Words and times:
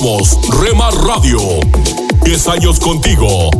Somos 0.00 0.38
Remar 0.62 0.94
Radio. 1.04 1.38
10 2.24 2.48
años 2.48 2.80
contigo. 2.80 3.50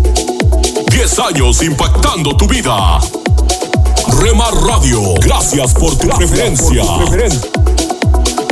10 0.90 1.18
años 1.18 1.62
impactando 1.62 2.34
tu 2.34 2.46
vida. 2.46 2.98
Remar 4.22 4.54
Radio, 4.54 5.02
gracias 5.20 5.74
por 5.74 5.94
tu 5.98 6.08
preferencia. 6.08 6.82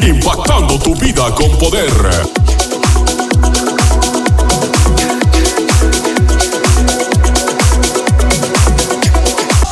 Impactando 0.02 0.78
tu 0.78 0.94
vida 0.96 1.34
con 1.34 1.50
poder. 1.52 1.90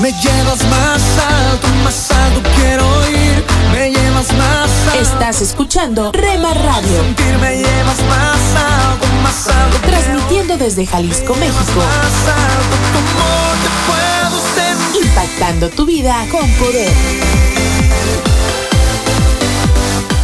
Me 0.00 0.10
llevas 0.10 0.64
más 0.70 1.02
alto, 1.18 1.68
más 1.84 2.10
alto 2.12 2.40
quiero 2.56 3.10
ir. 3.10 3.15
Me 3.86 3.92
llevas 3.92 4.32
más 4.32 4.68
alto. 4.88 5.00
Estás 5.00 5.40
escuchando 5.42 6.10
Rema 6.10 6.52
Radio. 6.54 7.02
Sentir 7.04 7.38
me 7.38 7.54
llevas 7.54 8.02
más 8.08 8.36
alto, 8.56 9.06
más 9.22 9.46
alto. 9.46 9.78
quiero 9.78 10.00
Transmitiendo 10.00 10.56
desde 10.56 10.84
Jalisco. 10.86 11.36
México. 11.36 11.54
Más 11.76 12.34
alto, 12.34 12.76
¿cómo 12.92 13.30
te 13.62 13.70
puedo 13.86 14.42
sentir? 14.56 15.04
Impactando 15.06 15.68
tu 15.68 15.86
vida 15.86 16.16
con 16.32 16.50
poder. 16.54 16.90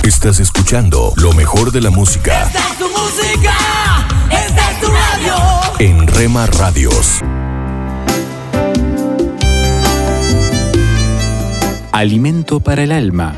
Estás 0.02 0.40
escuchando 0.40 1.12
lo 1.14 1.32
mejor 1.32 1.70
de 1.70 1.82
la 1.82 1.90
música 1.90 2.42
Esta 2.48 2.58
es 2.58 2.78
tu 2.78 2.88
música, 2.88 3.54
esta 4.28 4.70
es 4.72 4.80
tu 4.80 4.88
radio. 4.88 5.36
en 5.78 6.08
Rema 6.08 6.46
Radios. 6.46 7.20
Alimento 11.92 12.58
para 12.58 12.82
el 12.82 12.90
alma. 12.90 13.36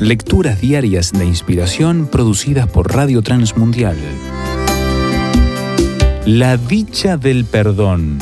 Lecturas 0.00 0.60
diarias 0.60 1.12
de 1.12 1.24
inspiración 1.24 2.06
producidas 2.06 2.66
por 2.66 2.92
Radio 2.92 3.22
Transmundial. 3.22 3.96
La 6.26 6.56
dicha 6.56 7.16
del 7.16 7.44
perdón. 7.44 8.18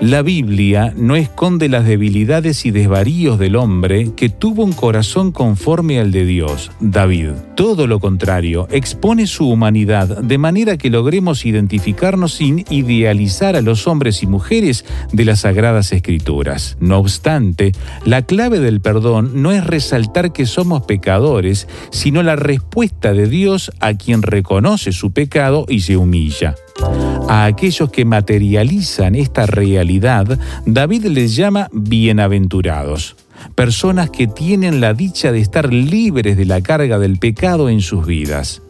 La 0.00 0.22
Biblia 0.22 0.92
no 0.96 1.16
esconde 1.16 1.68
las 1.68 1.86
debilidades 1.86 2.66
y 2.66 2.72
desvaríos 2.72 3.38
del 3.38 3.56
hombre 3.56 4.10
que 4.16 4.28
tuvo 4.28 4.64
un 4.64 4.72
corazón 4.72 5.32
conforme 5.32 5.98
al 5.98 6.10
de 6.10 6.26
Dios, 6.26 6.72
David. 6.80 7.30
Todo 7.54 7.86
lo 7.86 8.00
contrario, 8.00 8.66
expone 8.70 9.26
su 9.26 9.48
humanidad 9.48 10.18
de 10.22 10.36
manera 10.36 10.76
que 10.76 10.90
logremos 10.90 11.46
identificarnos 11.46 12.34
sin 12.34 12.64
idealizar 12.70 13.56
a 13.56 13.62
los 13.62 13.86
hombres 13.86 14.22
y 14.22 14.26
mujeres 14.26 14.84
de 15.12 15.24
las 15.24 15.40
Sagradas 15.40 15.92
Escrituras. 15.92 16.76
No 16.80 16.98
obstante, 16.98 17.72
la 18.04 18.22
clave 18.22 18.58
del 18.58 18.80
perdón 18.80 19.42
no 19.42 19.52
es 19.52 19.64
resaltar 19.64 20.32
que 20.32 20.44
somos 20.44 20.82
pecadores, 20.82 21.68
sino 21.90 22.22
la 22.22 22.36
respuesta 22.36 23.12
de 23.12 23.28
Dios 23.28 23.72
a 23.80 23.94
quien 23.94 24.22
reconoce 24.22 24.92
su 24.92 25.12
pecado 25.12 25.64
y 25.68 25.80
se 25.80 25.96
humilla. 25.96 26.56
A 27.28 27.46
aquellos 27.46 27.90
que 27.90 28.04
materializan 28.04 29.14
esta 29.14 29.46
realidad, 29.46 30.38
David 30.66 31.06
les 31.06 31.34
llama 31.34 31.68
bienaventurados, 31.72 33.16
personas 33.54 34.10
que 34.10 34.26
tienen 34.26 34.80
la 34.80 34.94
dicha 34.94 35.32
de 35.32 35.40
estar 35.40 35.72
libres 35.72 36.36
de 36.36 36.44
la 36.44 36.60
carga 36.60 36.98
del 36.98 37.18
pecado 37.18 37.68
en 37.68 37.80
sus 37.80 38.06
vidas. 38.06 38.62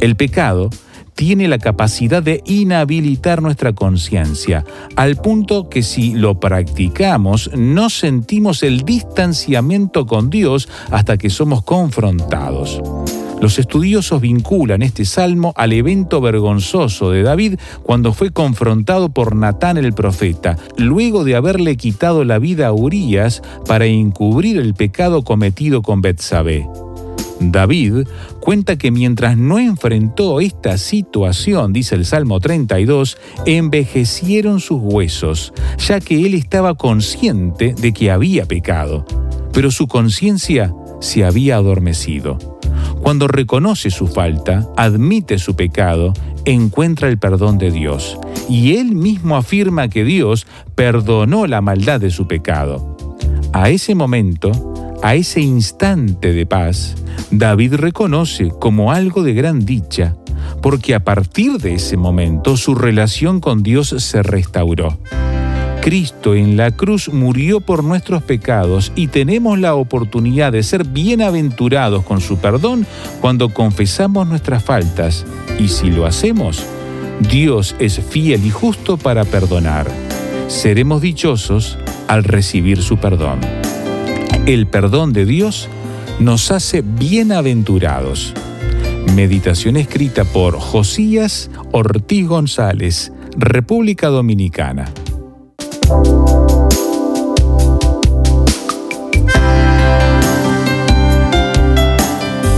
El 0.00 0.16
pecado 0.16 0.70
tiene 1.14 1.46
la 1.48 1.58
capacidad 1.58 2.22
de 2.22 2.42
inhabilitar 2.44 3.40
nuestra 3.40 3.72
conciencia, 3.72 4.64
al 4.96 5.16
punto 5.16 5.68
que 5.68 5.82
si 5.82 6.14
lo 6.14 6.40
practicamos 6.40 7.50
no 7.56 7.88
sentimos 7.90 8.62
el 8.62 8.82
distanciamiento 8.82 10.06
con 10.06 10.30
Dios 10.30 10.68
hasta 10.90 11.16
que 11.16 11.30
somos 11.30 11.62
confrontados. 11.62 12.82
Los 13.40 13.58
estudiosos 13.58 14.20
vinculan 14.20 14.82
este 14.82 15.04
salmo 15.04 15.52
al 15.56 15.72
evento 15.72 16.20
vergonzoso 16.20 17.10
de 17.10 17.22
David 17.22 17.58
cuando 17.82 18.12
fue 18.12 18.30
confrontado 18.30 19.10
por 19.10 19.36
Natán 19.36 19.76
el 19.76 19.92
profeta, 19.92 20.56
luego 20.76 21.24
de 21.24 21.36
haberle 21.36 21.76
quitado 21.76 22.24
la 22.24 22.38
vida 22.38 22.68
a 22.68 22.72
Urías 22.72 23.42
para 23.66 23.86
encubrir 23.86 24.58
el 24.58 24.74
pecado 24.74 25.22
cometido 25.22 25.82
con 25.82 26.00
Betsabé. 26.00 26.66
David 27.40 28.06
cuenta 28.40 28.76
que 28.76 28.90
mientras 28.90 29.36
no 29.36 29.58
enfrentó 29.58 30.40
esta 30.40 30.78
situación, 30.78 31.72
dice 31.72 31.94
el 31.94 32.04
Salmo 32.04 32.40
32, 32.40 33.18
envejecieron 33.46 34.60
sus 34.60 34.80
huesos, 34.80 35.52
ya 35.78 36.00
que 36.00 36.24
él 36.24 36.34
estaba 36.34 36.74
consciente 36.74 37.74
de 37.74 37.92
que 37.92 38.10
había 38.10 38.46
pecado, 38.46 39.04
pero 39.52 39.70
su 39.70 39.86
conciencia 39.86 40.72
se 41.00 41.24
había 41.24 41.56
adormecido. 41.56 42.38
Cuando 43.04 43.28
reconoce 43.28 43.90
su 43.90 44.06
falta, 44.06 44.66
admite 44.78 45.38
su 45.38 45.54
pecado, 45.54 46.14
encuentra 46.46 47.10
el 47.10 47.18
perdón 47.18 47.58
de 47.58 47.70
Dios, 47.70 48.18
y 48.48 48.76
él 48.76 48.94
mismo 48.94 49.36
afirma 49.36 49.88
que 49.88 50.04
Dios 50.04 50.46
perdonó 50.74 51.46
la 51.46 51.60
maldad 51.60 52.00
de 52.00 52.10
su 52.10 52.26
pecado. 52.26 52.96
A 53.52 53.68
ese 53.68 53.94
momento, 53.94 54.72
a 55.02 55.16
ese 55.16 55.42
instante 55.42 56.32
de 56.32 56.46
paz, 56.46 56.94
David 57.30 57.74
reconoce 57.74 58.48
como 58.58 58.90
algo 58.90 59.22
de 59.22 59.34
gran 59.34 59.66
dicha, 59.66 60.16
porque 60.62 60.94
a 60.94 61.04
partir 61.04 61.58
de 61.58 61.74
ese 61.74 61.98
momento 61.98 62.56
su 62.56 62.74
relación 62.74 63.38
con 63.40 63.62
Dios 63.62 63.88
se 63.98 64.22
restauró. 64.22 64.98
Cristo 65.84 66.34
en 66.34 66.56
la 66.56 66.70
cruz 66.70 67.10
murió 67.12 67.60
por 67.60 67.84
nuestros 67.84 68.22
pecados 68.22 68.90
y 68.96 69.08
tenemos 69.08 69.58
la 69.58 69.74
oportunidad 69.74 70.50
de 70.50 70.62
ser 70.62 70.84
bienaventurados 70.84 72.04
con 72.04 72.22
su 72.22 72.38
perdón 72.38 72.86
cuando 73.20 73.50
confesamos 73.50 74.26
nuestras 74.26 74.64
faltas 74.64 75.26
y 75.58 75.68
si 75.68 75.90
lo 75.90 76.06
hacemos, 76.06 76.64
Dios 77.28 77.76
es 77.78 78.00
fiel 78.00 78.46
y 78.46 78.50
justo 78.50 78.96
para 78.96 79.26
perdonar. 79.26 79.86
Seremos 80.48 81.02
dichosos 81.02 81.76
al 82.08 82.24
recibir 82.24 82.80
su 82.80 82.96
perdón. 82.96 83.40
El 84.46 84.66
perdón 84.66 85.12
de 85.12 85.26
Dios 85.26 85.68
nos 86.18 86.50
hace 86.50 86.80
bienaventurados. 86.80 88.32
Meditación 89.14 89.76
escrita 89.76 90.24
por 90.24 90.58
Josías 90.58 91.50
Ortiz 91.72 92.26
González, 92.26 93.12
República 93.36 94.08
Dominicana. 94.08 94.90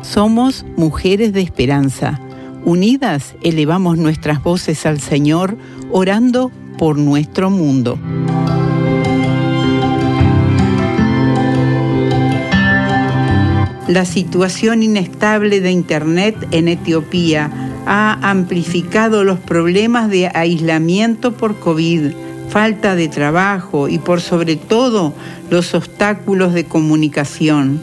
Somos 0.01 0.65
mujeres 0.75 1.31
de 1.31 1.41
esperanza. 1.41 2.19
Unidas 2.65 3.33
elevamos 3.41 3.97
nuestras 3.97 4.43
voces 4.43 4.85
al 4.85 4.99
Señor, 4.99 5.57
orando 5.89 6.51
por 6.81 6.97
nuestro 6.97 7.51
mundo. 7.51 7.99
La 13.87 14.03
situación 14.03 14.81
inestable 14.81 15.61
de 15.61 15.69
Internet 15.69 16.47
en 16.49 16.67
Etiopía 16.67 17.51
ha 17.85 18.17
amplificado 18.27 19.23
los 19.23 19.37
problemas 19.37 20.09
de 20.09 20.31
aislamiento 20.33 21.33
por 21.33 21.59
COVID, 21.59 22.13
falta 22.49 22.95
de 22.95 23.09
trabajo 23.09 23.87
y 23.87 23.99
por 23.99 24.19
sobre 24.19 24.55
todo 24.55 25.13
los 25.51 25.75
obstáculos 25.75 26.51
de 26.55 26.65
comunicación. 26.65 27.79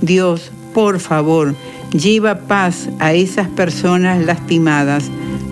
Dios, 0.00 0.50
por 0.72 0.98
favor, 0.98 1.54
lleva 1.92 2.46
paz 2.46 2.88
a 3.00 3.12
esas 3.12 3.48
personas 3.48 4.24
lastimadas. 4.24 5.10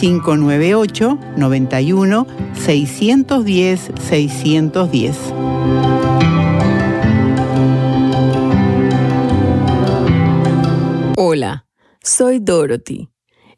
598 0.00 1.18
91 1.36 2.26
610 2.54 3.90
610. 4.08 5.16
Hola, 11.16 11.66
soy 12.02 12.38
Dorothy. 12.38 13.08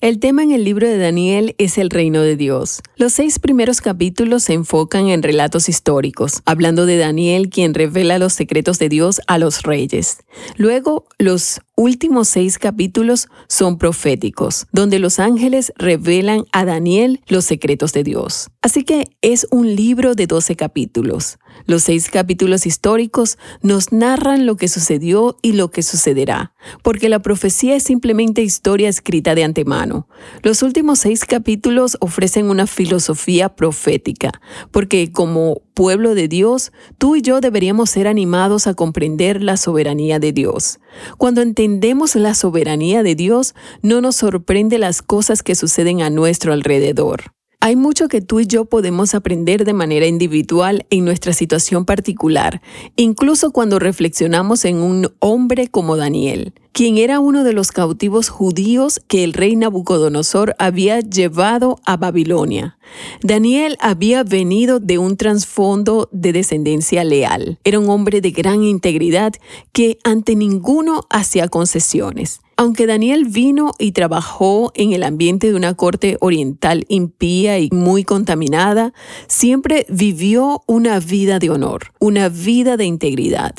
El 0.02 0.20
tema 0.20 0.42
en 0.42 0.50
el 0.50 0.62
libro 0.62 0.86
de 0.86 0.98
Daniel 0.98 1.54
es 1.56 1.78
el 1.78 1.88
reino 1.88 2.20
de 2.20 2.36
Dios. 2.36 2.80
Los 2.96 3.14
seis 3.14 3.38
primeros 3.38 3.80
capítulos 3.80 4.44
se 4.44 4.52
enfocan 4.52 5.08
en 5.08 5.22
relatos 5.22 5.70
históricos, 5.70 6.42
hablando 6.44 6.84
de 6.84 6.98
Daniel 6.98 7.48
quien 7.48 7.72
revela 7.72 8.18
los 8.18 8.34
secretos 8.34 8.78
de 8.78 8.90
Dios 8.90 9.22
a 9.26 9.38
los 9.38 9.62
reyes. 9.62 10.18
Luego, 10.58 11.06
los 11.18 11.60
últimos 11.76 12.28
seis 12.28 12.58
capítulos 12.58 13.28
son 13.48 13.78
proféticos, 13.78 14.66
donde 14.72 14.98
los 14.98 15.20
ángeles 15.20 15.72
revelan 15.76 16.44
a 16.50 16.64
Daniel 16.64 17.20
los 17.28 17.44
secretos 17.44 17.92
de 17.92 18.02
Dios. 18.02 18.50
Así 18.62 18.82
que 18.82 19.08
es 19.20 19.46
un 19.50 19.76
libro 19.76 20.14
de 20.14 20.26
12 20.26 20.56
capítulos. 20.56 21.38
Los 21.66 21.84
seis 21.84 22.10
capítulos 22.10 22.66
históricos 22.66 23.38
nos 23.62 23.92
narran 23.92 24.46
lo 24.46 24.56
que 24.56 24.68
sucedió 24.68 25.36
y 25.42 25.52
lo 25.52 25.70
que 25.70 25.82
sucederá, 25.82 26.54
porque 26.82 27.08
la 27.08 27.20
profecía 27.20 27.76
es 27.76 27.82
simplemente 27.82 28.42
historia 28.42 28.88
escrita 28.88 29.34
de 29.34 29.44
antemano. 29.44 30.08
Los 30.42 30.62
últimos 30.62 31.00
seis 31.00 31.24
capítulos 31.24 31.96
ofrecen 32.00 32.50
una 32.50 32.66
filosofía 32.66 33.54
profética, 33.54 34.32
porque 34.70 35.12
como 35.12 35.62
pueblo 35.74 36.14
de 36.14 36.26
Dios, 36.26 36.72
tú 36.96 37.16
y 37.16 37.22
yo 37.22 37.40
deberíamos 37.40 37.90
ser 37.90 38.08
animados 38.08 38.66
a 38.66 38.74
comprender 38.74 39.42
la 39.42 39.56
soberanía 39.58 40.18
de 40.18 40.32
Dios. 40.32 40.80
Cuando 41.18 41.42
entendemos 41.42 41.65
la 42.14 42.34
soberanía 42.34 43.02
de 43.02 43.14
Dios, 43.14 43.54
no 43.82 44.00
nos 44.00 44.16
sorprende 44.16 44.78
las 44.78 45.02
cosas 45.02 45.42
que 45.42 45.54
suceden 45.54 46.00
a 46.02 46.10
nuestro 46.10 46.52
alrededor. 46.52 47.32
Hay 47.60 47.74
mucho 47.74 48.06
que 48.08 48.20
tú 48.20 48.40
y 48.40 48.46
yo 48.46 48.66
podemos 48.66 49.14
aprender 49.14 49.64
de 49.64 49.72
manera 49.72 50.06
individual 50.06 50.86
en 50.90 51.04
nuestra 51.04 51.32
situación 51.32 51.84
particular, 51.84 52.60
incluso 52.94 53.50
cuando 53.50 53.78
reflexionamos 53.78 54.64
en 54.64 54.76
un 54.76 55.10
hombre 55.18 55.68
como 55.68 55.96
Daniel, 55.96 56.52
quien 56.76 56.98
era 56.98 57.20
uno 57.20 57.42
de 57.42 57.54
los 57.54 57.72
cautivos 57.72 58.28
judíos 58.28 59.00
que 59.08 59.24
el 59.24 59.32
rey 59.32 59.56
Nabucodonosor 59.56 60.54
había 60.58 61.00
llevado 61.00 61.80
a 61.86 61.96
Babilonia. 61.96 62.76
Daniel 63.22 63.78
había 63.80 64.24
venido 64.24 64.78
de 64.78 64.98
un 64.98 65.16
trasfondo 65.16 66.10
de 66.12 66.34
descendencia 66.34 67.02
leal. 67.02 67.58
Era 67.64 67.78
un 67.78 67.88
hombre 67.88 68.20
de 68.20 68.30
gran 68.30 68.62
integridad 68.62 69.32
que 69.72 69.96
ante 70.04 70.36
ninguno 70.36 71.04
hacía 71.08 71.48
concesiones. 71.48 72.40
Aunque 72.58 72.86
Daniel 72.86 73.24
vino 73.24 73.72
y 73.78 73.92
trabajó 73.92 74.70
en 74.74 74.92
el 74.92 75.02
ambiente 75.02 75.46
de 75.46 75.54
una 75.54 75.72
corte 75.72 76.18
oriental 76.20 76.84
impía 76.88 77.58
y 77.58 77.70
muy 77.72 78.04
contaminada, 78.04 78.92
siempre 79.28 79.86
vivió 79.88 80.62
una 80.66 81.00
vida 81.00 81.38
de 81.38 81.48
honor, 81.48 81.94
una 82.00 82.28
vida 82.28 82.76
de 82.76 82.84
integridad. 82.84 83.54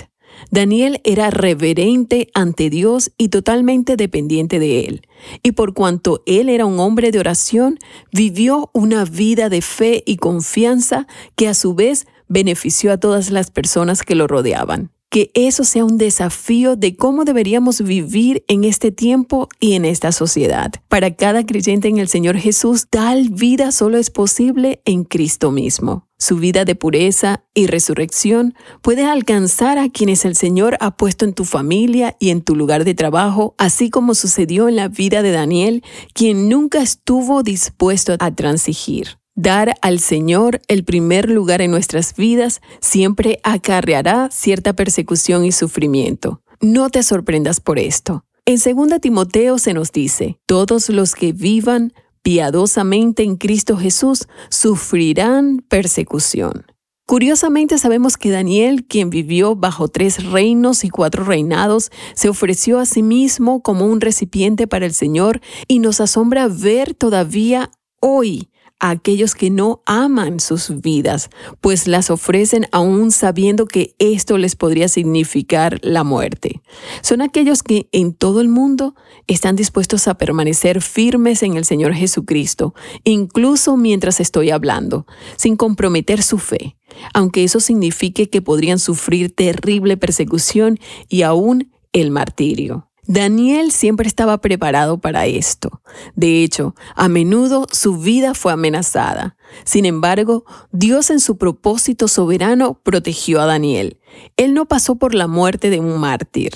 Daniel 0.51 1.01
era 1.03 1.29
reverente 1.29 2.29
ante 2.33 2.69
Dios 2.69 3.11
y 3.17 3.29
totalmente 3.29 3.95
dependiente 3.95 4.59
de 4.59 4.85
Él. 4.85 5.01
Y 5.43 5.53
por 5.53 5.73
cuanto 5.73 6.23
Él 6.25 6.49
era 6.49 6.65
un 6.65 6.79
hombre 6.79 7.11
de 7.11 7.19
oración, 7.19 7.79
vivió 8.11 8.69
una 8.73 9.05
vida 9.05 9.49
de 9.49 9.61
fe 9.61 10.03
y 10.05 10.17
confianza 10.17 11.07
que 11.35 11.47
a 11.47 11.53
su 11.53 11.73
vez 11.73 12.07
benefició 12.27 12.91
a 12.91 12.97
todas 12.97 13.29
las 13.29 13.51
personas 13.51 14.03
que 14.03 14.15
lo 14.15 14.27
rodeaban 14.27 14.91
que 15.09 15.31
eso 15.33 15.63
sea 15.63 15.85
un 15.85 15.97
desafío 15.97 16.75
de 16.75 16.95
cómo 16.95 17.23
deberíamos 17.23 17.81
vivir 17.81 18.43
en 18.47 18.63
este 18.63 18.91
tiempo 18.91 19.47
y 19.59 19.73
en 19.73 19.85
esta 19.85 20.11
sociedad. 20.11 20.71
Para 20.89 21.15
cada 21.15 21.45
creyente 21.45 21.87
en 21.87 21.97
el 21.97 22.07
Señor 22.07 22.37
Jesús, 22.37 22.87
tal 22.89 23.29
vida 23.29 23.71
solo 23.71 23.97
es 23.97 24.09
posible 24.09 24.81
en 24.85 25.05
Cristo 25.05 25.51
mismo. 25.51 26.06
Su 26.19 26.37
vida 26.37 26.65
de 26.65 26.73
pureza 26.73 27.43
y 27.53 27.67
resurrección 27.67 28.55
puede 28.81 29.05
alcanzar 29.05 29.77
a 29.77 29.89
quienes 29.89 30.25
el 30.25 30.35
Señor 30.35 30.75
ha 30.79 30.97
puesto 30.97 31.25
en 31.25 31.33
tu 31.33 31.45
familia 31.45 32.15
y 32.19 32.31
en 32.31 32.41
tu 32.41 32.55
lugar 32.55 32.85
de 32.85 32.95
trabajo, 32.95 33.53
así 33.59 33.91
como 33.91 34.15
sucedió 34.15 34.67
en 34.67 34.75
la 34.75 34.87
vida 34.87 35.21
de 35.21 35.31
Daniel, 35.31 35.83
quien 36.13 36.49
nunca 36.49 36.81
estuvo 36.81 37.43
dispuesto 37.43 38.15
a 38.17 38.33
transigir. 38.33 39.19
Dar 39.35 39.75
al 39.83 39.99
Señor 39.99 40.61
el 40.67 40.83
primer 40.83 41.29
lugar 41.29 41.61
en 41.61 41.69
nuestras 41.69 42.15
vidas 42.15 42.61
siempre 42.81 43.39
acarreará 43.43 44.29
cierta 44.31 44.73
persecución 44.73 45.45
y 45.45 45.51
sufrimiento. 45.51 46.41
No 46.59 46.89
te 46.89 47.03
sorprendas 47.03 47.59
por 47.59 47.77
esto. 47.77 48.25
En 48.47 48.55
2 48.55 48.99
Timoteo 49.01 49.59
se 49.59 49.75
nos 49.75 49.91
dice, 49.91 50.39
todos 50.47 50.89
los 50.89 51.13
que 51.13 51.33
vivan 51.33 51.93
piadosamente 52.27 53.23
en 53.23 53.37
Cristo 53.37 53.77
Jesús 53.77 54.27
sufrirán 54.49 55.63
persecución. 55.69 56.65
Curiosamente 57.05 57.77
sabemos 57.77 58.17
que 58.17 58.29
Daniel, 58.29 58.83
quien 58.85 59.09
vivió 59.09 59.55
bajo 59.55 59.87
tres 59.87 60.25
reinos 60.25 60.83
y 60.83 60.89
cuatro 60.89 61.23
reinados, 61.23 61.89
se 62.15 62.27
ofreció 62.27 62.79
a 62.79 62.85
sí 62.85 63.01
mismo 63.01 63.63
como 63.63 63.85
un 63.85 64.01
recipiente 64.01 64.67
para 64.67 64.85
el 64.85 64.93
Señor 64.93 65.39
y 65.69 65.79
nos 65.79 66.01
asombra 66.01 66.49
ver 66.49 66.93
todavía 66.93 67.71
hoy 68.01 68.49
a 68.79 68.91
aquellos 68.91 69.33
que 69.33 69.49
no 69.49 69.81
aman 69.85 70.39
sus 70.39 70.81
vidas, 70.81 71.29
pues 71.61 71.87
las 71.87 72.09
ofrecen 72.09 72.67
aún 72.71 73.11
sabiendo 73.11 73.65
que 73.65 73.95
esto 73.99 74.37
les 74.37 74.55
podría 74.55 74.87
significar 74.87 75.79
la 75.81 76.03
muerte. 76.03 76.61
Son 77.01 77.21
aquellos 77.21 77.63
que 77.63 77.89
en 77.91 78.13
todo 78.13 78.41
el 78.41 78.49
mundo 78.49 78.95
están 79.27 79.55
dispuestos 79.55 80.07
a 80.07 80.17
permanecer 80.17 80.81
firmes 80.81 81.43
en 81.43 81.57
el 81.57 81.65
Señor 81.65 81.93
Jesucristo, 81.93 82.75
incluso 83.03 83.77
mientras 83.77 84.19
estoy 84.19 84.51
hablando, 84.51 85.05
sin 85.35 85.55
comprometer 85.55 86.21
su 86.21 86.37
fe, 86.37 86.77
aunque 87.13 87.43
eso 87.43 87.59
signifique 87.59 88.29
que 88.29 88.41
podrían 88.41 88.79
sufrir 88.79 89.33
terrible 89.33 89.97
persecución 89.97 90.79
y 91.09 91.23
aún 91.23 91.71
el 91.93 92.11
martirio. 92.11 92.86
Daniel 93.07 93.71
siempre 93.71 94.07
estaba 94.07 94.37
preparado 94.39 94.99
para 94.99 95.25
esto. 95.25 95.81
De 96.15 96.43
hecho, 96.43 96.75
a 96.95 97.07
menudo 97.07 97.65
su 97.71 97.97
vida 97.97 98.33
fue 98.33 98.51
amenazada. 98.51 99.37
Sin 99.63 99.85
embargo, 99.85 100.43
Dios 100.71 101.09
en 101.09 101.21
su 101.21 101.37
propósito 101.37 102.09
soberano 102.09 102.81
protegió 102.83 103.41
a 103.41 103.45
Daniel. 103.45 103.99
Él 104.35 104.53
no 104.53 104.65
pasó 104.65 104.97
por 104.97 105.15
la 105.15 105.27
muerte 105.27 105.69
de 105.69 105.79
un 105.79 105.99
mártir. 105.99 106.51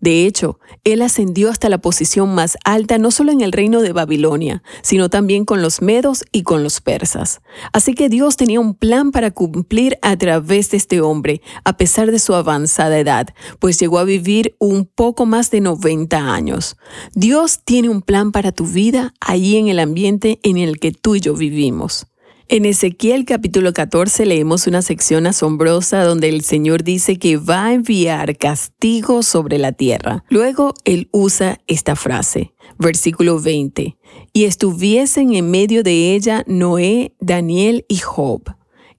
De 0.00 0.26
hecho, 0.26 0.60
él 0.84 1.02
ascendió 1.02 1.50
hasta 1.50 1.68
la 1.68 1.78
posición 1.78 2.34
más 2.34 2.56
alta 2.64 2.98
no 2.98 3.10
solo 3.10 3.32
en 3.32 3.40
el 3.40 3.52
reino 3.52 3.80
de 3.80 3.92
Babilonia, 3.92 4.62
sino 4.82 5.10
también 5.10 5.44
con 5.44 5.60
los 5.60 5.82
medos 5.82 6.24
y 6.32 6.42
con 6.42 6.62
los 6.62 6.80
persas. 6.80 7.40
Así 7.72 7.94
que 7.94 8.08
Dios 8.08 8.36
tenía 8.36 8.60
un 8.60 8.74
plan 8.74 9.10
para 9.10 9.30
cumplir 9.30 9.98
a 10.02 10.16
través 10.16 10.70
de 10.70 10.76
este 10.76 11.00
hombre, 11.00 11.42
a 11.64 11.76
pesar 11.76 12.10
de 12.10 12.18
su 12.18 12.34
avanzada 12.34 12.98
edad, 12.98 13.28
pues 13.58 13.78
llegó 13.80 13.98
a 13.98 14.04
vivir 14.04 14.54
un 14.58 14.86
poco 14.86 15.26
más 15.26 15.50
de 15.50 15.60
90 15.60 16.32
años. 16.32 16.76
Dios 17.14 17.60
tiene 17.64 17.88
un 17.88 18.02
plan 18.02 18.32
para 18.32 18.52
tu 18.52 18.66
vida 18.66 19.14
allí 19.20 19.56
en 19.56 19.68
el 19.68 19.80
ambiente 19.80 20.38
en 20.42 20.58
el 20.58 20.78
que 20.78 20.92
tú 20.92 21.16
y 21.16 21.20
yo 21.20 21.34
vivimos. 21.34 22.06
En 22.50 22.64
Ezequiel 22.64 23.26
capítulo 23.26 23.74
14 23.74 24.24
leemos 24.24 24.66
una 24.66 24.80
sección 24.80 25.26
asombrosa 25.26 26.02
donde 26.02 26.30
el 26.30 26.42
Señor 26.42 26.82
dice 26.82 27.18
que 27.18 27.36
va 27.36 27.66
a 27.66 27.74
enviar 27.74 28.38
castigo 28.38 29.22
sobre 29.22 29.58
la 29.58 29.72
tierra. 29.72 30.24
Luego 30.30 30.72
él 30.86 31.10
usa 31.12 31.60
esta 31.66 31.94
frase, 31.94 32.54
versículo 32.78 33.38
20, 33.38 33.98
y 34.32 34.44
estuviesen 34.44 35.34
en 35.34 35.50
medio 35.50 35.82
de 35.82 36.14
ella 36.14 36.42
Noé, 36.46 37.14
Daniel 37.20 37.84
y 37.86 37.98
Job. 37.98 38.44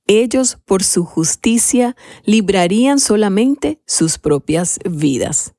Ellos 0.06 0.60
por 0.66 0.84
su 0.84 1.04
justicia 1.04 1.96
librarían 2.26 3.00
solamente 3.00 3.82
sus 3.88 4.20
propias 4.20 4.78
vidas. 4.88 5.56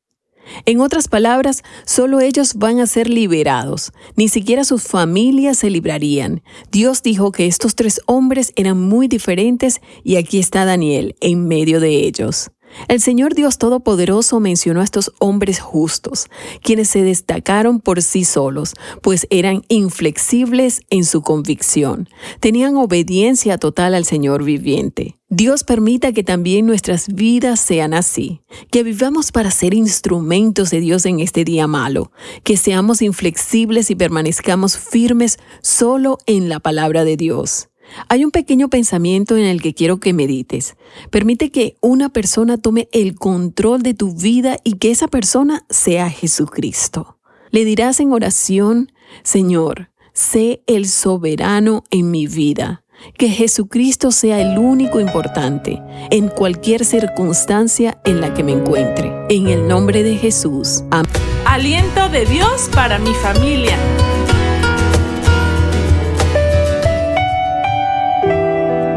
En 0.64 0.80
otras 0.80 1.08
palabras, 1.08 1.62
solo 1.84 2.20
ellos 2.20 2.54
van 2.54 2.80
a 2.80 2.86
ser 2.86 3.08
liberados, 3.08 3.92
ni 4.16 4.28
siquiera 4.28 4.64
sus 4.64 4.82
familias 4.82 5.58
se 5.58 5.70
librarían. 5.70 6.42
Dios 6.70 7.02
dijo 7.02 7.32
que 7.32 7.46
estos 7.46 7.74
tres 7.74 8.00
hombres 8.06 8.52
eran 8.56 8.80
muy 8.80 9.08
diferentes 9.08 9.80
y 10.04 10.16
aquí 10.16 10.38
está 10.38 10.64
Daniel 10.64 11.16
en 11.20 11.46
medio 11.46 11.80
de 11.80 12.06
ellos. 12.06 12.50
El 12.88 13.00
Señor 13.00 13.34
Dios 13.34 13.58
Todopoderoso 13.58 14.40
mencionó 14.40 14.80
a 14.80 14.84
estos 14.84 15.12
hombres 15.18 15.60
justos, 15.60 16.26
quienes 16.62 16.88
se 16.88 17.02
destacaron 17.02 17.80
por 17.80 18.02
sí 18.02 18.24
solos, 18.24 18.74
pues 19.02 19.26
eran 19.30 19.62
inflexibles 19.68 20.82
en 20.90 21.04
su 21.04 21.22
convicción, 21.22 22.08
tenían 22.38 22.76
obediencia 22.76 23.58
total 23.58 23.94
al 23.94 24.04
Señor 24.04 24.44
viviente. 24.44 25.19
Dios 25.32 25.62
permita 25.62 26.12
que 26.12 26.24
también 26.24 26.66
nuestras 26.66 27.06
vidas 27.06 27.60
sean 27.60 27.94
así, 27.94 28.40
que 28.72 28.82
vivamos 28.82 29.30
para 29.30 29.52
ser 29.52 29.74
instrumentos 29.74 30.70
de 30.70 30.80
Dios 30.80 31.06
en 31.06 31.20
este 31.20 31.44
día 31.44 31.68
malo, 31.68 32.10
que 32.42 32.56
seamos 32.56 33.00
inflexibles 33.00 33.92
y 33.92 33.94
permanezcamos 33.94 34.76
firmes 34.76 35.38
solo 35.62 36.18
en 36.26 36.48
la 36.48 36.58
palabra 36.58 37.04
de 37.04 37.16
Dios. 37.16 37.68
Hay 38.08 38.24
un 38.24 38.32
pequeño 38.32 38.70
pensamiento 38.70 39.36
en 39.36 39.44
el 39.44 39.62
que 39.62 39.72
quiero 39.72 40.00
que 40.00 40.12
medites. 40.12 40.74
Permite 41.10 41.52
que 41.52 41.76
una 41.80 42.08
persona 42.08 42.58
tome 42.58 42.88
el 42.90 43.14
control 43.14 43.82
de 43.84 43.94
tu 43.94 44.12
vida 44.12 44.58
y 44.64 44.78
que 44.78 44.90
esa 44.90 45.06
persona 45.06 45.64
sea 45.70 46.10
Jesucristo. 46.10 47.18
Le 47.52 47.64
dirás 47.64 48.00
en 48.00 48.12
oración, 48.12 48.90
Señor, 49.22 49.92
sé 50.12 50.64
el 50.66 50.88
soberano 50.88 51.84
en 51.92 52.10
mi 52.10 52.26
vida. 52.26 52.82
Que 53.16 53.28
Jesucristo 53.28 54.10
sea 54.10 54.40
el 54.40 54.58
único 54.58 55.00
importante 55.00 55.82
en 56.10 56.28
cualquier 56.28 56.84
circunstancia 56.84 57.98
en 58.04 58.20
la 58.20 58.34
que 58.34 58.44
me 58.44 58.52
encuentre. 58.52 59.12
En 59.28 59.48
el 59.48 59.68
nombre 59.68 60.02
de 60.02 60.16
Jesús. 60.16 60.84
Amén. 60.90 61.10
Aliento 61.46 62.08
de 62.08 62.26
Dios 62.26 62.68
para 62.72 62.98
mi 62.98 63.14
familia. 63.14 63.76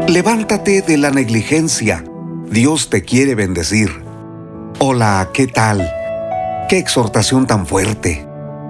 Levántate 0.08 0.82
de 0.82 0.96
la 0.96 1.10
negligencia. 1.10 2.04
Dios 2.48 2.88
te 2.90 3.02
quiere 3.02 3.34
bendecir. 3.34 3.90
Hola, 4.78 5.30
¿qué 5.32 5.46
tal? 5.46 5.90
Qué 6.68 6.78
exhortación 6.78 7.46
tan 7.46 7.66
fuerte. 7.66 8.26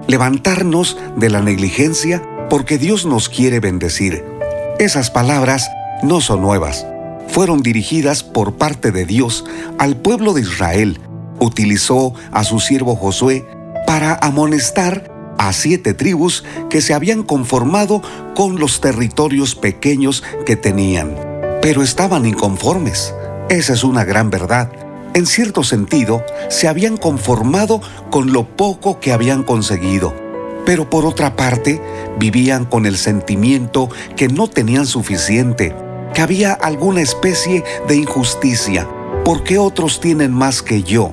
Levantarnos 0.07 0.97
de 1.17 1.29
la 1.29 1.41
negligencia 1.41 2.23
porque 2.49 2.77
Dios 2.77 3.05
nos 3.05 3.29
quiere 3.29 3.59
bendecir. 3.59 4.34
Esas 4.77 5.09
palabras 5.09 5.71
no 6.03 6.19
son 6.19 6.41
nuevas. 6.41 6.85
Fueron 7.29 7.63
dirigidas 7.63 8.23
por 8.23 8.55
parte 8.55 8.91
de 8.91 9.05
Dios 9.05 9.45
al 9.79 9.95
pueblo 9.95 10.33
de 10.33 10.41
Israel. 10.41 10.99
Utilizó 11.39 12.13
a 12.33 12.43
su 12.43 12.59
siervo 12.59 12.97
Josué 12.97 13.47
para 13.87 14.19
amonestar 14.21 15.09
a 15.37 15.53
siete 15.53 15.93
tribus 15.93 16.43
que 16.69 16.81
se 16.81 16.93
habían 16.93 17.23
conformado 17.23 18.01
con 18.35 18.59
los 18.59 18.81
territorios 18.81 19.55
pequeños 19.55 20.23
que 20.45 20.57
tenían. 20.57 21.15
Pero 21.61 21.81
estaban 21.81 22.25
inconformes. 22.25 23.13
Esa 23.47 23.73
es 23.73 23.85
una 23.85 24.03
gran 24.03 24.29
verdad. 24.29 24.69
En 25.13 25.25
cierto 25.25 25.63
sentido, 25.63 26.21
se 26.49 26.67
habían 26.67 26.97
conformado 26.97 27.79
con 28.11 28.33
lo 28.33 28.57
poco 28.57 28.99
que 28.99 29.13
habían 29.13 29.43
conseguido. 29.43 30.24
Pero 30.65 30.89
por 30.89 31.05
otra 31.05 31.35
parte, 31.35 31.81
vivían 32.17 32.65
con 32.65 32.85
el 32.85 32.97
sentimiento 32.97 33.89
que 34.15 34.27
no 34.27 34.47
tenían 34.47 34.85
suficiente, 34.85 35.75
que 36.13 36.21
había 36.21 36.53
alguna 36.53 37.01
especie 37.01 37.63
de 37.87 37.97
injusticia, 37.97 38.87
porque 39.23 39.57
otros 39.57 39.99
tienen 39.99 40.33
más 40.33 40.61
que 40.61 40.83
yo. 40.83 41.11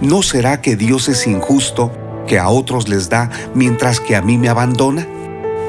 ¿No 0.00 0.22
será 0.22 0.60
que 0.60 0.76
Dios 0.76 1.08
es 1.08 1.26
injusto 1.26 1.92
que 2.26 2.38
a 2.38 2.48
otros 2.48 2.88
les 2.88 3.08
da 3.08 3.30
mientras 3.54 4.00
que 4.00 4.16
a 4.16 4.22
mí 4.22 4.38
me 4.38 4.48
abandona? 4.48 5.06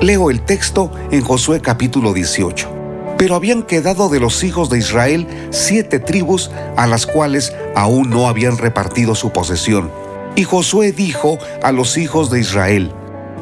Leo 0.01 0.31
el 0.31 0.41
texto 0.41 0.91
en 1.11 1.21
Josué 1.21 1.61
capítulo 1.61 2.13
18. 2.13 2.69
Pero 3.17 3.35
habían 3.35 3.61
quedado 3.61 4.09
de 4.09 4.19
los 4.19 4.43
hijos 4.43 4.69
de 4.69 4.79
Israel 4.79 5.27
siete 5.51 5.99
tribus 5.99 6.49
a 6.75 6.87
las 6.87 7.05
cuales 7.05 7.53
aún 7.75 8.09
no 8.09 8.27
habían 8.27 8.57
repartido 8.57 9.13
su 9.13 9.31
posesión. 9.31 9.91
Y 10.35 10.43
Josué 10.43 10.91
dijo 10.91 11.37
a 11.61 11.71
los 11.71 11.97
hijos 11.97 12.31
de 12.31 12.39
Israel, 12.39 12.91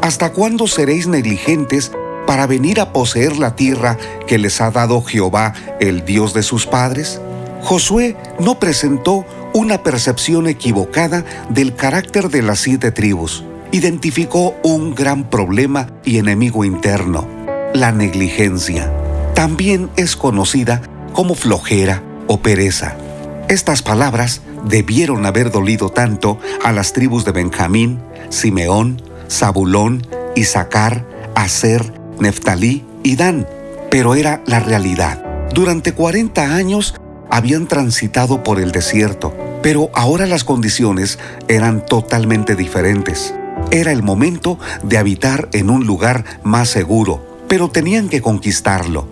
¿Hasta 0.01 0.31
cuándo 0.31 0.67
seréis 0.67 1.07
negligentes 1.07 1.91
para 2.25 2.47
venir 2.47 2.79
a 2.79 2.93
poseer 2.93 3.37
la 3.37 3.55
tierra 3.55 3.97
que 4.27 4.37
les 4.37 4.61
ha 4.61 4.71
dado 4.71 5.01
Jehová, 5.01 5.53
el 5.79 6.05
Dios 6.05 6.33
de 6.33 6.43
sus 6.43 6.65
padres? 6.65 7.19
Josué 7.61 8.15
no 8.39 8.59
presentó 8.59 9.25
una 9.53 9.83
percepción 9.83 10.47
equivocada 10.47 11.25
del 11.49 11.75
carácter 11.75 12.29
de 12.29 12.41
las 12.41 12.59
siete 12.59 12.91
tribus. 12.91 13.43
Identificó 13.71 14.55
un 14.63 14.95
gran 14.95 15.29
problema 15.29 15.89
y 16.05 16.17
enemigo 16.17 16.63
interno, 16.63 17.27
la 17.73 17.91
negligencia. 17.91 18.91
También 19.35 19.89
es 19.97 20.15
conocida 20.15 20.81
como 21.13 21.35
flojera 21.35 22.03
o 22.27 22.39
pereza. 22.39 22.95
Estas 23.49 23.81
palabras 23.81 24.41
debieron 24.65 25.25
haber 25.25 25.51
dolido 25.51 25.89
tanto 25.89 26.39
a 26.63 26.71
las 26.71 26.93
tribus 26.93 27.25
de 27.25 27.31
Benjamín, 27.31 27.99
Simeón, 28.29 29.01
Zabulón, 29.29 30.05
Isaacar, 30.35 31.05
Aser, 31.35 31.93
Neftalí 32.19 32.83
y 33.03 33.15
Dan, 33.15 33.47
pero 33.89 34.15
era 34.15 34.41
la 34.45 34.59
realidad. 34.59 35.23
Durante 35.53 35.93
40 35.93 36.55
años 36.55 36.95
habían 37.29 37.67
transitado 37.67 38.43
por 38.43 38.59
el 38.59 38.71
desierto, 38.71 39.35
pero 39.61 39.89
ahora 39.93 40.25
las 40.25 40.43
condiciones 40.43 41.19
eran 41.47 41.85
totalmente 41.85 42.55
diferentes. 42.55 43.33
Era 43.71 43.91
el 43.91 44.03
momento 44.03 44.57
de 44.83 44.97
habitar 44.97 45.49
en 45.53 45.69
un 45.69 45.85
lugar 45.85 46.23
más 46.43 46.69
seguro, 46.69 47.43
pero 47.47 47.69
tenían 47.69 48.09
que 48.09 48.21
conquistarlo. 48.21 49.07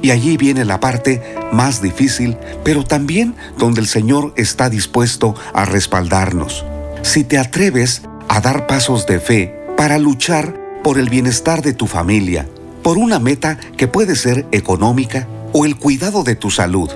Y 0.00 0.12
allí 0.12 0.36
viene 0.36 0.64
la 0.64 0.80
parte 0.80 1.22
más 1.52 1.82
difícil, 1.82 2.36
pero 2.64 2.84
también 2.84 3.34
donde 3.58 3.80
el 3.80 3.88
Señor 3.88 4.32
está 4.36 4.70
dispuesto 4.70 5.34
a 5.52 5.64
respaldarnos. 5.64 6.64
Si 7.02 7.24
te 7.24 7.38
atreves 7.38 8.02
a 8.28 8.40
dar 8.40 8.66
pasos 8.66 9.06
de 9.06 9.18
fe 9.18 9.57
para 9.78 9.96
luchar 9.96 10.58
por 10.82 10.98
el 10.98 11.08
bienestar 11.08 11.62
de 11.62 11.72
tu 11.72 11.86
familia, 11.86 12.48
por 12.82 12.98
una 12.98 13.20
meta 13.20 13.60
que 13.76 13.86
puede 13.86 14.16
ser 14.16 14.44
económica 14.50 15.28
o 15.52 15.64
el 15.64 15.76
cuidado 15.76 16.24
de 16.24 16.34
tu 16.34 16.50
salud, 16.50 16.90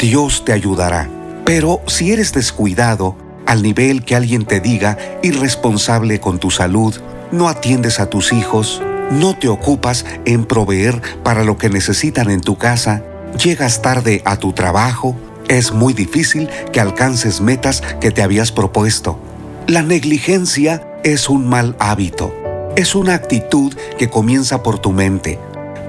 Dios 0.00 0.44
te 0.44 0.52
ayudará. 0.52 1.10
Pero 1.44 1.80
si 1.88 2.12
eres 2.12 2.32
descuidado, 2.32 3.16
al 3.44 3.64
nivel 3.64 4.04
que 4.04 4.14
alguien 4.14 4.44
te 4.44 4.60
diga 4.60 4.96
irresponsable 5.24 6.20
con 6.20 6.38
tu 6.38 6.52
salud, 6.52 6.94
no 7.32 7.48
atiendes 7.48 7.98
a 7.98 8.08
tus 8.08 8.32
hijos, 8.32 8.80
no 9.10 9.36
te 9.36 9.48
ocupas 9.48 10.06
en 10.24 10.44
proveer 10.44 11.02
para 11.24 11.42
lo 11.42 11.58
que 11.58 11.70
necesitan 11.70 12.30
en 12.30 12.40
tu 12.40 12.56
casa, 12.56 13.02
llegas 13.42 13.82
tarde 13.82 14.22
a 14.24 14.36
tu 14.36 14.52
trabajo, 14.52 15.16
es 15.48 15.72
muy 15.72 15.92
difícil 15.92 16.48
que 16.72 16.78
alcances 16.78 17.40
metas 17.40 17.82
que 18.00 18.12
te 18.12 18.22
habías 18.22 18.52
propuesto. 18.52 19.18
La 19.66 19.82
negligencia 19.82 20.87
es 21.04 21.28
un 21.28 21.46
mal 21.46 21.76
hábito, 21.78 22.34
es 22.76 22.94
una 22.94 23.14
actitud 23.14 23.74
que 23.98 24.10
comienza 24.10 24.62
por 24.62 24.78
tu 24.78 24.92
mente. 24.92 25.38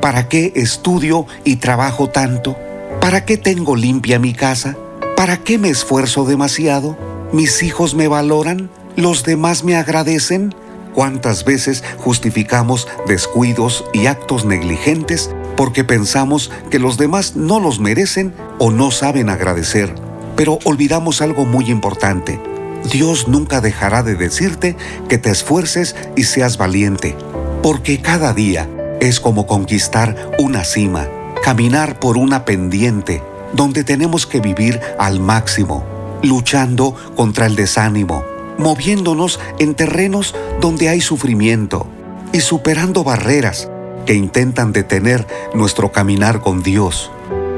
¿Para 0.02 0.30
qué 0.30 0.54
estudio 0.56 1.26
y 1.44 1.58
trabajo 1.58 2.10
tanto? 2.10 2.56
¿Para 3.02 3.26
qué 3.26 3.38
tengo 3.38 3.76
limpia 3.76 4.20
mi 4.20 4.34
casa? 4.34 4.78
¿Para 5.16 5.38
qué 5.38 5.58
me 5.58 5.70
esfuerzo 5.70 6.26
demasiado? 6.26 6.98
¿Mis 7.32 7.64
hijos 7.64 7.96
me 7.96 8.08
valoran? 8.08 8.70
¿Los 8.96 9.24
demás 9.24 9.64
me 9.64 9.76
agradecen? 9.76 10.54
¿Cuántas 10.94 11.44
veces 11.46 11.84
justificamos 11.98 12.88
descuidos 13.08 13.86
y 13.94 14.08
actos 14.08 14.46
negligentes 14.46 15.30
porque 15.56 15.84
pensamos 15.84 16.52
que 16.70 16.80
los 16.80 16.98
demás 16.98 17.36
no 17.36 17.60
los 17.60 17.80
merecen 17.80 18.34
o 18.58 18.72
no 18.72 18.92
saben 18.92 19.30
agradecer? 19.30 19.94
Pero 20.36 20.60
olvidamos 20.64 21.22
algo 21.22 21.46
muy 21.46 21.70
importante. 21.70 22.40
Dios 22.92 23.28
nunca 23.28 23.62
dejará 23.62 24.04
de 24.04 24.16
decirte 24.16 24.76
que 25.08 25.18
te 25.18 25.30
esfuerces 25.30 25.96
y 26.16 26.24
seas 26.24 26.58
valiente, 26.58 27.16
porque 27.62 28.02
cada 28.02 28.34
día 28.34 28.70
es 29.00 29.20
como 29.20 29.48
conquistar 29.48 30.32
una 30.40 30.64
cima 30.64 31.08
caminar 31.42 32.00
por 32.00 32.18
una 32.18 32.46
pendiente 32.46 33.24
donde 33.54 33.84
tenemos 33.84 34.28
que 34.28 34.40
vivir 34.40 34.80
al 35.00 35.20
máximo, 35.20 35.84
luchando 36.22 36.96
contra 37.16 37.46
el 37.46 37.56
desánimo, 37.56 38.24
moviéndonos 38.58 39.40
en 39.58 39.74
terrenos 39.74 40.36
donde 40.62 40.90
hay 40.90 41.02
sufrimiento 41.02 41.88
y 42.34 42.42
superando 42.42 43.04
barreras 43.04 43.70
que 44.06 44.14
intentan 44.14 44.72
detener 44.72 45.26
nuestro 45.54 45.92
caminar 45.92 46.42
con 46.42 46.62
Dios. 46.62 47.10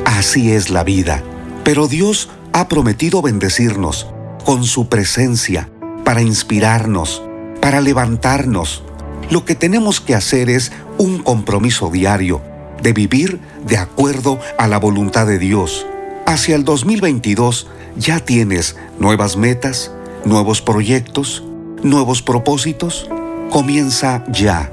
Así 0.06 0.52
es 0.52 0.70
la 0.70 0.84
vida. 0.84 1.24
Pero 1.64 1.88
Dios 1.88 2.30
ha 2.54 2.68
prometido 2.68 3.22
bendecirnos 3.22 4.08
con 4.46 4.64
su 4.64 4.88
presencia 4.88 5.70
para 6.04 6.22
inspirarnos, 6.22 7.22
para 7.62 7.82
levantarnos. 7.82 8.84
Lo 9.30 9.46
que 9.46 9.56
tenemos 9.56 10.02
que 10.02 10.16
hacer 10.16 10.50
es 10.50 10.72
un 10.98 11.20
compromiso 11.20 11.90
diario 11.90 12.42
de 12.82 12.94
vivir 12.94 13.40
de 13.66 13.78
acuerdo 13.78 14.40
a 14.58 14.68
la 14.68 14.78
voluntad 14.78 15.28
de 15.28 15.38
Dios. 15.38 15.86
Hacia 16.26 16.56
el 16.56 16.66
2022 16.66 17.68
ya 17.96 18.20
tienes 18.20 18.76
nuevas 19.00 19.38
metas, 19.38 19.92
nuevos 20.26 20.62
proyectos, 20.62 21.44
nuevos 21.84 22.22
propósitos. 22.22 23.10
Comienza 23.50 24.24
ya. 24.32 24.72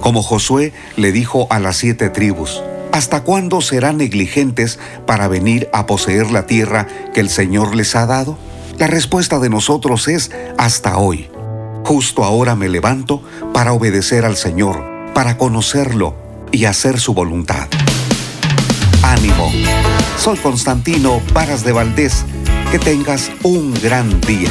Como 0.00 0.22
Josué 0.22 0.72
le 0.96 1.12
dijo 1.12 1.46
a 1.50 1.58
las 1.58 1.76
siete 1.76 2.10
tribus, 2.10 2.62
¿hasta 2.92 3.22
cuándo 3.22 3.60
serán 3.60 3.98
negligentes 3.98 4.78
para 5.06 5.28
venir 5.28 5.68
a 5.72 5.86
poseer 5.86 6.30
la 6.30 6.46
tierra 6.46 6.88
que 7.14 7.20
el 7.20 7.30
Señor 7.30 7.74
les 7.74 7.94
ha 7.94 8.06
dado? 8.06 8.36
La 8.78 8.86
respuesta 8.86 9.38
de 9.38 9.48
nosotros 9.48 10.08
es 10.08 10.30
hasta 10.58 10.98
hoy. 10.98 11.30
Justo 11.84 12.24
ahora 12.24 12.54
me 12.54 12.68
levanto 12.68 13.22
para 13.52 13.72
obedecer 13.72 14.24
al 14.24 14.36
Señor, 14.36 14.84
para 15.14 15.36
conocerlo, 15.36 16.14
y 16.52 16.66
hacer 16.66 17.00
su 17.00 17.14
voluntad. 17.14 17.66
Ánimo. 19.02 19.50
Soy 20.18 20.36
Constantino 20.38 21.20
Paras 21.32 21.64
de 21.64 21.72
Valdés. 21.72 22.24
Que 22.70 22.78
tengas 22.78 23.30
un 23.42 23.74
gran 23.74 24.20
día. 24.22 24.50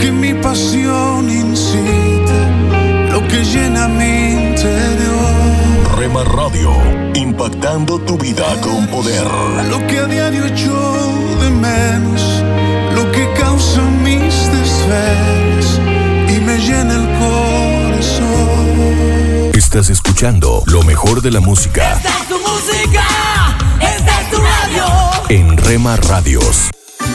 Que 0.00 0.10
mi 0.10 0.32
pasión 0.34 1.28
incita, 1.28 2.40
lo 3.12 3.26
que 3.28 3.44
llena 3.44 3.86
mi 3.88 4.32
interior. 4.32 5.98
Rema 5.98 6.24
Radio, 6.24 6.72
impactando 7.14 7.98
tu 8.00 8.16
vida 8.16 8.46
con 8.62 8.86
poder. 8.86 9.26
Lo 9.68 9.86
que 9.86 9.98
a 9.98 10.06
diario 10.06 10.46
echo 10.46 10.74
de 11.40 11.50
menos, 11.50 12.22
lo 12.94 13.10
que 13.12 13.30
causa 13.34 13.82
mis 14.02 14.34
desvelos 14.56 15.80
y 16.34 16.40
me 16.40 16.58
llena 16.58 16.94
el 16.94 17.08
corazón. 17.18 18.30
Estás 19.54 19.90
escuchando 19.90 20.62
lo 20.66 20.82
mejor 20.82 21.22
de 21.22 21.30
la 21.30 21.40
música 21.40 21.92
Esta 21.92 22.08
es 22.08 22.28
tu 22.28 22.38
música, 22.38 23.04
esta 23.80 24.20
es 24.22 24.30
tu 24.30 24.38
radio. 24.38 24.84
en 25.28 25.56
Rema 25.58 25.96
Radios. 25.96 26.70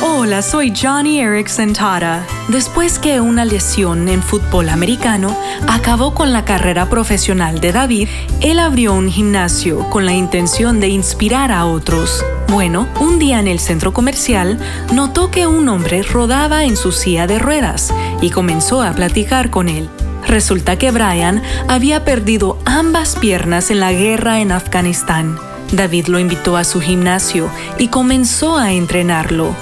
Hola, 0.07 0.43
soy 0.43 0.71
Johnny 0.71 1.19
Erickson 1.19 1.73
Tara. 1.73 2.27
Después 2.47 2.99
que 2.99 3.19
una 3.19 3.43
lesión 3.43 4.07
en 4.07 4.21
fútbol 4.21 4.69
americano 4.69 5.35
acabó 5.67 6.13
con 6.13 6.31
la 6.31 6.45
carrera 6.45 6.87
profesional 6.91 7.59
de 7.59 7.71
David, 7.71 8.07
él 8.39 8.59
abrió 8.59 8.93
un 8.93 9.09
gimnasio 9.09 9.89
con 9.89 10.05
la 10.05 10.13
intención 10.13 10.79
de 10.79 10.89
inspirar 10.89 11.51
a 11.51 11.65
otros. 11.65 12.23
Bueno, 12.49 12.87
un 12.99 13.17
día 13.17 13.39
en 13.39 13.47
el 13.47 13.59
centro 13.59 13.93
comercial 13.93 14.59
notó 14.93 15.31
que 15.31 15.47
un 15.47 15.67
hombre 15.69 16.03
rodaba 16.03 16.65
en 16.65 16.77
su 16.77 16.91
silla 16.91 17.25
de 17.25 17.39
ruedas 17.39 17.91
y 18.21 18.29
comenzó 18.29 18.83
a 18.83 18.93
platicar 18.93 19.49
con 19.49 19.69
él. 19.69 19.89
Resulta 20.27 20.77
que 20.77 20.91
Brian 20.91 21.41
había 21.67 22.05
perdido 22.05 22.59
ambas 22.65 23.15
piernas 23.15 23.71
en 23.71 23.79
la 23.79 23.91
guerra 23.91 24.39
en 24.39 24.51
Afganistán. 24.51 25.39
David 25.71 26.07
lo 26.09 26.19
invitó 26.19 26.57
a 26.57 26.63
su 26.63 26.79
gimnasio 26.79 27.49
y 27.79 27.87
comenzó 27.87 28.55
a 28.55 28.71
entrenarlo. 28.71 29.55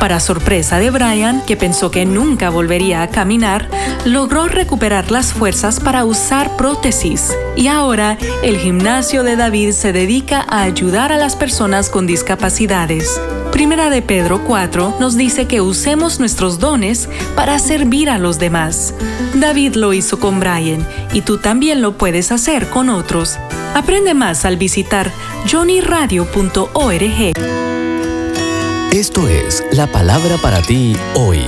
Para 0.00 0.20
sorpresa 0.20 0.78
de 0.78 0.90
Brian, 0.90 1.42
que 1.46 1.56
pensó 1.56 1.90
que 1.90 2.04
nunca 2.04 2.50
volvería 2.50 3.02
a 3.02 3.08
caminar, 3.08 3.70
logró 4.04 4.46
recuperar 4.46 5.10
las 5.10 5.32
fuerzas 5.32 5.80
para 5.80 6.04
usar 6.04 6.54
prótesis. 6.56 7.32
Y 7.56 7.68
ahora, 7.68 8.18
el 8.42 8.58
gimnasio 8.58 9.22
de 9.22 9.36
David 9.36 9.72
se 9.72 9.92
dedica 9.92 10.44
a 10.48 10.62
ayudar 10.62 11.12
a 11.12 11.16
las 11.16 11.34
personas 11.34 11.88
con 11.88 12.06
discapacidades. 12.06 13.20
Primera 13.52 13.88
de 13.88 14.02
Pedro 14.02 14.44
4 14.44 14.96
nos 15.00 15.16
dice 15.16 15.46
que 15.46 15.62
usemos 15.62 16.20
nuestros 16.20 16.58
dones 16.58 17.08
para 17.34 17.58
servir 17.58 18.10
a 18.10 18.18
los 18.18 18.38
demás. 18.38 18.92
David 19.32 19.76
lo 19.76 19.94
hizo 19.94 20.20
con 20.20 20.40
Brian 20.40 20.86
y 21.14 21.22
tú 21.22 21.38
también 21.38 21.80
lo 21.80 21.96
puedes 21.96 22.32
hacer 22.32 22.68
con 22.68 22.90
otros. 22.90 23.38
Aprende 23.74 24.12
más 24.12 24.44
al 24.44 24.58
visitar 24.58 25.10
johnnyradio.org. 25.50 27.85
Esto 28.96 29.28
es 29.28 29.62
la 29.72 29.86
palabra 29.86 30.38
para 30.38 30.62
ti 30.62 30.96
hoy. 31.16 31.42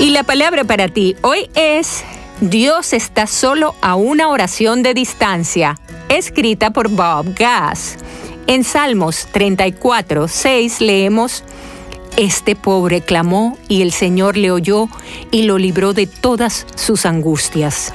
Y 0.00 0.10
la 0.10 0.22
palabra 0.22 0.64
para 0.64 0.88
ti 0.88 1.16
hoy 1.22 1.48
es 1.54 2.04
Dios 2.42 2.92
está 2.92 3.26
solo 3.26 3.74
a 3.80 3.94
una 3.94 4.28
oración 4.28 4.82
de 4.82 4.92
distancia, 4.92 5.78
escrita 6.10 6.72
por 6.72 6.90
Bob 6.90 7.34
Gass. 7.34 7.96
En 8.46 8.64
Salmos 8.64 9.26
34, 9.32 10.28
6 10.28 10.80
leemos, 10.82 11.42
Este 12.18 12.54
pobre 12.54 13.00
clamó 13.00 13.56
y 13.66 13.80
el 13.80 13.92
Señor 13.92 14.36
le 14.36 14.50
oyó 14.50 14.90
y 15.30 15.44
lo 15.44 15.56
libró 15.56 15.94
de 15.94 16.06
todas 16.06 16.66
sus 16.74 17.06
angustias. 17.06 17.94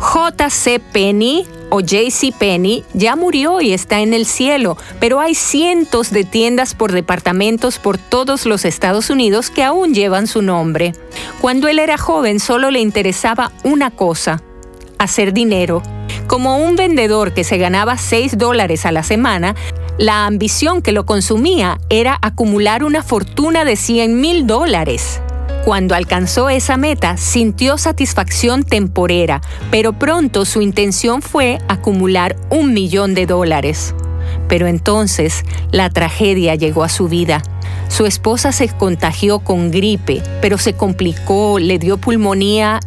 J.C. 0.00 0.80
Penny 0.80 1.46
o 1.70 1.80
J.C. 1.80 2.32
Penny 2.38 2.84
ya 2.94 3.16
murió 3.16 3.60
y 3.60 3.72
está 3.72 4.00
en 4.00 4.14
el 4.14 4.26
cielo, 4.26 4.76
pero 5.00 5.20
hay 5.20 5.34
cientos 5.34 6.10
de 6.10 6.24
tiendas 6.24 6.74
por 6.74 6.92
departamentos 6.92 7.78
por 7.78 7.98
todos 7.98 8.46
los 8.46 8.64
Estados 8.64 9.10
Unidos 9.10 9.50
que 9.50 9.64
aún 9.64 9.94
llevan 9.94 10.26
su 10.26 10.42
nombre. 10.42 10.92
Cuando 11.40 11.68
él 11.68 11.78
era 11.78 11.98
joven 11.98 12.40
solo 12.40 12.70
le 12.70 12.80
interesaba 12.80 13.52
una 13.64 13.90
cosa, 13.90 14.42
hacer 14.98 15.32
dinero. 15.32 15.82
Como 16.26 16.58
un 16.58 16.76
vendedor 16.76 17.34
que 17.34 17.44
se 17.44 17.58
ganaba 17.58 17.98
6 17.98 18.38
dólares 18.38 18.84
a 18.86 18.92
la 18.92 19.02
semana, 19.02 19.54
la 19.98 20.26
ambición 20.26 20.82
que 20.82 20.92
lo 20.92 21.06
consumía 21.06 21.78
era 21.88 22.18
acumular 22.20 22.84
una 22.84 23.02
fortuna 23.02 23.64
de 23.64 23.76
100 23.76 24.20
mil 24.20 24.46
dólares. 24.46 25.20
Cuando 25.66 25.96
alcanzó 25.96 26.48
esa 26.48 26.76
meta, 26.76 27.16
sintió 27.16 27.76
satisfacción 27.76 28.62
temporera, 28.62 29.40
pero 29.72 29.94
pronto 29.94 30.44
su 30.44 30.62
intención 30.62 31.22
fue 31.22 31.58
acumular 31.66 32.36
un 32.50 32.72
millón 32.72 33.14
de 33.14 33.26
dólares. 33.26 33.92
Pero 34.46 34.68
entonces 34.68 35.42
la 35.72 35.90
tragedia 35.90 36.54
llegó 36.54 36.84
a 36.84 36.88
su 36.88 37.08
vida. 37.08 37.42
Su 37.88 38.06
esposa 38.06 38.52
se 38.52 38.68
contagió 38.68 39.40
con 39.40 39.72
gripe, 39.72 40.22
pero 40.40 40.56
se 40.56 40.74
complicó, 40.74 41.58
le 41.58 41.80
dio 41.80 41.98
pulmonía 41.98 42.78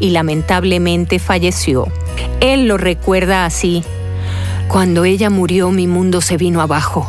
y 0.00 0.10
lamentablemente 0.10 1.20
falleció. 1.20 1.86
Él 2.40 2.66
lo 2.66 2.76
recuerda 2.76 3.44
así. 3.44 3.84
Cuando 4.66 5.04
ella 5.04 5.30
murió 5.30 5.70
mi 5.70 5.86
mundo 5.86 6.20
se 6.20 6.36
vino 6.36 6.60
abajo. 6.60 7.06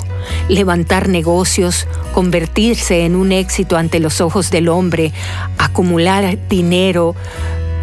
Levantar 0.50 1.10
negocios, 1.10 1.88
convertirse 2.14 3.06
en 3.06 3.16
un 3.16 3.32
éxito 3.32 3.78
ante 3.78 4.00
los 4.00 4.22
ojos 4.22 4.52
del 4.52 4.70
hombre, 4.70 5.14
acumular 5.58 6.38
dinero. 6.50 7.16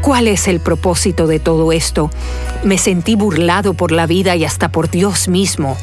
¿Cuál 0.00 0.28
es 0.28 0.48
el 0.48 0.61
propósito 0.61 1.26
de 1.26 1.40
todo 1.40 1.72
esto? 1.72 2.11
Me 2.62 2.78
sentí 2.78 3.14
burlado 3.14 3.74
por 3.74 3.92
la 3.92 4.07
vida 4.07 4.37
y 4.37 4.44
hasta 4.44 4.70
por 4.70 4.90
Dios 4.90 5.28
mismo. 5.28 5.76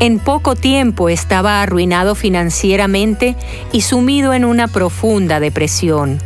En 0.00 0.18
poco 0.18 0.56
tiempo 0.56 1.08
estaba 1.08 1.62
arruinado 1.62 2.14
financieramente 2.14 3.36
y 3.72 3.82
sumido 3.82 4.34
en 4.34 4.44
una 4.44 4.66
profunda 4.66 5.38
depresión. 5.38 6.18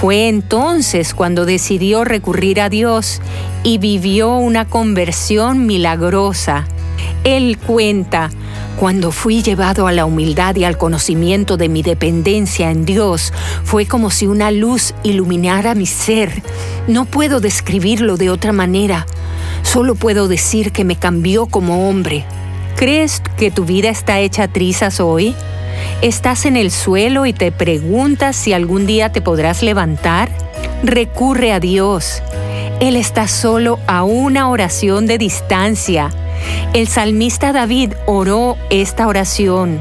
Fue 0.00 0.28
entonces 0.28 1.12
cuando 1.12 1.44
decidió 1.44 2.04
recurrir 2.04 2.60
a 2.60 2.68
Dios 2.68 3.20
y 3.62 3.78
vivió 3.78 4.36
una 4.36 4.64
conversión 4.66 5.66
milagrosa. 5.66 6.66
Él 7.24 7.58
cuenta, 7.58 8.30
cuando 8.78 9.10
fui 9.10 9.42
llevado 9.42 9.86
a 9.86 9.92
la 9.92 10.04
humildad 10.04 10.54
y 10.56 10.64
al 10.64 10.76
conocimiento 10.76 11.56
de 11.56 11.68
mi 11.68 11.82
dependencia 11.82 12.70
en 12.70 12.84
Dios, 12.84 13.32
fue 13.64 13.86
como 13.86 14.10
si 14.10 14.26
una 14.26 14.50
luz 14.50 14.94
iluminara 15.02 15.74
mi 15.74 15.86
ser. 15.86 16.42
No 16.86 17.06
puedo 17.06 17.40
describirlo 17.40 18.16
de 18.16 18.30
otra 18.30 18.52
manera. 18.52 19.06
Solo 19.62 19.94
puedo 19.94 20.28
decir 20.28 20.72
que 20.72 20.84
me 20.84 20.96
cambió 20.96 21.46
como 21.46 21.88
hombre. 21.88 22.24
¿Crees 22.76 23.22
que 23.38 23.50
tu 23.50 23.64
vida 23.64 23.88
está 23.88 24.20
hecha 24.20 24.48
trizas 24.48 25.00
hoy? 25.00 25.34
¿Estás 26.02 26.44
en 26.44 26.56
el 26.56 26.70
suelo 26.70 27.24
y 27.24 27.32
te 27.32 27.50
preguntas 27.52 28.36
si 28.36 28.52
algún 28.52 28.86
día 28.86 29.12
te 29.12 29.22
podrás 29.22 29.62
levantar? 29.62 30.30
Recurre 30.82 31.52
a 31.52 31.60
Dios. 31.60 32.22
Él 32.80 32.96
está 32.96 33.26
solo 33.26 33.78
a 33.86 34.02
una 34.04 34.50
oración 34.50 35.06
de 35.06 35.16
distancia. 35.16 36.10
El 36.72 36.88
salmista 36.88 37.52
David 37.52 37.94
oró 38.06 38.56
esta 38.70 39.06
oración. 39.06 39.80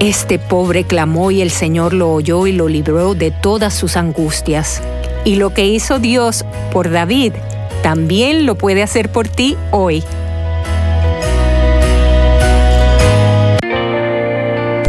Este 0.00 0.38
pobre 0.38 0.84
clamó 0.84 1.30
y 1.30 1.40
el 1.40 1.50
Señor 1.50 1.92
lo 1.92 2.12
oyó 2.12 2.46
y 2.46 2.52
lo 2.52 2.68
libró 2.68 3.14
de 3.14 3.30
todas 3.30 3.72
sus 3.72 3.96
angustias. 3.96 4.82
Y 5.24 5.36
lo 5.36 5.54
que 5.54 5.66
hizo 5.66 5.98
Dios 5.98 6.44
por 6.72 6.90
David, 6.90 7.32
también 7.82 8.46
lo 8.46 8.56
puede 8.56 8.82
hacer 8.82 9.10
por 9.10 9.28
ti 9.28 9.56
hoy. 9.70 10.04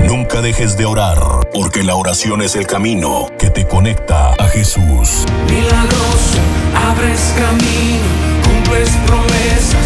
Nunca 0.06 0.42
dejes 0.42 0.78
de 0.78 0.86
orar, 0.86 1.20
porque 1.54 1.84
la 1.84 1.96
oración 1.96 2.42
es 2.42 2.56
el 2.56 2.68
camino 2.68 3.28
que 3.40 3.50
te 3.50 3.68
conecta 3.68 4.34
a 4.34 4.48
Jesús. 4.50 5.26
Milagroso, 5.50 6.40
abres 6.76 7.34
camino, 7.38 8.08
cumples 8.44 8.90
promesas, 9.06 9.86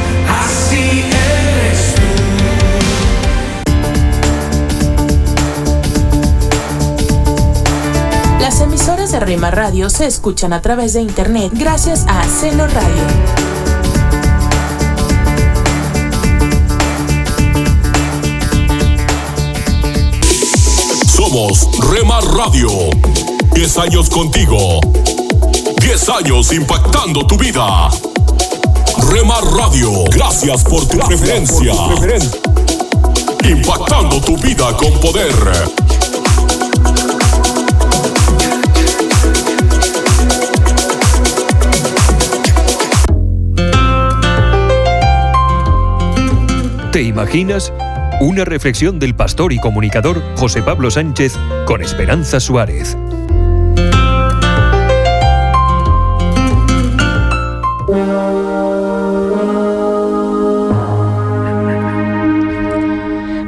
Rima 9.41 9.49
Radio 9.49 9.89
se 9.89 10.05
escuchan 10.05 10.53
a 10.53 10.61
través 10.61 10.93
de 10.93 11.01
internet 11.01 11.51
gracias 11.55 12.05
a 12.07 12.23
Seno 12.25 12.67
Radio. 12.67 13.01
Somos 21.07 21.67
Rema 21.89 22.21
Radio. 22.37 22.69
10 23.55 23.77
años 23.79 24.11
contigo. 24.11 24.79
10 25.81 26.09
años 26.09 26.53
impactando 26.53 27.25
tu 27.25 27.35
vida. 27.35 27.89
Rema 29.09 29.41
Radio, 29.57 30.03
gracias 30.11 30.63
por 30.65 30.87
tu 30.87 30.99
preferencia. 30.99 31.73
Impactando 33.43 34.21
tu 34.21 34.37
vida 34.37 34.77
con 34.77 34.93
poder. 34.99 35.80
¿Te 46.91 47.01
imaginas? 47.01 47.71
Una 48.19 48.43
reflexión 48.43 48.99
del 48.99 49.15
pastor 49.15 49.53
y 49.53 49.59
comunicador 49.59 50.21
José 50.35 50.61
Pablo 50.61 50.91
Sánchez 50.91 51.37
con 51.65 51.81
Esperanza 51.81 52.41
Suárez. 52.41 52.97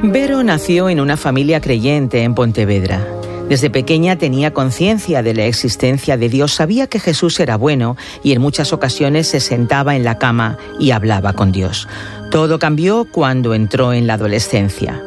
Vero 0.04 0.42
nació 0.44 0.88
en 0.88 1.02
una 1.02 1.18
familia 1.18 1.60
creyente 1.60 2.24
en 2.24 2.36
Pontevedra. 2.36 3.06
Desde 3.54 3.70
pequeña 3.70 4.16
tenía 4.16 4.52
conciencia 4.52 5.22
de 5.22 5.36
la 5.36 5.46
existencia 5.46 6.18
de 6.18 6.28
Dios, 6.28 6.54
sabía 6.56 6.88
que 6.88 7.00
Jesús 7.00 7.40
era 7.40 7.56
bueno 7.56 7.98
y 8.24 8.32
en 8.32 8.42
muchas 8.42 8.74
ocasiones 8.74 9.28
se 9.28 9.40
sentaba 9.40 9.96
en 9.96 10.04
la 10.04 10.18
cama 10.18 10.58
y 10.80 10.90
hablaba 10.90 11.34
con 11.34 11.52
Dios. 11.52 11.88
Todo 12.32 12.58
cambió 12.58 13.06
cuando 13.06 13.54
entró 13.54 13.94
en 13.94 14.08
la 14.08 14.16
adolescencia. 14.16 15.04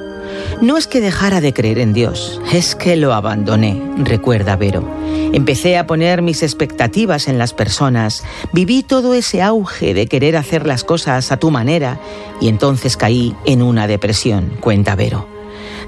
No 0.62 0.76
es 0.76 0.87
que 0.87 1.00
dejara 1.00 1.40
de 1.40 1.52
creer 1.52 1.80
en 1.80 1.92
Dios, 1.92 2.40
es 2.52 2.76
que 2.76 2.94
lo 2.94 3.14
abandoné, 3.14 3.82
recuerda 3.98 4.54
Vero. 4.54 4.88
Empecé 5.32 5.76
a 5.76 5.88
poner 5.88 6.22
mis 6.22 6.44
expectativas 6.44 7.26
en 7.26 7.38
las 7.38 7.52
personas, 7.52 8.22
viví 8.52 8.85
todo 8.85 9.14
ese 9.14 9.42
auge 9.42 9.92
de 9.92 10.06
querer 10.06 10.37
hacer 10.37 10.68
las 10.68 10.85
cosas 10.85 11.32
a 11.32 11.37
tu 11.38 11.50
manera 11.50 11.98
y 12.40 12.46
entonces 12.46 12.96
caí 12.96 13.35
en 13.44 13.61
una 13.61 13.88
depresión, 13.88 14.52
cuenta 14.61 14.94
Vero. 14.94 15.36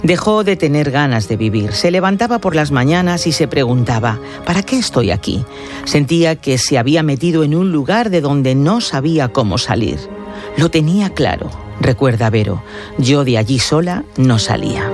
Dejó 0.02 0.44
de 0.44 0.56
tener 0.56 0.90
ganas 0.90 1.28
de 1.28 1.36
vivir. 1.36 1.72
Se 1.72 1.90
levantaba 1.90 2.38
por 2.38 2.54
las 2.54 2.70
mañanas 2.70 3.26
y 3.26 3.32
se 3.32 3.48
preguntaba, 3.48 4.18
¿para 4.46 4.62
qué 4.62 4.78
estoy 4.78 5.10
aquí? 5.10 5.44
Sentía 5.84 6.36
que 6.36 6.58
se 6.58 6.78
había 6.78 7.02
metido 7.02 7.42
en 7.42 7.54
un 7.54 7.72
lugar 7.72 8.10
de 8.10 8.20
donde 8.20 8.54
no 8.54 8.80
sabía 8.80 9.28
cómo 9.28 9.58
salir. 9.58 9.98
Lo 10.56 10.70
tenía 10.70 11.10
claro, 11.10 11.50
recuerda 11.80 12.30
Vero. 12.30 12.62
Yo 12.98 13.24
de 13.24 13.38
allí 13.38 13.58
sola 13.58 14.04
no 14.16 14.38
salía. 14.38 14.90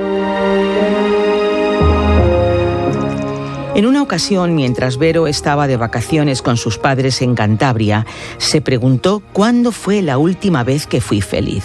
En 3.75 3.87
una 3.87 4.03
ocasión, 4.03 4.55
mientras 4.55 4.99
Vero 4.99 5.27
estaba 5.27 5.67
de 5.67 5.77
vacaciones 5.77 6.43
con 6.43 6.57
sus 6.57 6.79
padres 6.79 7.21
en 7.23 7.35
Cantabria, 7.35 8.07
se 8.39 8.61
preguntó 8.61 9.21
cuándo 9.33 9.73
fue 9.73 10.01
la 10.01 10.17
última 10.17 10.63
vez 10.63 10.87
que 10.87 11.01
fui 11.01 11.21
feliz. 11.21 11.65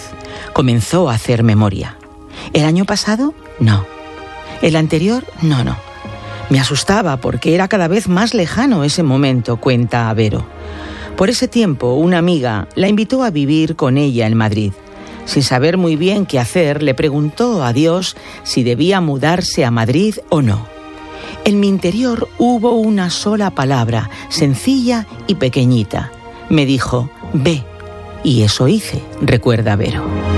Comenzó 0.54 1.10
a 1.10 1.14
hacer 1.14 1.44
memoria. 1.44 1.99
¿El 2.54 2.66
año 2.66 2.86
pasado? 2.86 3.34
No. 3.60 3.86
¿El 4.62 4.76
anterior? 4.76 5.26
No, 5.42 5.64
no. 5.64 5.78
Me 6.50 6.60
asustaba 6.60 7.18
porque 7.18 7.54
era 7.54 7.68
cada 7.68 7.88
vez 7.88 8.08
más 8.08 8.34
lejano 8.34 8.84
ese 8.84 9.04
momento, 9.04 9.58
cuenta 9.58 10.12
Vero. 10.14 10.46
Por 11.16 11.30
ese 11.30 11.48
tiempo, 11.48 11.94
una 11.94 12.18
amiga 12.18 12.68
la 12.76 12.88
invitó 12.88 13.24
a 13.24 13.30
vivir 13.30 13.76
con 13.76 13.98
ella 13.98 14.26
en 14.26 14.36
Madrid. 14.36 14.72
Sin 15.26 15.44
saber 15.44 15.78
muy 15.78 15.96
bien 15.96 16.26
qué 16.26 16.40
hacer, 16.40 16.82
le 16.82 16.96
preguntó 16.96 17.64
a 17.64 17.72
Dios 17.72 18.18
si 18.44 18.64
debía 18.64 19.00
mudarse 19.00 19.64
a 19.64 19.70
Madrid 19.70 20.16
o 20.30 20.42
no. 20.42 20.66
En 21.46 21.60
mi 21.60 21.68
interior 21.68 22.28
hubo 22.38 22.72
una 22.72 23.10
sola 23.10 23.52
palabra, 23.52 24.10
sencilla 24.30 25.06
y 25.28 25.36
pequeñita. 25.36 26.12
Me 26.50 26.66
dijo, 26.66 27.12
ve. 27.34 27.64
Y 28.24 28.42
eso 28.42 28.68
hice, 28.68 29.04
recuerda 29.22 29.76
Vero. 29.76 30.29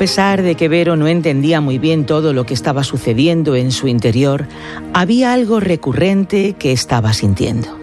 Pesar 0.00 0.40
de 0.40 0.54
que 0.54 0.70
Vero 0.70 0.96
no 0.96 1.08
entendía 1.08 1.60
muy 1.60 1.78
bien 1.78 2.06
todo 2.06 2.32
lo 2.32 2.46
que 2.46 2.54
estaba 2.54 2.84
sucediendo 2.84 3.54
en 3.54 3.70
su 3.70 3.86
interior, 3.86 4.46
había 4.94 5.34
algo 5.34 5.60
recurrente 5.60 6.54
que 6.54 6.72
estaba 6.72 7.12
sintiendo. 7.12 7.78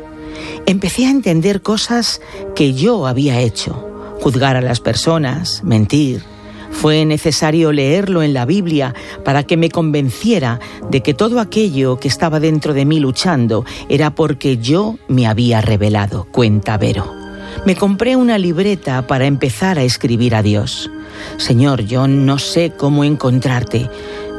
Empecé 0.66 1.06
a 1.06 1.12
entender 1.12 1.62
cosas 1.62 2.20
que 2.56 2.74
yo 2.74 3.06
había 3.06 3.40
hecho, 3.40 3.88
juzgar 4.20 4.56
a 4.56 4.62
las 4.62 4.80
personas, 4.80 5.64
mentir. 5.64 6.24
Fue 6.72 7.06
necesario 7.06 7.72
leerlo 7.72 8.24
en 8.24 8.34
la 8.34 8.48
Biblia 8.48 8.96
para 9.24 9.44
que 9.44 9.56
me 9.56 9.70
convenciera 9.70 10.60
de 10.90 11.04
que 11.04 11.14
todo 11.14 11.40
aquello 11.40 12.00
que 12.00 12.08
estaba 12.08 12.40
dentro 12.40 12.74
de 12.74 12.86
mí 12.86 13.00
luchando 13.00 13.64
era 13.90 14.16
porque 14.16 14.58
yo 14.58 14.98
me 15.08 15.28
había 15.28 15.62
revelado, 15.62 16.26
cuenta 16.32 16.80
Vero. 16.80 17.27
Me 17.66 17.76
compré 17.76 18.16
una 18.16 18.38
libreta 18.38 19.06
para 19.08 19.26
empezar 19.26 19.78
a 19.78 19.84
escribir 19.84 20.36
a 20.36 20.42
Dios. 20.42 20.90
Señor, 21.38 21.82
yo 21.82 22.08
no 22.08 22.40
sé 22.40 22.72
cómo 22.76 23.04
encontrarte. 23.04 23.90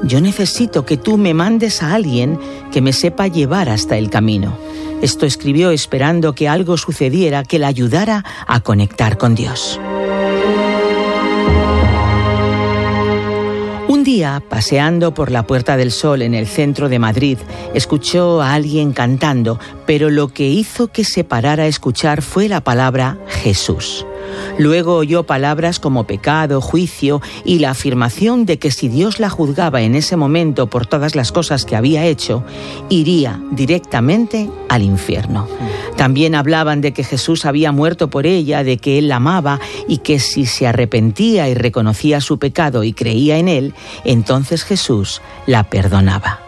Yo 0.05 0.21
necesito 0.21 0.87
que 0.87 0.97
tú 0.97 1.19
me 1.19 1.35
mandes 1.35 1.83
a 1.83 1.95
alguien 1.95 2.39
que 2.73 2.81
me 2.81 2.93
sepa 2.93 3.27
llevar 3.27 3.69
hasta 3.69 3.99
el 3.99 4.11
camino. 4.11 4.57
Esto 5.03 5.27
escribió 5.27 5.71
esperando 5.71 6.35
que 6.35 6.49
algo 6.49 6.77
sucediera 6.77 7.45
que 7.45 7.59
la 7.59 7.69
ayudara 7.69 8.25
a 8.47 8.61
conectar 8.61 9.19
con 9.19 9.35
Dios. 9.35 9.79
Un 13.88 14.05
día, 14.05 14.42
paseando 14.46 15.14
por 15.14 15.31
la 15.31 15.46
Puerta 15.46 15.79
del 15.79 15.92
Sol 15.92 16.20
en 16.20 16.35
el 16.35 16.46
centro 16.46 16.90
de 16.90 16.98
Madrid, 16.98 17.38
escuchó 17.72 18.42
a 18.42 18.53
alguien 18.53 18.92
cantando, 18.92 19.59
pero 19.87 20.11
lo 20.11 20.29
que 20.29 20.46
hizo 20.46 20.88
que 20.88 21.05
se 21.05 21.24
parara 21.24 21.62
a 21.62 21.68
escuchar 21.68 22.20
fue 22.20 22.51
la 22.51 22.61
palabra 22.62 23.16
Jesús. 23.29 24.05
Luego 24.59 24.97
oyó 24.97 25.23
palabras 25.23 25.79
como 25.79 26.05
pecado, 26.05 26.61
juicio 26.61 27.21
y 27.45 27.59
la 27.61 27.71
afirmación 27.71 28.45
de 28.47 28.59
que 28.59 28.71
si 28.71 28.88
Dios 28.88 29.21
la 29.21 29.31
juzgaba 29.31 29.83
en 29.83 29.95
ese 29.95 30.17
momento 30.17 30.69
por 30.69 30.87
todas 30.87 31.14
las 31.14 31.33
cosas 31.33 31.64
que 31.64 31.77
había 31.77 32.05
hecho, 32.05 32.45
iría 32.88 33.41
directamente 33.51 34.51
al 34.69 34.83
infierno. 34.83 35.47
También 35.97 36.35
hablaban 36.35 36.81
de 36.81 36.93
que 36.93 37.05
Jesús 37.05 37.45
había 37.45 37.73
muerto 37.73 38.09
por 38.09 38.27
ella, 38.27 38.64
de 38.64 38.79
que 38.79 38.99
él 38.99 39.09
la 39.09 39.17
amaba 39.17 39.61
y 39.87 39.99
que 39.99 40.19
si 40.19 40.47
se 40.47 40.67
arrepentía 40.67 41.49
y 41.49 41.55
reconocía 41.55 42.21
su 42.21 42.38
pecado 42.38 42.85
y 42.85 42.93
creía 42.93 43.38
en 43.38 43.49
él, 43.49 43.75
entonces 44.05 44.64
Jesús 44.64 45.21
la 45.47 45.64
perdonaba. 45.64 46.41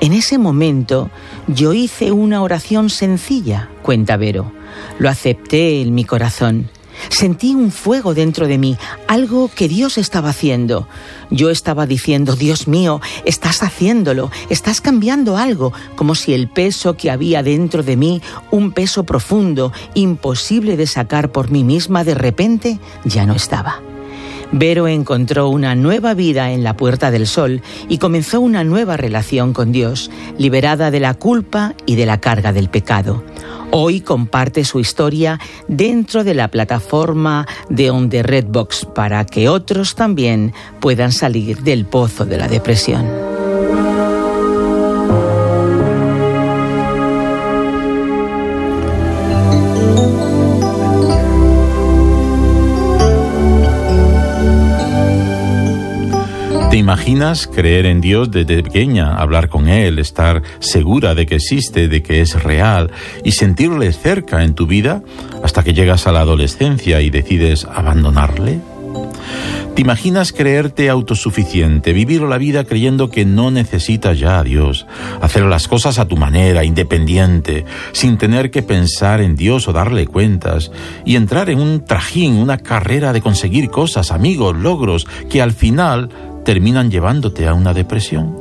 En 0.00 0.12
ese 0.12 0.36
momento 0.36 1.10
yo 1.46 1.72
hice 1.72 2.10
una 2.10 2.42
oración 2.42 2.90
sencilla, 2.90 3.68
cuenta 3.82 4.16
Vero. 4.16 4.52
Lo 4.98 5.08
acepté 5.08 5.80
en 5.80 5.94
mi 5.94 6.04
corazón. 6.04 6.68
Sentí 7.08 7.54
un 7.54 7.70
fuego 7.70 8.14
dentro 8.14 8.46
de 8.46 8.58
mí, 8.58 8.76
algo 9.08 9.50
que 9.54 9.68
Dios 9.68 9.98
estaba 9.98 10.30
haciendo. 10.30 10.88
Yo 11.30 11.50
estaba 11.50 11.86
diciendo, 11.86 12.36
Dios 12.36 12.68
mío, 12.68 13.00
estás 13.24 13.62
haciéndolo, 13.62 14.30
estás 14.50 14.80
cambiando 14.80 15.36
algo, 15.36 15.72
como 15.96 16.14
si 16.14 16.34
el 16.34 16.48
peso 16.48 16.96
que 16.96 17.10
había 17.10 17.42
dentro 17.42 17.82
de 17.82 17.96
mí, 17.96 18.22
un 18.50 18.72
peso 18.72 19.04
profundo, 19.04 19.72
imposible 19.94 20.76
de 20.76 20.86
sacar 20.86 21.32
por 21.32 21.50
mí 21.50 21.64
misma, 21.64 22.04
de 22.04 22.14
repente 22.14 22.78
ya 23.04 23.26
no 23.26 23.34
estaba. 23.34 23.80
Vero 24.54 24.86
encontró 24.86 25.48
una 25.48 25.74
nueva 25.74 26.12
vida 26.12 26.52
en 26.52 26.62
la 26.62 26.76
Puerta 26.76 27.10
del 27.10 27.26
Sol 27.26 27.62
y 27.88 27.96
comenzó 27.96 28.42
una 28.42 28.64
nueva 28.64 28.98
relación 28.98 29.54
con 29.54 29.72
Dios, 29.72 30.10
liberada 30.36 30.90
de 30.90 31.00
la 31.00 31.14
culpa 31.14 31.74
y 31.86 31.96
de 31.96 32.04
la 32.04 32.20
carga 32.20 32.52
del 32.52 32.68
pecado. 32.68 33.24
Hoy 33.74 34.02
comparte 34.02 34.64
su 34.64 34.80
historia 34.80 35.40
dentro 35.66 36.24
de 36.24 36.34
la 36.34 36.48
plataforma 36.48 37.46
de 37.70 37.90
On 37.90 38.10
the 38.10 38.22
Redbox 38.22 38.84
para 38.94 39.24
que 39.24 39.48
otros 39.48 39.94
también 39.94 40.52
puedan 40.78 41.10
salir 41.10 41.62
del 41.62 41.86
pozo 41.86 42.26
de 42.26 42.36
la 42.36 42.48
depresión. 42.48 43.31
¿Te 56.72 56.78
imaginas 56.78 57.46
creer 57.46 57.84
en 57.84 58.00
Dios 58.00 58.30
desde 58.30 58.62
pequeña, 58.62 59.16
hablar 59.16 59.50
con 59.50 59.68
Él, 59.68 59.98
estar 59.98 60.42
segura 60.58 61.14
de 61.14 61.26
que 61.26 61.34
existe, 61.34 61.86
de 61.86 62.02
que 62.02 62.22
es 62.22 62.42
real 62.42 62.90
y 63.22 63.32
sentirle 63.32 63.92
cerca 63.92 64.42
en 64.42 64.54
tu 64.54 64.66
vida 64.66 65.02
hasta 65.44 65.62
que 65.62 65.74
llegas 65.74 66.06
a 66.06 66.12
la 66.12 66.22
adolescencia 66.22 67.02
y 67.02 67.10
decides 67.10 67.66
abandonarle? 67.66 68.60
¿Te 69.74 69.82
imaginas 69.82 70.32
creerte 70.32 70.88
autosuficiente, 70.88 71.92
vivir 71.92 72.22
la 72.22 72.38
vida 72.38 72.64
creyendo 72.64 73.10
que 73.10 73.26
no 73.26 73.50
necesitas 73.50 74.18
ya 74.18 74.38
a 74.38 74.42
Dios, 74.42 74.86
hacer 75.20 75.44
las 75.44 75.68
cosas 75.68 75.98
a 75.98 76.08
tu 76.08 76.16
manera, 76.16 76.64
independiente, 76.64 77.66
sin 77.92 78.16
tener 78.16 78.50
que 78.50 78.62
pensar 78.62 79.20
en 79.20 79.36
Dios 79.36 79.68
o 79.68 79.74
darle 79.74 80.06
cuentas, 80.06 80.70
y 81.04 81.16
entrar 81.16 81.50
en 81.50 81.60
un 81.60 81.84
trajín, 81.84 82.36
una 82.36 82.56
carrera 82.56 83.12
de 83.12 83.20
conseguir 83.20 83.68
cosas, 83.68 84.10
amigos, 84.10 84.56
logros, 84.56 85.06
que 85.28 85.42
al 85.42 85.52
final 85.52 86.08
terminan 86.44 86.90
llevándote 86.90 87.46
a 87.46 87.54
una 87.54 87.74
depresión. 87.74 88.36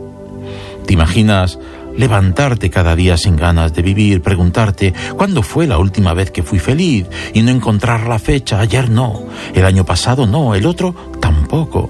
¿Te 0.86 0.94
imaginas 0.94 1.60
levantarte 1.96 2.70
cada 2.70 2.96
día 2.96 3.18
sin 3.18 3.36
ganas 3.36 3.74
de 3.74 3.82
vivir, 3.82 4.22
preguntarte 4.22 4.94
cuándo 5.18 5.44
fue 5.44 5.68
la 5.68 5.78
última 5.78 6.14
vez 6.14 6.32
que 6.32 6.44
fui 6.44 6.60
feliz 6.60 7.08
y 7.34 7.42
no 7.42 7.52
encontrar 7.52 8.08
la 8.08 8.20
fecha, 8.20 8.60
ayer 8.60 8.90
no, 8.90 9.24
el 9.54 9.66
año 9.66 9.86
pasado 9.86 10.26
no, 10.26 10.56
el 10.56 10.66
otro 10.66 10.96
tampoco, 11.20 11.90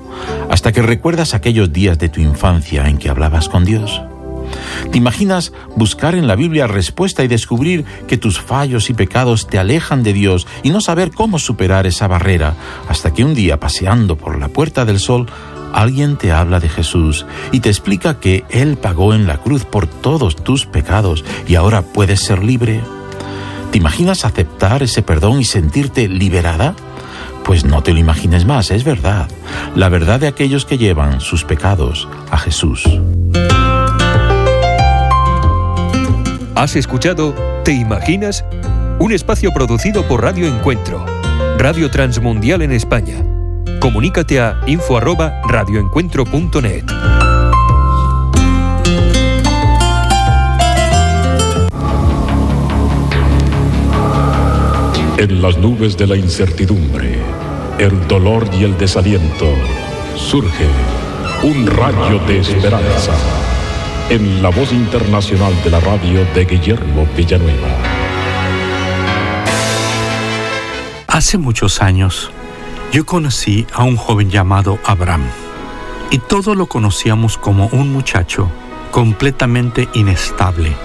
hasta 0.49 0.71
que 0.71 0.81
recuerdas 0.81 1.33
aquellos 1.33 1.71
días 1.71 1.99
de 1.99 2.09
tu 2.09 2.21
infancia 2.21 2.87
en 2.87 2.97
que 2.97 3.09
hablabas 3.09 3.49
con 3.49 3.65
Dios? 3.65 4.01
¿Te 4.91 4.97
imaginas 4.97 5.53
buscar 5.75 6.15
en 6.15 6.27
la 6.27 6.35
Biblia 6.35 6.67
respuesta 6.67 7.23
y 7.23 7.27
descubrir 7.27 7.85
que 8.07 8.17
tus 8.17 8.41
fallos 8.41 8.89
y 8.89 8.93
pecados 8.93 9.47
te 9.47 9.57
alejan 9.57 10.03
de 10.03 10.13
Dios 10.13 10.47
y 10.63 10.71
no 10.71 10.81
saber 10.81 11.11
cómo 11.11 11.39
superar 11.39 11.87
esa 11.87 12.07
barrera 12.07 12.55
hasta 12.89 13.13
que 13.13 13.23
un 13.23 13.33
día 13.33 13.59
paseando 13.59 14.17
por 14.17 14.37
la 14.37 14.49
puerta 14.49 14.83
del 14.83 14.99
sol 14.99 15.27
alguien 15.73 16.17
te 16.17 16.31
habla 16.31 16.59
de 16.59 16.69
Jesús 16.69 17.25
y 17.51 17.59
te 17.59 17.69
explica 17.69 18.19
que 18.19 18.43
Él 18.49 18.77
pagó 18.77 19.13
en 19.13 19.27
la 19.27 19.37
cruz 19.37 19.65
por 19.65 19.87
todos 19.87 20.35
tus 20.35 20.65
pecados 20.65 21.23
y 21.47 21.55
ahora 21.55 21.81
puedes 21.81 22.21
ser 22.21 22.43
libre? 22.43 22.81
¿Te 23.71 23.77
imaginas 23.77 24.25
aceptar 24.25 24.83
ese 24.83 25.01
perdón 25.01 25.39
y 25.39 25.45
sentirte 25.45 26.07
liberada? 26.07 26.75
Pues 27.43 27.65
no 27.65 27.81
te 27.83 27.93
lo 27.93 27.99
imagines 27.99 28.45
más, 28.45 28.69
es 28.71 28.83
verdad. 28.83 29.27
La 29.75 29.89
verdad 29.89 30.19
de 30.19 30.27
aquellos 30.27 30.65
que 30.65 30.77
llevan 30.77 31.21
sus 31.21 31.43
pecados 31.43 32.07
a 32.29 32.37
Jesús. 32.37 32.83
¿Has 36.55 36.75
escuchado 36.75 37.33
Te 37.63 37.71
Imaginas? 37.71 38.45
Un 38.99 39.11
espacio 39.11 39.51
producido 39.51 40.07
por 40.07 40.21
Radio 40.21 40.45
Encuentro, 40.47 41.03
Radio 41.57 41.89
Transmundial 41.89 42.61
en 42.61 42.71
España. 42.71 43.30
Comunícate 43.81 44.39
a 44.39 44.61
info@radioencuentro.net. 44.67 46.85
En 55.17 55.41
las 55.41 55.57
nubes 55.57 55.97
de 55.97 56.05
la 56.05 56.15
incertidumbre, 56.15 57.17
el 57.79 58.07
dolor 58.07 58.47
y 58.53 58.65
el 58.65 58.77
desaliento, 58.77 59.51
surge 60.15 60.67
un 61.41 61.65
rayo 61.65 62.19
de 62.27 62.39
esperanza 62.39 63.13
en 64.11 64.43
la 64.43 64.49
voz 64.49 64.71
internacional 64.71 65.55
de 65.63 65.71
la 65.71 65.79
radio 65.79 66.23
de 66.35 66.45
Guillermo 66.45 67.07
Villanueva. 67.17 67.69
Hace 71.07 71.39
muchos 71.39 71.81
años, 71.81 72.31
yo 72.91 73.05
conocí 73.05 73.65
a 73.73 73.83
un 73.83 73.95
joven 73.95 74.29
llamado 74.29 74.77
Abraham 74.83 75.23
y 76.09 76.19
todos 76.19 76.57
lo 76.57 76.65
conocíamos 76.65 77.37
como 77.37 77.67
un 77.67 77.93
muchacho 77.93 78.51
completamente 78.91 79.87
inestable, 79.93 80.75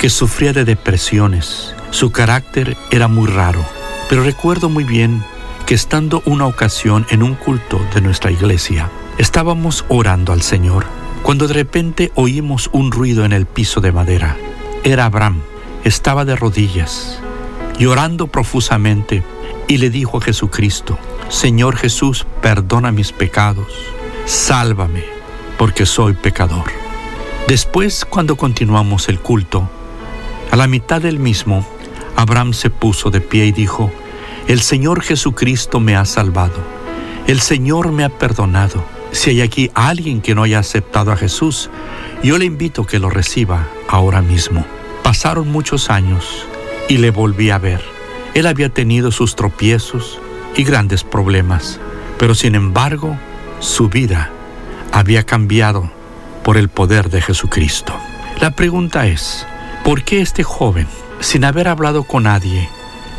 que 0.00 0.10
sufría 0.10 0.52
de 0.52 0.64
depresiones. 0.64 1.74
Su 1.90 2.10
carácter 2.10 2.76
era 2.90 3.06
muy 3.06 3.28
raro, 3.28 3.64
pero 4.08 4.24
recuerdo 4.24 4.68
muy 4.68 4.82
bien 4.82 5.22
que 5.66 5.74
estando 5.74 6.22
una 6.26 6.46
ocasión 6.46 7.06
en 7.10 7.22
un 7.22 7.34
culto 7.34 7.80
de 7.94 8.00
nuestra 8.00 8.32
iglesia, 8.32 8.90
estábamos 9.18 9.84
orando 9.88 10.32
al 10.32 10.42
Señor 10.42 10.84
cuando 11.22 11.46
de 11.46 11.54
repente 11.54 12.10
oímos 12.16 12.68
un 12.72 12.90
ruido 12.90 13.24
en 13.24 13.32
el 13.32 13.46
piso 13.46 13.80
de 13.80 13.92
madera. 13.92 14.36
Era 14.82 15.04
Abraham, 15.04 15.40
estaba 15.84 16.24
de 16.24 16.34
rodillas, 16.34 17.20
llorando 17.78 18.26
profusamente, 18.26 19.22
y 19.72 19.78
le 19.78 19.90
dijo 19.90 20.18
a 20.18 20.20
Jesucristo, 20.20 20.98
Señor 21.28 21.76
Jesús, 21.76 22.26
perdona 22.42 22.92
mis 22.92 23.12
pecados, 23.12 23.72
sálvame, 24.26 25.04
porque 25.56 25.86
soy 25.86 26.12
pecador. 26.12 26.64
Después, 27.48 28.04
cuando 28.04 28.36
continuamos 28.36 29.08
el 29.08 29.18
culto, 29.18 29.68
a 30.50 30.56
la 30.56 30.66
mitad 30.66 31.00
del 31.00 31.18
mismo, 31.18 31.66
Abraham 32.16 32.52
se 32.52 32.68
puso 32.68 33.10
de 33.10 33.22
pie 33.22 33.46
y 33.46 33.52
dijo, 33.52 33.90
El 34.46 34.60
Señor 34.60 35.00
Jesucristo 35.00 35.80
me 35.80 35.96
ha 35.96 36.04
salvado, 36.04 36.60
el 37.26 37.40
Señor 37.40 37.92
me 37.92 38.04
ha 38.04 38.10
perdonado 38.10 38.84
si 39.12 39.28
hay 39.28 39.42
aquí 39.42 39.70
alguien 39.74 40.22
que 40.22 40.34
no 40.34 40.42
haya 40.42 40.58
aceptado 40.58 41.12
a 41.12 41.16
Jesús, 41.16 41.70
yo 42.22 42.38
le 42.38 42.46
invito 42.46 42.82
a 42.82 42.86
que 42.86 42.98
lo 42.98 43.10
reciba 43.10 43.68
ahora 43.86 44.22
mismo. 44.22 44.64
Pasaron 45.02 45.48
muchos 45.48 45.90
años 45.90 46.46
y 46.88 46.96
le 46.96 47.10
volví 47.10 47.50
a 47.50 47.58
ver. 47.58 47.91
Él 48.34 48.46
había 48.46 48.68
tenido 48.68 49.10
sus 49.10 49.36
tropiezos 49.36 50.20
y 50.56 50.64
grandes 50.64 51.04
problemas, 51.04 51.80
pero 52.18 52.34
sin 52.34 52.54
embargo 52.54 53.18
su 53.60 53.88
vida 53.88 54.30
había 54.92 55.24
cambiado 55.24 55.90
por 56.42 56.56
el 56.56 56.68
poder 56.68 57.10
de 57.10 57.22
Jesucristo. 57.22 57.94
La 58.40 58.50
pregunta 58.50 59.06
es, 59.06 59.46
¿por 59.84 60.02
qué 60.02 60.20
este 60.20 60.42
joven, 60.42 60.86
sin 61.20 61.44
haber 61.44 61.68
hablado 61.68 62.04
con 62.04 62.24
nadie, 62.24 62.68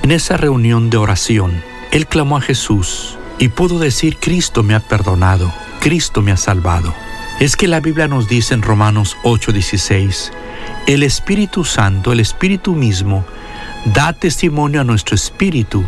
en 0.02 0.12
esa 0.12 0.36
reunión 0.38 0.90
de 0.90 0.98
oración, 0.98 1.64
él 1.92 2.08
clamó 2.08 2.38
a 2.38 2.42
Jesús 2.42 3.18
y 3.40 3.50
pudo 3.50 3.80
decir, 3.80 4.18
Cristo 4.20 4.64
me 4.64 4.76
ha 4.76 4.80
perdonado? 4.80 5.54
Cristo 5.80 6.22
me 6.22 6.32
ha 6.32 6.38
salvado. 6.38 6.94
Es 7.40 7.56
que 7.56 7.68
la 7.68 7.80
Biblia 7.80 8.08
nos 8.08 8.28
dice 8.28 8.54
en 8.54 8.62
Romanos 8.62 9.18
8:16, 9.24 10.32
el 10.88 11.04
Espíritu 11.04 11.66
Santo, 11.66 12.12
el 12.12 12.20
Espíritu 12.20 12.74
mismo, 12.74 13.26
da 13.86 14.14
testimonio 14.14 14.82
a 14.82 14.84
nuestro 14.84 15.16
espíritu 15.16 15.84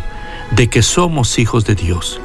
de 0.50 0.68
que 0.68 0.82
somos 0.82 1.38
hijos 1.38 1.64
de 1.64 1.74
Dios. 1.74 2.20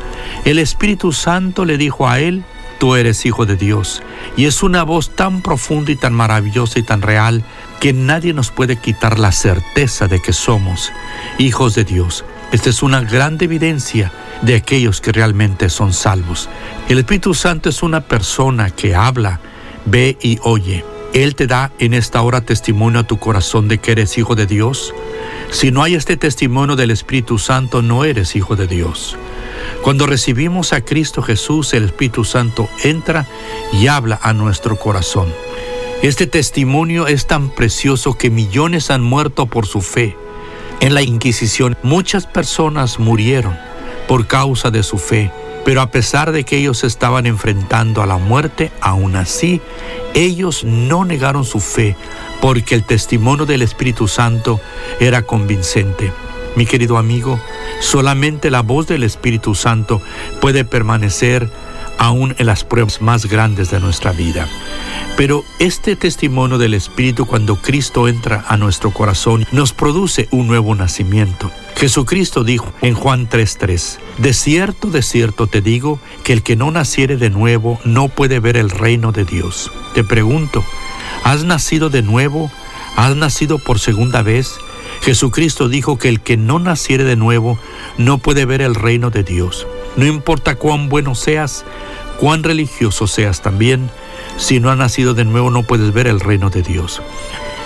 El 0.46 0.60
Espíritu 0.60 1.12
Santo 1.12 1.66
le 1.66 1.78
dijo 1.78 2.08
a 2.08 2.20
él, 2.20 2.44
tú 2.82 2.96
eres 2.96 3.26
hijo 3.26 3.46
de 3.46 3.56
Dios. 3.56 4.02
Y 4.36 4.46
es 4.46 4.64
una 4.64 4.84
voz 4.84 5.16
tan 5.16 5.42
profunda 5.42 5.92
y 5.92 5.96
tan 5.96 6.14
maravillosa 6.14 6.80
y 6.80 6.84
tan 6.84 7.02
real 7.02 7.44
que 7.80 7.94
nadie 7.94 8.34
nos 8.34 8.50
puede 8.50 8.76
quitar 8.78 9.20
la 9.20 9.32
certeza 9.32 10.08
de 10.08 10.20
que 10.20 10.34
somos 10.34 10.92
hijos 11.38 11.76
de 11.76 11.84
Dios. 11.84 12.26
Esta 12.52 12.70
es 12.70 12.84
una 12.84 13.02
gran 13.02 13.38
evidencia 13.40 14.12
de 14.42 14.56
aquellos 14.56 15.00
que 15.00 15.12
realmente 15.12 15.70
son 15.70 15.94
salvos. 15.94 16.50
El 16.90 16.98
Espíritu 16.98 17.34
Santo 17.34 17.70
es 17.70 17.84
una 17.84 18.02
persona 18.02 18.72
que 18.72 18.96
habla, 18.96 19.40
ve 19.86 20.18
y 20.20 20.40
oye. 20.42 20.84
Él 21.14 21.36
te 21.36 21.46
da 21.46 21.72
en 21.78 21.94
esta 21.94 22.22
hora 22.22 22.42
testimonio 22.42 23.02
a 23.02 23.04
tu 23.04 23.20
corazón 23.20 23.68
de 23.68 23.78
que 23.78 23.92
eres 23.92 24.18
hijo 24.18 24.34
de 24.34 24.48
Dios. 24.48 24.94
Si 25.52 25.70
no 25.70 25.84
hay 25.84 25.96
este 25.96 26.16
testimonio 26.16 26.78
del 26.78 26.92
Espíritu 26.92 27.38
Santo, 27.38 27.82
no 27.82 28.06
eres 28.06 28.36
hijo 28.38 28.56
de 28.56 28.68
Dios. 28.68 29.18
Cuando 29.84 30.08
recibimos 30.08 30.72
a 30.72 30.82
Cristo 30.82 31.22
Jesús, 31.22 31.74
el 31.74 31.84
Espíritu 31.84 32.24
Santo 32.24 32.70
entra 32.84 33.28
y 33.74 33.88
habla 33.88 34.20
a 34.24 34.32
nuestro 34.34 34.78
corazón. 34.78 35.28
Este 36.02 36.26
testimonio 36.26 37.06
es 37.06 37.28
tan 37.28 37.50
precioso 37.50 38.18
que 38.18 38.30
millones 38.30 38.90
han 38.90 39.04
muerto 39.04 39.46
por 39.46 39.68
su 39.68 39.82
fe. 39.82 40.16
En 40.80 40.94
la 40.96 41.04
Inquisición 41.04 41.78
muchas 41.84 42.26
personas 42.26 42.98
murieron 42.98 43.56
por 44.08 44.28
causa 44.28 44.72
de 44.72 44.84
su 44.84 44.98
fe, 44.98 45.32
pero 45.64 45.82
a 45.82 45.92
pesar 45.92 46.32
de 46.32 46.44
que 46.44 46.58
ellos 46.58 46.84
estaban 46.84 47.26
enfrentando 47.26 48.02
a 48.02 48.06
la 48.06 48.18
muerte, 48.18 48.72
aún 48.82 49.16
así, 49.16 49.62
ellos 50.14 50.64
no 50.64 51.06
negaron 51.06 51.46
su 51.46 51.60
fe 51.60 51.96
porque 52.42 52.76
el 52.76 52.84
testimonio 52.84 53.46
del 53.46 53.62
Espíritu 53.62 54.08
Santo 54.08 54.60
era 55.00 55.22
convincente. 55.22 56.12
Mi 56.56 56.66
querido 56.66 56.98
amigo, 56.98 57.40
solamente 57.80 58.52
la 58.52 58.62
voz 58.62 58.88
del 58.88 59.04
Espíritu 59.04 59.56
Santo 59.56 60.02
puede 60.42 60.66
permanecer 60.66 61.50
aún 61.98 62.36
en 62.38 62.46
las 62.46 62.64
pruebas 62.64 63.02
más 63.02 63.26
grandes 63.26 63.72
de 63.72 63.80
nuestra 63.80 64.12
vida. 64.12 64.48
Pero 65.18 65.44
este 65.60 65.96
testimonio 65.96 66.58
del 66.58 66.74
Espíritu 66.74 67.26
cuando 67.26 67.56
Cristo 67.56 68.08
entra 68.08 68.46
a 68.48 68.58
nuestro 68.58 68.92
corazón 68.92 69.46
nos 69.52 69.74
produce 69.74 70.28
un 70.32 70.48
nuevo 70.48 70.74
nacimiento. 70.76 71.52
Jesucristo 71.76 72.44
dijo 72.44 72.72
en 72.82 72.94
Juan 72.94 73.28
3:3, 73.28 74.00
De 74.18 74.34
cierto, 74.34 74.90
de 74.90 75.02
cierto 75.02 75.48
te 75.48 75.62
digo 75.62 76.00
que 76.24 76.34
el 76.34 76.44
que 76.44 76.56
no 76.56 76.72
naciere 76.72 77.18
de 77.18 77.30
nuevo 77.30 77.80
no 77.84 78.08
puede 78.08 78.40
ver 78.40 78.58
el 78.58 78.70
reino 78.70 79.12
de 79.12 79.26
Dios. 79.26 79.72
Te 79.94 80.04
pregunto, 80.04 80.64
¿has 81.24 81.44
nacido 81.44 81.90
de 81.90 82.02
nuevo? 82.02 82.52
¿Has 82.96 83.16
nacido 83.16 83.58
por 83.58 83.80
segunda 83.80 84.22
vez? 84.22 84.56
Jesucristo 85.02 85.70
dijo 85.70 85.98
que 85.98 86.10
el 86.10 86.22
que 86.22 86.38
no 86.38 86.60
naciere 86.60 87.04
de 87.04 87.16
nuevo 87.16 87.58
no 87.98 88.20
puede 88.20 88.46
ver 88.46 88.62
el 88.62 88.76
reino 88.76 89.10
de 89.10 89.24
Dios. 89.24 89.66
No 89.96 90.06
importa 90.06 90.56
cuán 90.56 90.90
bueno 90.90 91.16
seas, 91.16 91.66
cuán 92.20 92.44
religioso 92.44 93.08
seas 93.08 93.42
también, 93.42 93.90
si 94.38 94.60
no 94.60 94.70
has 94.72 94.78
nacido 94.78 95.14
de 95.14 95.26
nuevo 95.26 95.52
no 95.52 95.64
puedes 95.64 95.94
ver 95.94 96.08
el 96.08 96.20
reino 96.20 96.50
de 96.50 96.62
Dios. 96.62 97.02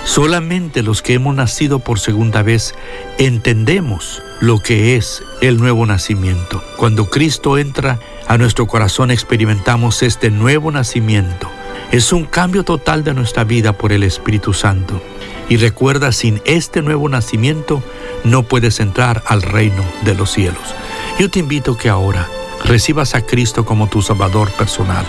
Solamente 0.06 0.84
los 0.84 1.02
que 1.02 1.14
hemos 1.14 1.36
nacido 1.36 1.80
por 1.80 2.00
segunda 2.00 2.44
vez 2.44 2.76
entendemos 3.18 4.22
lo 4.40 4.60
que 4.60 4.96
es 4.96 5.24
el 5.42 5.58
nuevo 5.58 5.86
nacimiento. 5.86 6.64
Cuando 6.78 7.10
Cristo 7.10 7.58
entra 7.58 8.00
a 8.28 8.38
nuestro 8.38 8.68
corazón 8.68 9.10
experimentamos 9.10 10.04
este 10.04 10.30
nuevo 10.30 10.72
nacimiento. 10.72 11.50
Es 11.92 12.14
un 12.14 12.26
cambio 12.26 12.64
total 12.64 13.04
de 13.04 13.14
nuestra 13.14 13.44
vida 13.44 13.74
por 13.74 13.92
el 13.92 14.04
Espíritu 14.04 14.54
Santo. 14.54 15.02
Y 15.50 15.58
recuerda, 15.58 16.12
sin 16.12 16.42
este 16.46 16.82
nuevo 16.82 17.10
nacimiento 17.10 17.84
no 18.24 18.44
puedes 18.44 18.80
entrar 18.80 19.24
al 19.26 19.42
reino 19.42 19.84
de 20.04 20.16
los 20.16 20.32
cielos. 20.32 20.76
Yo 21.18 21.30
te 21.30 21.40
invito 21.40 21.78
que 21.78 21.88
ahora 21.88 22.28
recibas 22.66 23.16
a 23.16 23.26
Cristo 23.26 23.66
como 23.66 23.88
tu 23.88 24.02
Salvador 24.02 24.52
personal. 24.52 25.06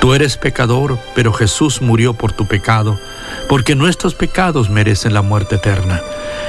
Tú 0.00 0.14
eres 0.14 0.38
pecador, 0.38 0.98
pero 1.14 1.32
Jesús 1.32 1.82
murió 1.82 2.14
por 2.14 2.32
tu 2.32 2.46
pecado, 2.46 2.98
porque 3.48 3.74
nuestros 3.74 4.14
pecados 4.14 4.70
merecen 4.70 5.12
la 5.12 5.20
muerte 5.20 5.56
eterna. 5.56 6.00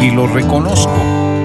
Y 0.00 0.12
lo 0.12 0.28
reconozco. 0.28 1.02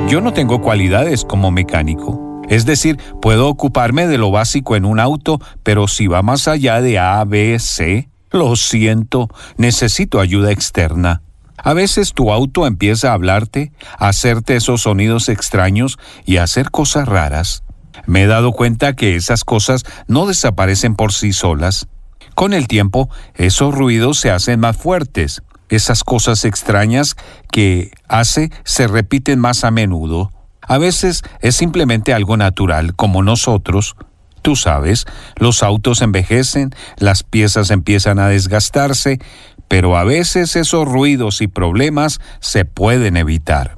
Yo 0.07 0.21
no 0.21 0.33
tengo 0.33 0.61
cualidades 0.61 1.25
como 1.25 1.49
mecánico. 1.49 2.41
Es 2.49 2.67
decir, 2.67 2.99
puedo 3.21 3.47
ocuparme 3.47 4.05
de 4.05 4.19
lo 4.19 4.29
básico 4.29 4.75
en 4.75 4.85
un 4.85 4.99
auto, 4.99 5.39
pero 5.63 5.87
si 5.87 6.05
va 6.05 6.21
más 6.21 6.47
allá 6.47 6.79
de 6.81 6.99
A, 6.99 7.23
B, 7.25 7.57
C, 7.57 8.09
lo 8.29 8.55
siento, 8.55 9.29
necesito 9.57 10.19
ayuda 10.19 10.51
externa. 10.51 11.22
A 11.57 11.73
veces 11.73 12.13
tu 12.13 12.31
auto 12.31 12.65
empieza 12.67 13.11
a 13.11 13.13
hablarte, 13.13 13.71
a 13.97 14.09
hacerte 14.09 14.55
esos 14.55 14.81
sonidos 14.81 15.29
extraños 15.29 15.99
y 16.25 16.37
a 16.37 16.43
hacer 16.43 16.71
cosas 16.71 17.07
raras. 17.07 17.63
Me 18.05 18.23
he 18.23 18.27
dado 18.27 18.51
cuenta 18.51 18.95
que 18.95 19.15
esas 19.15 19.43
cosas 19.43 19.83
no 20.07 20.25
desaparecen 20.25 20.95
por 20.95 21.13
sí 21.13 21.31
solas. 21.31 21.87
Con 22.35 22.53
el 22.53 22.67
tiempo, 22.67 23.09
esos 23.35 23.73
ruidos 23.73 24.19
se 24.19 24.31
hacen 24.31 24.59
más 24.59 24.75
fuertes. 24.75 25.43
Esas 25.69 26.03
cosas 26.03 26.45
extrañas 26.45 27.15
que 27.51 27.91
hace 28.07 28.51
se 28.63 28.87
repiten 28.87 29.39
más 29.39 29.63
a 29.63 29.71
menudo. 29.71 30.31
A 30.61 30.77
veces 30.77 31.23
es 31.41 31.55
simplemente 31.55 32.13
algo 32.13 32.37
natural, 32.37 32.95
como 32.95 33.21
nosotros. 33.21 33.95
Tú 34.41 34.57
sabes, 34.57 35.05
los 35.37 35.63
autos 35.63 36.01
envejecen, 36.01 36.75
las 36.97 37.23
piezas 37.23 37.71
empiezan 37.71 38.19
a 38.19 38.27
desgastarse, 38.27 39.19
pero 39.67 39.97
a 39.97 40.03
veces 40.03 40.55
esos 40.55 40.87
ruidos 40.87 41.41
y 41.41 41.47
problemas 41.47 42.19
se 42.39 42.65
pueden 42.65 43.17
evitar. 43.17 43.77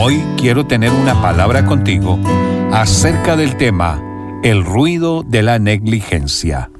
Hoy 0.00 0.22
quiero 0.36 0.66
tener 0.66 0.90
una 0.90 1.20
palabra 1.20 1.66
contigo 1.66 2.18
acerca 2.72 3.36
del 3.36 3.56
tema 3.56 4.00
el 4.42 4.64
ruido 4.64 5.24
de 5.24 5.42
la 5.42 5.58
negligencia. 5.58 6.70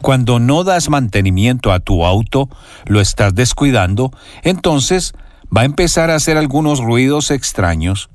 Cuando 0.00 0.40
no 0.40 0.64
das 0.64 0.88
mantenimiento 0.88 1.70
a 1.70 1.78
tu 1.78 2.04
auto, 2.04 2.48
lo 2.86 3.00
estás 3.00 3.34
descuidando, 3.36 4.10
entonces 4.42 5.12
va 5.56 5.60
a 5.60 5.64
empezar 5.64 6.10
a 6.10 6.16
hacer 6.16 6.36
algunos 6.36 6.80
ruidos 6.80 7.30
extraños, 7.30 8.10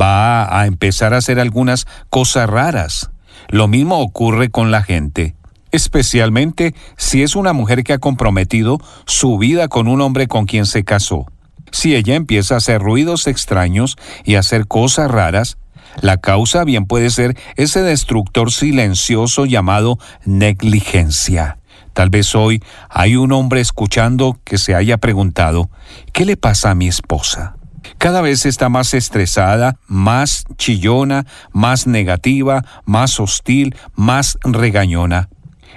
va 0.00 0.60
a 0.60 0.66
empezar 0.66 1.14
a 1.14 1.16
hacer 1.16 1.40
algunas 1.40 1.86
cosas 2.10 2.48
raras. 2.48 3.10
Lo 3.48 3.66
mismo 3.66 3.98
ocurre 3.98 4.50
con 4.50 4.70
la 4.70 4.84
gente, 4.84 5.34
especialmente 5.76 6.74
si 6.96 7.22
es 7.22 7.36
una 7.36 7.52
mujer 7.52 7.84
que 7.84 7.92
ha 7.92 7.98
comprometido 7.98 8.78
su 9.06 9.38
vida 9.38 9.68
con 9.68 9.86
un 9.86 10.00
hombre 10.00 10.26
con 10.26 10.46
quien 10.46 10.66
se 10.66 10.84
casó. 10.84 11.26
Si 11.70 11.94
ella 11.94 12.14
empieza 12.14 12.54
a 12.54 12.58
hacer 12.58 12.80
ruidos 12.80 13.26
extraños 13.26 13.96
y 14.24 14.34
a 14.34 14.40
hacer 14.40 14.66
cosas 14.66 15.10
raras, 15.10 15.58
la 16.00 16.18
causa 16.18 16.64
bien 16.64 16.86
puede 16.86 17.10
ser 17.10 17.36
ese 17.56 17.82
destructor 17.82 18.52
silencioso 18.52 19.46
llamado 19.46 19.98
negligencia. 20.24 21.58
Tal 21.92 22.10
vez 22.10 22.34
hoy 22.34 22.62
hay 22.90 23.16
un 23.16 23.32
hombre 23.32 23.60
escuchando 23.60 24.38
que 24.44 24.58
se 24.58 24.74
haya 24.74 24.98
preguntado, 24.98 25.70
¿qué 26.12 26.26
le 26.26 26.36
pasa 26.36 26.70
a 26.70 26.74
mi 26.74 26.88
esposa? 26.88 27.56
Cada 27.98 28.20
vez 28.20 28.44
está 28.44 28.68
más 28.68 28.92
estresada, 28.92 29.78
más 29.86 30.44
chillona, 30.58 31.24
más 31.52 31.86
negativa, 31.86 32.64
más 32.84 33.18
hostil, 33.20 33.74
más 33.94 34.38
regañona. 34.42 35.30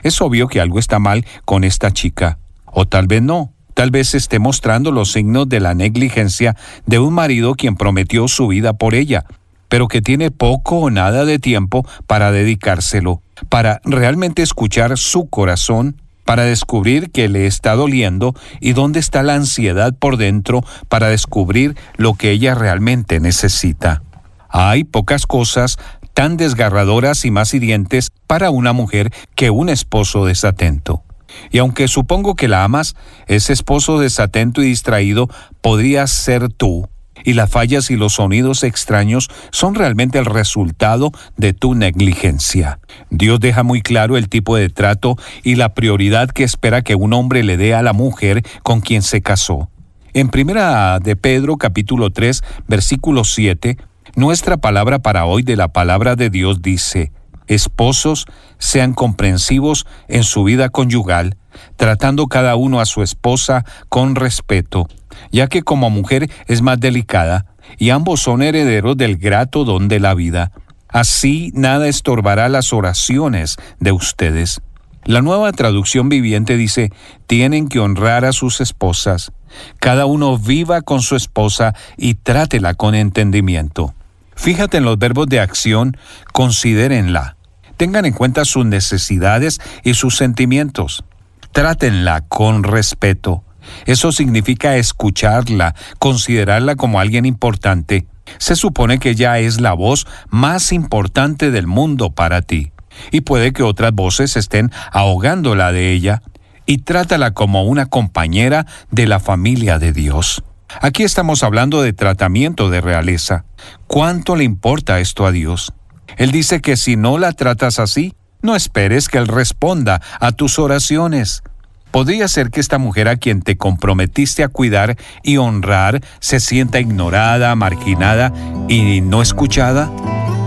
Es 0.04 0.22
obvio 0.22 0.47
que 0.47 0.62
algo 0.62 0.80
está 0.80 1.00
mal 1.00 1.26
con 1.45 1.64
esta 1.64 1.91
chica. 1.91 2.38
O 2.66 2.88
tal 2.88 3.08
vez 3.08 3.22
no. 3.22 3.54
Tal 3.74 3.91
vez 3.91 4.14
esté 4.14 4.39
mostrando 4.39 4.91
los 4.91 5.14
signos 5.14 5.47
de 5.47 5.60
la 5.60 5.74
negligencia 5.74 6.56
de 6.86 7.00
un 7.00 7.14
marido 7.14 7.56
quien 7.56 7.76
prometió 7.76 8.28
su 8.28 8.47
vida 8.47 8.74
por 8.74 8.93
ella, 8.93 9.24
pero 9.70 9.88
que 9.88 10.02
tiene 10.02 10.32
poco 10.32 10.80
o 10.80 10.89
nada 10.89 11.24
de 11.24 11.39
tiempo 11.39 11.88
para 12.06 12.32
dedicárselo, 12.32 13.22
para 13.47 13.80
realmente 13.86 14.41
escuchar 14.41 14.97
su 14.97 15.30
corazón, 15.30 16.02
para 16.26 16.43
descubrir 16.43 17.10
que 17.10 17.30
le 17.30 17.47
está 17.47 17.74
doliendo 17.76 18.36
y 18.60 18.74
dónde 18.74 19.00
está 19.00 19.24
la 19.24 19.36
ansiedad 19.36 19.95
por 19.97 20.18
dentro 20.18 20.62
para 20.89 21.08
descubrir 21.08 21.78
lo 21.95 22.16
que 22.16 22.32
ella 22.32 22.56
realmente 22.56 23.20
necesita. 23.20 24.04
Hay 24.50 24.84
pocas 24.84 25.26
cosas 25.26 25.78
tan 26.20 26.36
desgarradoras 26.36 27.24
y 27.24 27.32
más 27.32 27.53
hirientes 27.53 28.11
para 28.28 28.49
una 28.49 28.74
mujer 28.74 29.13
que 29.36 29.51
un 29.51 29.70
esposo 29.70 30.26
desatento. 30.26 31.01
Y 31.49 31.59
aunque 31.59 31.88
supongo 31.88 32.36
que 32.36 32.49
la 32.49 32.65
amas, 32.65 32.97
ese 33.28 33.53
esposo 33.53 33.99
desatento 33.99 34.61
y 34.61 34.65
distraído 34.65 35.30
podría 35.61 36.05
ser 36.07 36.51
tú, 36.51 36.89
y 37.24 37.36
las 37.36 37.49
fallas 37.49 37.89
y 37.89 37.95
los 37.95 38.15
sonidos 38.15 38.65
extraños 38.65 39.30
son 39.51 39.76
realmente 39.76 40.20
el 40.20 40.26
resultado 40.26 41.13
de 41.38 41.53
tu 41.53 41.74
negligencia. 41.74 42.82
Dios 43.09 43.39
deja 43.39 43.63
muy 43.63 43.82
claro 43.82 44.17
el 44.17 44.28
tipo 44.28 44.57
de 44.57 44.67
trato 44.67 45.15
y 45.45 45.55
la 45.55 45.74
prioridad 45.74 46.32
que 46.32 46.43
espera 46.43 46.82
que 46.82 46.95
un 46.95 47.13
hombre 47.13 47.43
le 47.43 47.55
dé 47.55 47.74
a 47.74 47.82
la 47.82 47.93
mujer 47.93 48.43
con 48.61 48.82
quien 48.82 49.03
se 49.03 49.22
casó. 49.22 49.70
En 50.13 50.28
primera 50.28 50.99
de 50.99 51.15
Pedro 51.15 51.55
capítulo 51.55 52.09
3 52.09 52.43
versículo 52.67 53.24
7, 53.24 53.78
nuestra 54.16 54.57
palabra 54.57 54.99
para 54.99 55.26
hoy 55.26 55.43
de 55.43 55.55
la 55.55 55.68
palabra 55.68 56.16
de 56.16 56.30
Dios 56.30 56.62
dice, 56.62 57.12
Esposos, 57.47 58.26
sean 58.60 58.93
comprensivos 58.93 59.88
en 60.07 60.24
su 60.24 60.43
vida 60.43 60.70
conyugal, 60.70 61.36
tratando 61.78 62.28
cada 62.28 62.55
uno 62.55 62.80
a 62.80 62.86
su 62.86 63.01
esposa 63.01 63.66
con 63.89 64.16
respeto, 64.16 64.88
ya 65.32 65.47
que 65.47 65.64
como 65.64 65.89
mujer 65.89 66.30
es 66.47 66.62
más 66.62 66.80
delicada, 66.80 67.47
y 67.78 67.89
ambos 67.89 68.22
son 68.22 68.41
herederos 68.41 68.97
del 68.97 69.18
grato 69.18 69.66
don 69.66 69.88
de 69.88 69.99
la 69.99 70.14
vida. 70.14 70.51
Así 70.88 71.51
nada 71.53 71.88
estorbará 71.88 72.49
las 72.49 72.74
oraciones 72.74 73.57
de 73.80 73.91
ustedes. 73.91 74.62
La 75.03 75.22
nueva 75.22 75.51
traducción 75.51 76.10
viviente 76.10 76.57
dice, 76.57 76.91
tienen 77.26 77.68
que 77.68 77.80
honrar 77.80 78.26
a 78.26 78.32
sus 78.32 78.62
esposas. 78.62 79.32
Cada 79.80 80.05
uno 80.05 80.38
viva 80.38 80.82
con 80.82 81.01
su 81.01 81.16
esposa 81.16 81.74
y 81.97 82.16
trátela 82.16 82.74
con 82.74 82.95
entendimiento. 82.95 83.93
Fíjate 84.40 84.78
en 84.78 84.86
los 84.86 84.98
verbos 84.98 85.28
de 85.28 85.40
acción, 85.40 85.98
considérenla 86.34 87.36
tengan 87.80 88.04
en 88.04 88.12
cuenta 88.12 88.44
sus 88.44 88.66
necesidades 88.66 89.62
y 89.86 89.94
sus 89.94 90.18
sentimientos. 90.18 91.06
Trátenla 91.54 92.26
con 92.28 92.64
respeto. 92.64 93.46
Eso 93.86 94.12
significa 94.12 94.76
escucharla, 94.76 95.76
considerarla 95.98 96.76
como 96.76 97.00
alguien 97.00 97.26
importante. 97.26 98.06
Se 98.38 98.58
supone 98.58 99.00
que 99.00 99.12
ella 99.12 99.40
es 99.40 99.62
la 99.62 99.72
voz 99.72 100.08
más 100.28 100.74
importante 100.74 101.52
del 101.52 101.68
mundo 101.68 102.10
para 102.10 102.42
ti. 102.42 102.74
Y 103.12 103.22
puede 103.22 103.54
que 103.54 103.64
otras 103.64 103.94
voces 103.94 104.36
estén 104.36 104.72
ahogándola 104.92 105.72
de 105.72 105.94
ella. 105.94 106.22
Y 106.66 106.80
trátala 106.80 107.32
como 107.32 107.64
una 107.64 107.86
compañera 107.86 108.66
de 108.92 109.08
la 109.08 109.22
familia 109.22 109.80
de 109.80 109.94
Dios. 109.94 110.44
Aquí 110.82 111.03
estamos 111.03 111.43
hablando 111.43 111.82
de 111.82 111.93
tratamiento 111.93 112.70
de 112.70 112.82
realeza. 112.82 113.45
¿Cuánto 113.88 114.36
le 114.36 114.43
importa 114.43 114.99
esto 114.99 115.26
a 115.26 115.32
Dios? 115.32 115.74
Él 116.17 116.32
dice 116.32 116.61
que 116.61 116.78
si 116.78 116.95
no 116.95 117.17
la 117.17 117.34
tratas 117.34 117.80
así, 117.80 118.13
no 118.41 118.55
esperes 118.55 119.07
que 119.07 119.17
Él 119.17 119.28
responda 119.28 120.01
a 120.20 120.32
tus 120.32 120.59
oraciones. 120.59 121.43
¿Podría 121.91 122.28
ser 122.28 122.51
que 122.51 122.59
esta 122.59 122.78
mujer 122.78 123.07
a 123.07 123.17
quien 123.17 123.41
te 123.41 123.57
comprometiste 123.57 124.43
a 124.43 124.47
cuidar 124.47 124.95
y 125.24 125.38
honrar 125.38 126.01
se 126.20 126.39
sienta 126.39 126.80
ignorada, 126.80 127.55
marginada 127.55 128.32
y 128.67 129.01
no 129.01 129.24
escuchada? 129.24 129.91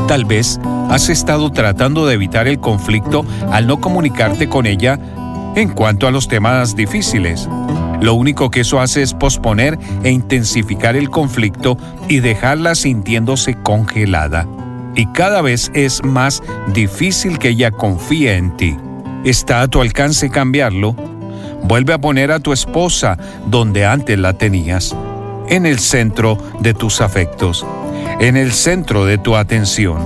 Tal 0.06 0.24
vez 0.24 0.60
has 0.88 1.08
estado 1.08 1.50
tratando 1.50 2.06
de 2.06 2.14
evitar 2.14 2.46
el 2.46 2.60
conflicto 2.60 3.26
al 3.50 3.66
no 3.66 3.80
comunicarte 3.80 4.48
con 4.48 4.66
ella 4.66 4.98
en 5.56 5.70
cuanto 5.70 6.06
a 6.06 6.12
los 6.12 6.28
temas 6.28 6.76
difíciles. 6.76 7.48
Lo 8.03 8.12
único 8.12 8.50
que 8.50 8.61
eso 8.61 8.80
hace 8.80 9.00
es 9.00 9.14
posponer 9.14 9.78
e 10.03 10.11
intensificar 10.11 10.96
el 10.96 11.09
conflicto 11.09 11.78
y 12.09 12.20
dejarla 12.20 12.74
sintiéndose 12.74 13.55
congelada 13.55 14.46
y 14.94 15.07
cada 15.07 15.42
vez 15.42 15.70
es 15.74 16.05
más 16.05 16.42
difícil 16.72 17.38
que 17.38 17.50
ella 17.50 17.70
confíe 17.70 18.36
en 18.36 18.57
ti. 18.57 18.76
está 19.24 19.61
a 19.61 19.68
tu 19.68 19.80
alcance 19.80 20.30
cambiarlo, 20.30 20.96
vuelve 21.62 21.92
a 21.92 22.00
poner 22.00 22.32
a 22.32 22.40
tu 22.40 22.53
esposa 22.53 23.16
donde 23.46 23.86
antes 23.86 24.18
la 24.18 24.32
tenías, 24.32 24.96
en 25.48 25.64
el 25.64 25.78
centro 25.78 26.36
de 26.61 26.74
tus 26.74 27.00
afectos, 27.00 27.64
en 28.18 28.36
el 28.36 28.53
centro 28.53 29.05
de 29.05 29.18
tu 29.18 29.36
atención. 29.36 30.00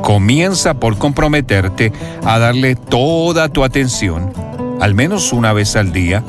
Comienza 0.00 0.74
por 0.74 0.96
comprometerte 0.96 1.92
a 2.24 2.38
darle 2.38 2.76
toda 2.76 3.48
tu 3.48 3.64
atención, 3.64 4.32
al 4.80 4.94
menos 4.94 5.32
una 5.32 5.52
vez 5.52 5.74
al 5.74 5.92
día. 5.92 6.22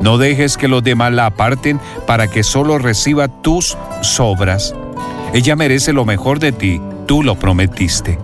No 0.00 0.18
dejes 0.18 0.56
que 0.56 0.68
los 0.68 0.82
demás 0.82 1.12
la 1.12 1.26
aparten 1.26 1.80
para 2.06 2.28
que 2.28 2.42
solo 2.42 2.78
reciba 2.78 3.28
tus 3.28 3.76
sobras. 4.00 4.74
Ella 5.32 5.56
merece 5.56 5.92
lo 5.92 6.04
mejor 6.04 6.38
de 6.38 6.52
ti, 6.52 6.80
tú 7.06 7.22
lo 7.22 7.36
prometiste. 7.36 8.18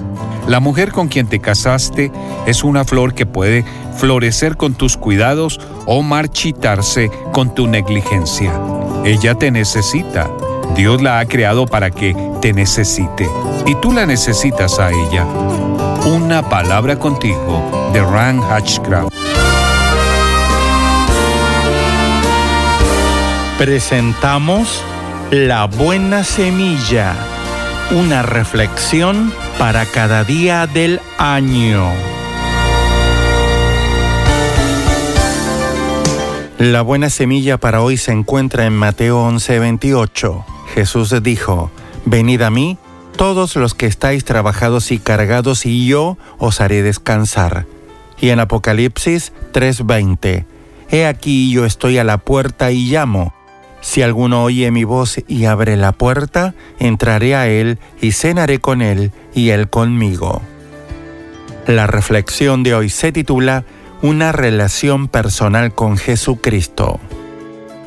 La 0.49 0.61
mujer 0.61 0.93
con 0.93 1.09
quien 1.09 1.27
te 1.27 1.41
casaste 1.41 2.13
es 2.47 2.63
una 2.63 2.85
flor 2.85 3.15
que 3.15 3.27
puede 3.27 3.65
florecer 3.97 4.57
con 4.57 4.75
tus 4.75 4.97
cuidados 4.97 5.61
o 5.87 6.03
marchitarse 6.03 7.11
con 7.33 7.55
tu 7.55 7.67
negligencia. 7.67 8.53
Ella 9.05 9.35
te 9.35 9.51
necesita. 9.51 10.31
Dios 10.75 11.03
la 11.03 11.19
ha 11.19 11.27
creado 11.27 11.67
para 11.67 11.91
que 11.91 12.15
te 12.41 12.53
necesite 12.53 13.29
y 13.67 13.75
tú 13.77 13.93
la 13.93 14.07
necesitas 14.07 14.79
a 14.79 14.91
ella. 14.91 15.25
Una 16.07 16.49
palabra 16.49 16.97
contigo 16.99 17.91
de 17.93 18.01
Ran 18.01 18.41
Hatchcraft. 18.41 19.46
Presentamos 23.59 24.85
La 25.31 25.65
Buena 25.65 26.25
Semilla, 26.25 27.15
una 27.91 28.21
reflexión 28.21 29.33
para 29.59 29.87
cada 29.87 30.25
día 30.25 30.67
del 30.67 31.01
año. 31.17 31.91
La 36.59 36.83
buena 36.83 37.09
semilla 37.09 37.57
para 37.57 37.81
hoy 37.81 37.97
se 37.97 38.13
encuentra 38.13 38.67
en 38.67 38.75
Mateo 38.75 39.27
11:28. 39.27 40.45
Jesús 40.75 41.15
dijo, 41.23 41.71
Venid 42.05 42.43
a 42.43 42.51
mí, 42.51 42.77
todos 43.17 43.57
los 43.57 43.73
que 43.73 43.87
estáis 43.87 44.27
trabajados 44.27 44.93
y 44.93 44.99
cargados, 44.99 45.65
y 45.65 45.87
yo 45.87 46.19
os 46.37 46.61
haré 46.61 46.83
descansar. 46.83 47.65
Y 48.21 48.29
en 48.29 48.41
Apocalipsis 48.41 49.33
3:20, 49.55 50.45
He 50.91 51.07
aquí 51.07 51.51
yo 51.51 51.65
estoy 51.65 51.97
a 51.97 52.05
la 52.05 52.19
puerta 52.19 52.71
y 52.71 52.91
llamo. 52.91 53.36
Si 53.87 54.03
alguno 54.03 54.43
oye 54.43 54.73
mi 54.73 54.83
voz 54.83 55.21
y 55.29 55.45
abre 55.45 55.77
la 55.77 55.93
puerta, 55.93 56.55
entraré 56.81 57.37
a 57.37 57.47
él 57.47 57.79
y 58.01 58.11
cenaré 58.11 58.59
con 58.59 58.83
él 58.83 59.13
y 59.33 59.51
él 59.51 59.71
conmigo. 59.71 60.43
La 61.69 61.87
reflexión 61.87 62.65
de 62.65 62.75
hoy 62.75 62.91
se 62.91 63.13
titula 63.13 63.65
Una 64.03 64.33
relación 64.33 65.07
personal 65.07 65.73
con 65.73 65.99
Jesucristo. 65.99 66.99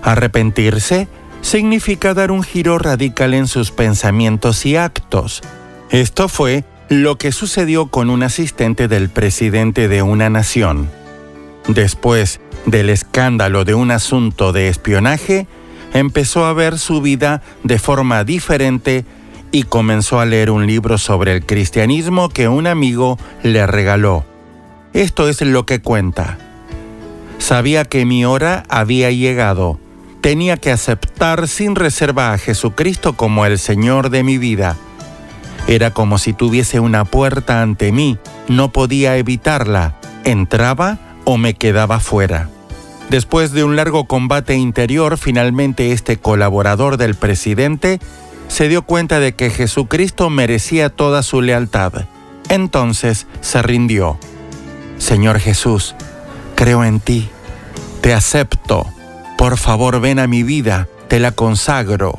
Arrepentirse 0.01 1.09
significa 1.41 2.13
dar 2.13 2.31
un 2.31 2.43
giro 2.43 2.79
radical 2.79 3.33
en 3.33 3.45
sus 3.45 3.71
pensamientos 3.71 4.65
y 4.65 4.77
actos. 4.77 5.41
Esto 5.89 6.29
fue 6.29 6.63
lo 6.87 7.17
que 7.17 7.33
sucedió 7.33 7.87
con 7.87 8.09
un 8.09 8.23
asistente 8.23 8.87
del 8.87 9.09
presidente 9.09 9.89
de 9.89 10.01
una 10.01 10.29
nación. 10.29 10.89
Después 11.67 12.39
del 12.65 12.89
escándalo 12.89 13.65
de 13.65 13.73
un 13.73 13.91
asunto 13.91 14.53
de 14.53 14.69
espionaje, 14.69 15.45
empezó 15.93 16.45
a 16.45 16.53
ver 16.53 16.77
su 16.77 17.01
vida 17.01 17.41
de 17.63 17.79
forma 17.79 18.23
diferente 18.23 19.05
y 19.51 19.63
comenzó 19.63 20.19
a 20.19 20.25
leer 20.25 20.51
un 20.51 20.67
libro 20.67 20.97
sobre 20.97 21.33
el 21.33 21.45
cristianismo 21.45 22.29
que 22.29 22.47
un 22.47 22.67
amigo 22.67 23.17
le 23.43 23.65
regaló. 23.65 24.25
Esto 24.93 25.27
es 25.27 25.41
lo 25.41 25.65
que 25.65 25.81
cuenta. 25.81 26.37
Sabía 27.37 27.85
que 27.85 28.05
mi 28.05 28.25
hora 28.25 28.63
había 28.69 29.11
llegado. 29.11 29.79
Tenía 30.21 30.57
que 30.57 30.71
aceptar 30.71 31.47
sin 31.47 31.75
reserva 31.75 32.33
a 32.33 32.37
Jesucristo 32.37 33.13
como 33.13 33.45
el 33.45 33.57
Señor 33.57 34.09
de 34.09 34.23
mi 34.23 34.37
vida. 34.37 34.75
Era 35.67 35.91
como 35.91 36.17
si 36.17 36.33
tuviese 36.33 36.79
una 36.79 37.05
puerta 37.05 37.61
ante 37.61 37.91
mí. 37.91 38.17
No 38.47 38.71
podía 38.71 39.17
evitarla. 39.17 39.95
Entraba 40.25 40.97
o 41.23 41.37
me 41.37 41.53
quedaba 41.53 41.99
fuera. 41.99 42.49
Después 43.09 43.51
de 43.51 43.63
un 43.63 43.75
largo 43.75 44.05
combate 44.05 44.55
interior, 44.55 45.17
finalmente 45.17 45.91
este 45.91 46.17
colaborador 46.17 46.97
del 46.97 47.15
presidente 47.15 47.99
se 48.47 48.67
dio 48.67 48.83
cuenta 48.83 49.19
de 49.19 49.33
que 49.33 49.49
Jesucristo 49.49 50.29
merecía 50.29 50.89
toda 50.89 51.23
su 51.23 51.41
lealtad. 51.41 52.05
Entonces 52.49 53.25
se 53.41 53.61
rindió. 53.63 54.19
Señor 54.99 55.39
Jesús, 55.39 55.95
creo 56.55 56.83
en 56.83 56.99
ti, 56.99 57.29
te 58.01 58.13
acepto, 58.13 58.85
por 59.37 59.57
favor 59.57 59.99
ven 60.01 60.19
a 60.19 60.27
mi 60.27 60.43
vida, 60.43 60.87
te 61.07 61.19
la 61.19 61.31
consagro. 61.31 62.15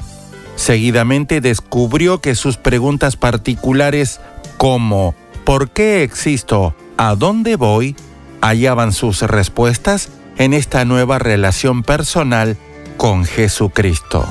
Seguidamente 0.57 1.41
descubrió 1.41 2.21
que 2.21 2.35
sus 2.35 2.57
preguntas 2.57 3.17
particulares 3.17 4.21
como 4.57 5.15
¿por 5.45 5.71
qué 5.71 6.03
existo? 6.03 6.75
¿A 6.97 7.15
dónde 7.15 7.57
voy? 7.57 7.95
hallaban 8.43 8.93
sus 8.93 9.21
respuestas 9.21 10.09
en 10.39 10.55
esta 10.55 10.85
nueva 10.85 11.19
relación 11.19 11.83
personal 11.83 12.57
con 12.97 13.25
Jesucristo. 13.25 14.27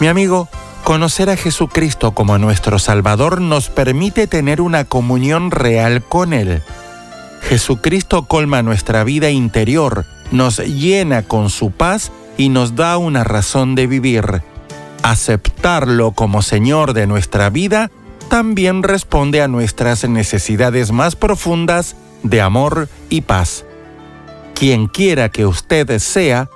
Mi 0.00 0.08
amigo, 0.08 0.48
conocer 0.82 1.30
a 1.30 1.36
Jesucristo 1.36 2.12
como 2.12 2.38
nuestro 2.38 2.78
Salvador 2.78 3.40
nos 3.40 3.68
permite 3.68 4.26
tener 4.26 4.60
una 4.60 4.84
comunión 4.84 5.50
real 5.50 6.02
con 6.02 6.32
Él. 6.32 6.62
Jesucristo 7.42 8.24
colma 8.24 8.62
nuestra 8.62 9.04
vida 9.04 9.30
interior, 9.30 10.04
nos 10.30 10.58
llena 10.58 11.22
con 11.22 11.50
su 11.50 11.70
paz 11.70 12.10
y 12.36 12.48
nos 12.48 12.74
da 12.74 12.96
una 12.96 13.24
razón 13.24 13.74
de 13.74 13.86
vivir. 13.86 14.42
Aceptarlo 15.02 16.12
como 16.12 16.42
Señor 16.42 16.92
de 16.92 17.06
nuestra 17.06 17.50
vida 17.50 17.90
también 18.28 18.82
responde 18.82 19.42
a 19.42 19.48
nuestras 19.48 20.08
necesidades 20.08 20.92
más 20.92 21.14
profundas 21.14 21.94
de 22.22 22.40
amor 22.40 22.88
y 23.10 23.20
paz 23.20 23.64
quien 24.54 24.86
quiera 24.86 25.28
que 25.28 25.46
usted 25.46 25.98
sea, 25.98 26.48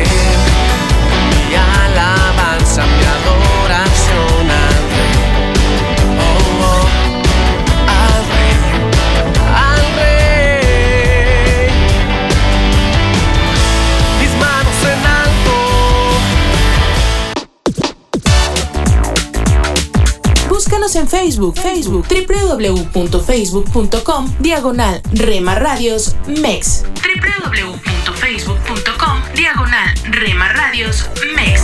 Facebook, 21.41 21.57
Facebook, 21.57 22.05
www.facebook.com, 22.93 24.29
diagonal 24.39 25.01
Rema 25.13 25.55
Radios 25.55 26.15
MEX. 26.27 26.83
www.facebook.com, 27.01 29.21
diagonal 29.35 29.91
Rema 30.11 30.49
Radios 30.49 31.09
MEX. 31.35 31.63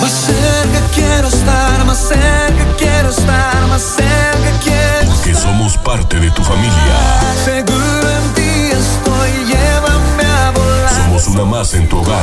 Más 0.00 0.12
cerca 0.12 0.80
quiero 0.94 1.26
estar, 1.26 1.84
más 1.84 1.98
cerca 1.98 2.64
quiero 2.78 3.10
estar, 3.10 3.66
más 3.66 3.82
cerca 3.82 4.52
quiero 4.62 5.10
Porque 5.10 5.34
somos 5.34 5.76
parte 5.78 6.20
de 6.20 6.30
tu 6.30 6.44
familia. 6.44 7.24
Seguro 7.44 8.08
en 8.08 8.34
ti 8.34 8.70
estoy, 8.70 9.32
llévame 9.46 10.24
a 10.24 10.52
volar. 10.52 10.94
Somos 11.06 11.26
una 11.26 11.44
más 11.44 11.74
en 11.74 11.88
tu 11.88 11.98
hogar. 11.98 12.22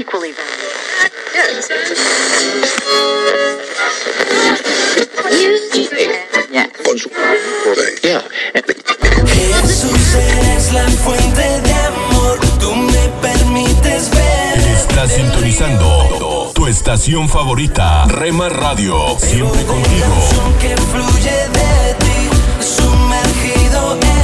Equally 0.00 0.34
Jesús 9.26 10.14
eres 10.14 10.72
la 10.72 10.88
fuente 10.88 11.60
de 11.60 11.74
amor, 11.74 12.40
tú 12.58 12.74
me 12.74 13.08
permites 13.20 14.10
ver. 14.10 14.58
Estás 14.74 15.12
sintonizando 15.12 16.52
tu 16.54 16.66
estación 16.66 17.28
favorita, 17.28 18.06
Rema 18.06 18.48
Radio. 18.48 19.18
Siempre 19.18 19.62
contigo. 19.66 20.14
que 20.60 20.76
fluye 20.78 21.48
de 21.52 21.94
ti, 21.98 22.64
sumergido 22.64 23.98
estoy, 24.00 24.19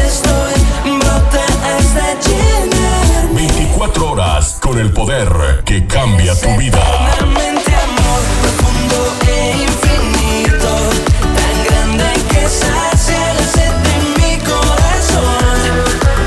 24 3.76 4.10
horas 4.10 4.56
con 4.58 4.78
el 4.78 4.90
poder 4.90 5.62
que 5.66 5.86
cambia 5.86 6.34
tu 6.40 6.48
vida. 6.56 6.78
Eternamente 7.12 7.74
amor, 7.74 8.22
profundo 8.40 9.12
e 9.28 9.52
infinito, 9.64 10.72
tan 11.20 11.64
grande 11.66 12.04
que 12.30 12.48
sacia 12.48 13.34
la 13.34 13.46
sed 13.46 13.72
de 13.72 13.96
mi 14.16 14.38
corazón. 14.38 15.44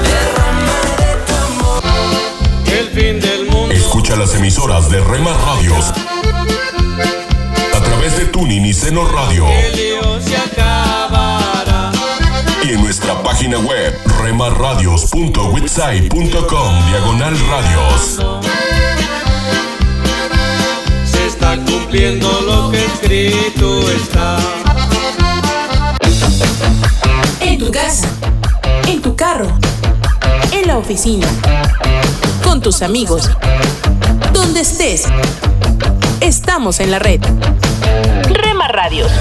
Derrama 0.04 0.80
de 1.00 1.12
tu 1.26 1.34
amor. 1.48 1.84
El 2.68 2.88
fin 2.90 3.20
del 3.20 3.46
mundo. 3.48 3.74
Escucha 3.74 4.16
las 4.16 4.36
emisoras 4.36 4.92
de 4.92 5.02
Rema 5.02 5.34
Radios 5.34 5.92
a 7.76 7.82
través 7.82 8.16
de 8.18 8.26
Tuning 8.26 8.66
y 8.68 8.74
Seno 8.76 9.08
Radio 9.08 9.48
y 12.70 12.74
en 12.74 12.82
nuestra 12.82 13.22
página 13.24 13.58
web 13.60 13.98
remarradios.witsai.com 14.22 16.90
diagonal 16.90 17.38
radios. 17.50 18.20
Se 21.06 21.28
está 21.28 21.56
cumpliendo 21.58 22.42
lo 22.42 22.72
que 22.72 22.84
escrito 22.86 23.90
está. 23.92 24.38
En 27.42 27.58
tu 27.58 27.72
casa, 27.72 28.08
en 28.88 29.02
tu 29.02 29.16
carro, 29.16 29.48
en 30.52 30.68
la 30.68 30.78
oficina, 30.78 31.28
con 32.44 32.60
tus 32.62 32.82
amigos, 32.82 33.30
donde 34.34 34.60
estés. 34.62 35.06
Estamos 36.20 36.80
en 36.80 36.92
la 36.92 37.00
red. 37.00 37.22
Rema 38.30 38.68
Radios. 38.68 39.12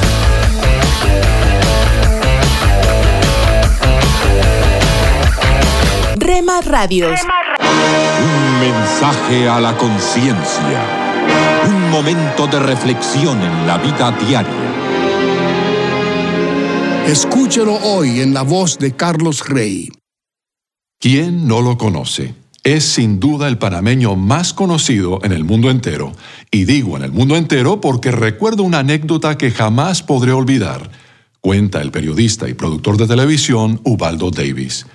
Rema 6.49 6.61
Radios. 6.63 7.21
Un 7.61 8.61
mensaje 8.61 9.47
a 9.47 9.61
la 9.61 9.77
conciencia. 9.77 10.83
Un 11.69 11.91
momento 11.91 12.47
de 12.47 12.59
reflexión 12.59 13.43
en 13.43 13.67
la 13.67 13.77
vida 13.77 14.13
diaria. 14.13 14.49
Escúchelo 17.07 17.75
hoy 17.75 18.21
en 18.21 18.33
la 18.33 18.43
voz 18.43 18.79
de 18.79 18.97
Carlos 18.97 19.47
Rey. 19.47 19.91
¿Quién 20.99 21.47
no 21.47 21.61
lo 21.61 21.77
conoce? 21.77 22.35
Es 22.65 22.85
sin 22.85 23.21
duda 23.21 23.47
el 23.47 23.59
panameño 23.59 24.17
más 24.17 24.55
conocido 24.55 25.19
en 25.25 25.33
el 25.33 25.45
mundo 25.45 25.71
entero. 25.71 26.13
Y 26.51 26.65
digo 26.65 26.97
en 26.97 27.03
el 27.03 27.13
mundo 27.13 27.37
entero 27.37 27.83
porque 27.83 28.11
recuerdo 28.11 28.63
una 28.63 28.79
anécdota 28.79 29.37
que 29.37 29.51
jamás 29.51 30.03
podré 30.03 30.33
olvidar. 30.33 30.91
Cuenta 31.43 31.83
el 31.83 31.91
periodista 31.91 32.49
y 32.49 32.55
productor 32.55 32.97
de 32.97 33.07
televisión 33.07 33.83
Ubaldo 33.85 34.31
Davis. 34.31 34.87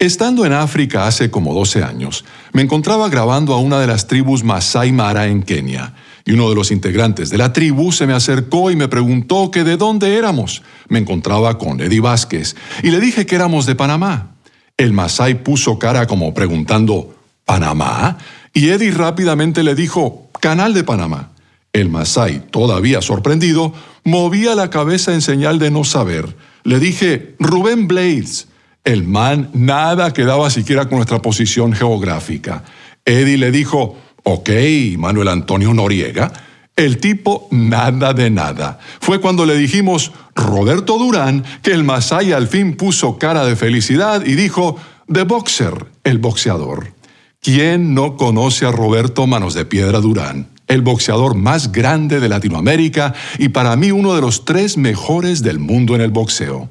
Estando 0.00 0.46
en 0.46 0.54
África 0.54 1.06
hace 1.06 1.30
como 1.30 1.52
12 1.52 1.84
años, 1.84 2.24
me 2.54 2.62
encontraba 2.62 3.10
grabando 3.10 3.52
a 3.52 3.58
una 3.58 3.78
de 3.78 3.86
las 3.86 4.06
tribus 4.06 4.42
Masai 4.42 4.92
Mara 4.92 5.26
en 5.26 5.42
Kenia. 5.42 5.92
Y 6.24 6.32
uno 6.32 6.48
de 6.48 6.54
los 6.54 6.70
integrantes 6.70 7.28
de 7.28 7.36
la 7.36 7.52
tribu 7.52 7.92
se 7.92 8.06
me 8.06 8.14
acercó 8.14 8.70
y 8.70 8.76
me 8.76 8.88
preguntó 8.88 9.50
que 9.50 9.62
de 9.62 9.76
dónde 9.76 10.16
éramos. 10.16 10.62
Me 10.88 11.00
encontraba 11.00 11.58
con 11.58 11.82
Eddie 11.82 12.00
Vázquez 12.00 12.56
y 12.82 12.90
le 12.90 12.98
dije 12.98 13.26
que 13.26 13.34
éramos 13.34 13.66
de 13.66 13.74
Panamá. 13.74 14.36
El 14.78 14.94
Masai 14.94 15.44
puso 15.44 15.78
cara 15.78 16.06
como 16.06 16.32
preguntando, 16.32 17.14
¿Panamá? 17.44 18.16
Y 18.54 18.70
Eddie 18.70 18.92
rápidamente 18.92 19.62
le 19.62 19.74
dijo, 19.74 20.30
Canal 20.40 20.72
de 20.72 20.82
Panamá. 20.82 21.32
El 21.74 21.90
Masai, 21.90 22.40
todavía 22.50 23.02
sorprendido, 23.02 23.74
movía 24.04 24.54
la 24.54 24.70
cabeza 24.70 25.12
en 25.12 25.20
señal 25.20 25.58
de 25.58 25.70
no 25.70 25.84
saber. 25.84 26.34
Le 26.64 26.80
dije, 26.80 27.34
Rubén 27.38 27.86
Blades. 27.86 28.46
El 28.84 29.04
man 29.04 29.50
nada 29.52 30.12
quedaba 30.12 30.48
siquiera 30.50 30.86
con 30.86 30.96
nuestra 30.96 31.20
posición 31.20 31.72
geográfica. 31.72 32.64
Eddie 33.04 33.36
le 33.36 33.50
dijo, 33.50 33.96
ok, 34.24 34.50
Manuel 34.96 35.28
Antonio 35.28 35.74
Noriega. 35.74 36.32
El 36.76 36.98
tipo 36.98 37.46
nada 37.50 38.14
de 38.14 38.30
nada. 38.30 38.78
Fue 39.00 39.20
cuando 39.20 39.44
le 39.44 39.56
dijimos, 39.56 40.12
Roberto 40.34 40.98
Durán, 40.98 41.44
que 41.62 41.72
el 41.72 41.84
Masai 41.84 42.32
al 42.32 42.48
fin 42.48 42.74
puso 42.74 43.18
cara 43.18 43.44
de 43.44 43.54
felicidad 43.54 44.24
y 44.24 44.34
dijo, 44.34 44.76
The 45.12 45.24
Boxer, 45.24 45.86
el 46.04 46.18
boxeador. 46.18 46.94
¿Quién 47.42 47.94
no 47.94 48.16
conoce 48.16 48.64
a 48.64 48.72
Roberto 48.72 49.26
Manos 49.26 49.54
de 49.54 49.66
Piedra 49.66 50.00
Durán? 50.00 50.48
El 50.68 50.82
boxeador 50.82 51.34
más 51.34 51.72
grande 51.72 52.20
de 52.20 52.28
Latinoamérica 52.28 53.12
y 53.38 53.48
para 53.48 53.76
mí 53.76 53.90
uno 53.90 54.14
de 54.14 54.20
los 54.20 54.44
tres 54.44 54.76
mejores 54.76 55.42
del 55.42 55.58
mundo 55.58 55.94
en 55.94 56.00
el 56.00 56.10
boxeo. 56.10 56.70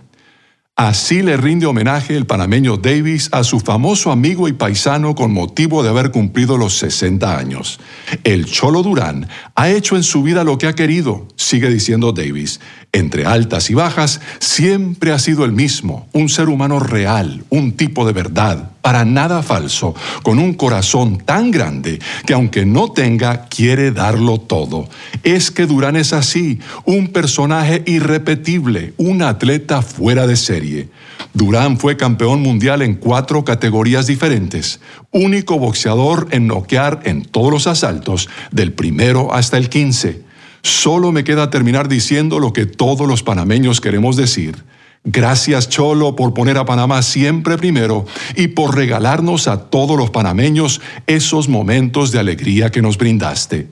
Así 0.80 1.22
le 1.22 1.36
rinde 1.36 1.66
homenaje 1.66 2.16
el 2.16 2.26
panameño 2.26 2.78
Davis 2.78 3.28
a 3.34 3.44
su 3.44 3.60
famoso 3.60 4.14
amigo 4.14 4.48
y 4.48 4.54
paisano 4.54 5.14
con 5.14 5.34
motivo 5.34 5.84
de 5.84 5.90
haber 5.90 6.10
cumplido 6.10 6.58
los 6.58 6.78
60 6.78 7.38
años. 7.38 7.82
El 8.24 8.46
Cholo 8.46 8.82
Durán 8.82 9.28
ha 9.56 9.70
hecho 9.70 9.98
en 9.98 10.04
su 10.04 10.24
vida 10.24 10.46
lo 10.46 10.58
que 10.58 10.68
ha 10.68 10.76
querido, 10.76 11.28
sigue 11.36 11.68
diciendo 11.68 12.14
Davis. 12.14 12.62
Entre 12.92 13.26
altas 13.28 13.70
y 13.70 13.76
bajas, 13.76 14.20
siempre 14.40 15.12
ha 15.12 15.20
sido 15.20 15.46
el 15.46 15.52
mismo, 15.52 16.08
un 16.12 16.28
ser 16.28 16.50
humano 16.50 16.80
real, 16.80 17.44
un 17.50 17.74
tipo 17.74 18.04
de 18.04 18.14
verdad, 18.14 18.72
para 18.82 19.06
nada 19.06 19.44
falso, 19.44 19.94
con 20.24 20.40
un 20.40 20.56
corazón 20.56 21.20
tan 21.20 21.52
grande 21.52 22.00
que 22.26 22.34
aunque 22.34 22.66
no 22.66 22.92
tenga, 22.92 23.46
quiere 23.46 23.92
darlo 23.92 24.40
todo. 24.40 24.90
Es 25.24 25.52
que 25.52 25.68
Durán 25.68 25.98
es 25.98 26.14
así, 26.14 26.58
un 26.84 27.10
personaje 27.10 27.84
irrepetible, 27.86 28.96
un 28.98 29.22
atleta 29.22 29.84
fuera 29.84 30.26
de 30.26 30.36
serie. 30.36 30.90
Durán 31.36 31.78
fue 31.78 31.96
campeón 31.96 32.42
mundial 32.42 32.82
en 32.82 32.96
cuatro 32.96 33.44
categorías 33.44 34.08
diferentes, 34.08 34.80
único 35.12 35.60
boxeador 35.60 36.28
en 36.32 36.48
noquear 36.48 37.02
en 37.04 37.24
todos 37.24 37.52
los 37.52 37.68
asaltos, 37.68 38.30
del 38.52 38.74
primero 38.74 39.32
hasta 39.32 39.58
el 39.58 39.70
quince. 39.70 40.28
Solo 40.62 41.12
me 41.12 41.24
queda 41.24 41.50
terminar 41.50 41.88
diciendo 41.88 42.40
lo 42.40 42.54
que 42.54 42.66
todos 42.66 43.08
los 43.08 43.24
panameños 43.24 43.82
queremos 43.82 44.16
decir. 44.16 44.64
Gracias 45.04 45.70
Cholo 45.70 46.16
por 46.16 46.34
poner 46.34 46.58
a 46.58 46.66
Panamá 46.66 47.02
siempre 47.02 47.58
primero 47.58 48.06
y 48.36 48.50
por 48.50 48.76
regalarnos 48.76 49.48
a 49.48 49.70
todos 49.70 49.98
los 49.98 50.10
panameños 50.10 50.82
esos 51.08 51.48
momentos 51.48 52.12
de 52.12 52.20
alegría 52.20 52.70
que 52.70 52.82
nos 52.82 52.98
brindaste. 52.98 53.70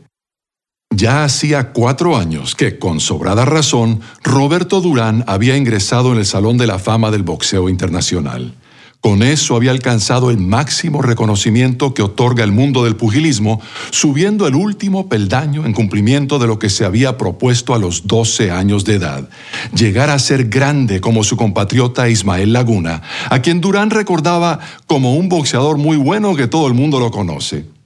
Ya 0.89 1.25
hacía 1.25 1.73
cuatro 1.73 2.15
años 2.15 2.55
que, 2.55 2.79
con 2.79 3.01
sobrada 3.01 3.43
razón, 3.43 3.99
Roberto 4.23 4.79
Durán 4.79 5.25
había 5.27 5.57
ingresado 5.57 6.13
en 6.13 6.19
el 6.19 6.25
Salón 6.25 6.57
de 6.57 6.65
la 6.65 6.79
Fama 6.79 7.11
del 7.11 7.23
Boxeo 7.23 7.67
Internacional. 7.67 8.53
Con 9.01 9.21
eso 9.21 9.55
había 9.55 9.71
alcanzado 9.71 10.31
el 10.31 10.37
máximo 10.37 11.01
reconocimiento 11.01 11.93
que 11.93 12.01
otorga 12.01 12.43
el 12.43 12.51
mundo 12.51 12.83
del 12.83 12.95
pugilismo, 12.95 13.61
subiendo 13.91 14.47
el 14.47 14.55
último 14.55 15.07
peldaño 15.07 15.65
en 15.65 15.73
cumplimiento 15.73 16.39
de 16.39 16.47
lo 16.47 16.57
que 16.59 16.69
se 16.69 16.83
había 16.83 17.17
propuesto 17.17 17.73
a 17.73 17.79
los 17.79 18.07
12 18.07 18.51
años 18.51 18.85
de 18.85 18.95
edad, 18.95 19.29
llegar 19.73 20.09
a 20.09 20.19
ser 20.19 20.49
grande 20.49 20.99
como 20.99 21.23
su 21.23 21.37
compatriota 21.37 22.09
Ismael 22.09 22.53
Laguna, 22.53 23.03
a 23.29 23.41
quien 23.41 23.61
Durán 23.61 23.91
recordaba 23.91 24.59
como 24.87 25.15
un 25.15 25.29
boxeador 25.29 25.77
muy 25.77 25.97
bueno 25.97 26.35
que 26.35 26.47
todo 26.47 26.67
el 26.67 26.73
mundo 26.73 26.99
lo 26.99 27.11
conoce. 27.11 27.76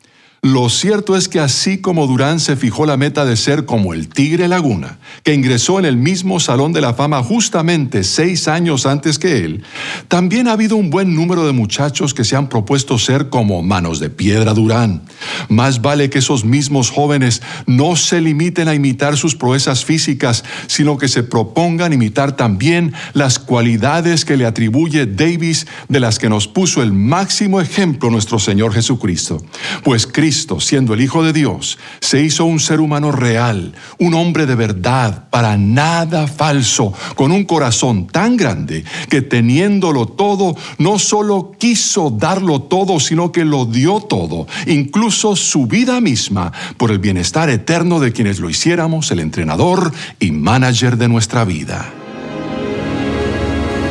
Lo 0.43 0.69
cierto 0.69 1.15
es 1.15 1.29
que 1.29 1.39
así 1.39 1.77
como 1.77 2.07
Durán 2.07 2.39
se 2.39 2.55
fijó 2.55 2.87
la 2.87 2.97
meta 2.97 3.25
de 3.25 3.37
ser 3.37 3.65
como 3.65 3.93
el 3.93 4.09
Tigre 4.09 4.47
Laguna, 4.47 4.97
que 5.21 5.35
ingresó 5.35 5.77
en 5.77 5.85
el 5.85 5.97
mismo 5.97 6.39
Salón 6.39 6.73
de 6.73 6.81
la 6.81 6.95
Fama 6.95 7.21
justamente 7.21 8.03
seis 8.03 8.47
años 8.47 8.87
antes 8.87 9.19
que 9.19 9.45
él, 9.45 9.63
también 10.07 10.47
ha 10.47 10.53
habido 10.53 10.77
un 10.77 10.89
buen 10.89 11.13
número 11.13 11.45
de 11.45 11.51
muchachos 11.51 12.15
que 12.15 12.23
se 12.23 12.35
han 12.35 12.49
propuesto 12.49 12.97
ser 12.97 13.29
como 13.29 13.61
Manos 13.61 13.99
de 13.99 14.09
Piedra 14.09 14.55
Durán. 14.55 15.03
Más 15.47 15.83
vale 15.83 16.09
que 16.09 16.17
esos 16.17 16.43
mismos 16.43 16.89
jóvenes 16.89 17.43
no 17.67 17.95
se 17.95 18.19
limiten 18.19 18.67
a 18.67 18.73
imitar 18.73 19.17
sus 19.17 19.35
proezas 19.35 19.85
físicas, 19.85 20.43
sino 20.65 20.97
que 20.97 21.07
se 21.07 21.21
propongan 21.21 21.93
imitar 21.93 22.35
también 22.35 22.95
las 23.13 23.37
cualidades 23.37 24.25
que 24.25 24.37
le 24.37 24.47
atribuye 24.47 25.05
Davis, 25.05 25.67
de 25.87 25.99
las 25.99 26.17
que 26.17 26.29
nos 26.29 26.47
puso 26.47 26.81
el 26.81 26.93
máximo 26.93 27.61
ejemplo 27.61 28.09
nuestro 28.09 28.39
Señor 28.39 28.73
Jesucristo. 28.73 29.45
Pues 29.83 30.07
Siendo 30.32 30.93
el 30.93 31.01
Hijo 31.01 31.23
de 31.23 31.34
Dios, 31.34 31.77
se 31.99 32.21
hizo 32.21 32.45
un 32.45 32.59
ser 32.59 32.79
humano 32.79 33.11
real, 33.11 33.73
un 33.99 34.13
hombre 34.13 34.45
de 34.45 34.55
verdad, 34.55 35.29
para 35.29 35.57
nada 35.57 36.25
falso, 36.25 36.93
con 37.15 37.32
un 37.32 37.43
corazón 37.43 38.07
tan 38.07 38.38
grande 38.38 38.86
que 39.09 39.21
teniéndolo 39.21 40.05
todo, 40.05 40.55
no 40.77 40.99
solo 40.99 41.51
quiso 41.57 42.09
darlo 42.09 42.61
todo, 42.61 42.99
sino 42.99 43.32
que 43.32 43.43
lo 43.43 43.65
dio 43.65 43.99
todo, 43.99 44.47
incluso 44.67 45.36
su 45.36 45.67
vida 45.67 45.99
misma, 45.99 46.53
por 46.77 46.91
el 46.91 46.99
bienestar 46.99 47.49
eterno 47.49 47.99
de 47.99 48.13
quienes 48.13 48.39
lo 48.39 48.49
hiciéramos 48.49 49.11
el 49.11 49.19
entrenador 49.19 49.91
y 50.19 50.32
manager 50.32 50.97
de 50.97 51.09
nuestra 51.09 51.43
vida. 51.43 52.01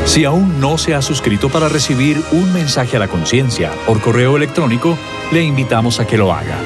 Si 0.05 0.25
aún 0.25 0.61
no 0.61 0.77
se 0.79 0.95
ha 0.95 1.03
suscrito 1.03 1.49
para 1.49 1.69
recibir 1.69 2.21
un 2.33 2.53
mensaje 2.53 2.97
a 2.97 3.01
la 3.01 3.09
conciencia 3.09 3.71
por 3.87 4.01
correo 4.01 4.37
electrónico, 4.37 4.99
le 5.33 5.45
invitamos 5.45 6.01
a 6.01 6.07
que 6.07 6.17
lo 6.19 6.33
haga. 6.33 6.59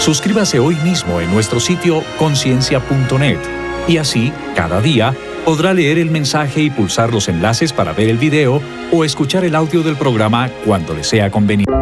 Suscríbase 0.00 0.58
hoy 0.58 0.74
mismo 0.76 1.20
en 1.20 1.30
nuestro 1.32 1.60
sitio 1.60 2.02
conciencia.net 2.18 3.38
y 3.86 3.98
así, 3.98 4.32
cada 4.54 4.80
día, 4.80 5.14
podrá 5.44 5.74
leer 5.74 5.98
el 5.98 6.10
mensaje 6.10 6.62
y 6.62 6.70
pulsar 6.70 7.12
los 7.12 7.28
enlaces 7.28 7.72
para 7.72 7.92
ver 7.92 8.08
el 8.08 8.18
video 8.18 8.60
o 8.92 9.04
escuchar 9.04 9.44
el 9.44 9.54
audio 9.54 9.82
del 9.82 9.96
programa 9.96 10.50
cuando 10.64 10.94
le 10.94 11.04
sea 11.04 11.30
conveniente. 11.30 11.72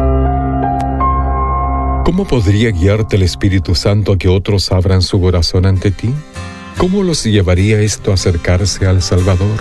¿Cómo 2.05 2.25
podría 2.25 2.71
guiarte 2.71 3.15
el 3.15 3.21
Espíritu 3.21 3.75
Santo 3.75 4.13
a 4.13 4.17
que 4.17 4.27
otros 4.27 4.71
abran 4.71 5.01
su 5.01 5.21
corazón 5.21 5.65
ante 5.65 5.91
ti? 5.91 6.13
¿Cómo 6.77 7.03
los 7.03 7.23
llevaría 7.23 7.79
esto 7.81 8.11
a 8.11 8.15
acercarse 8.15 8.87
al 8.87 9.01
Salvador? 9.01 9.59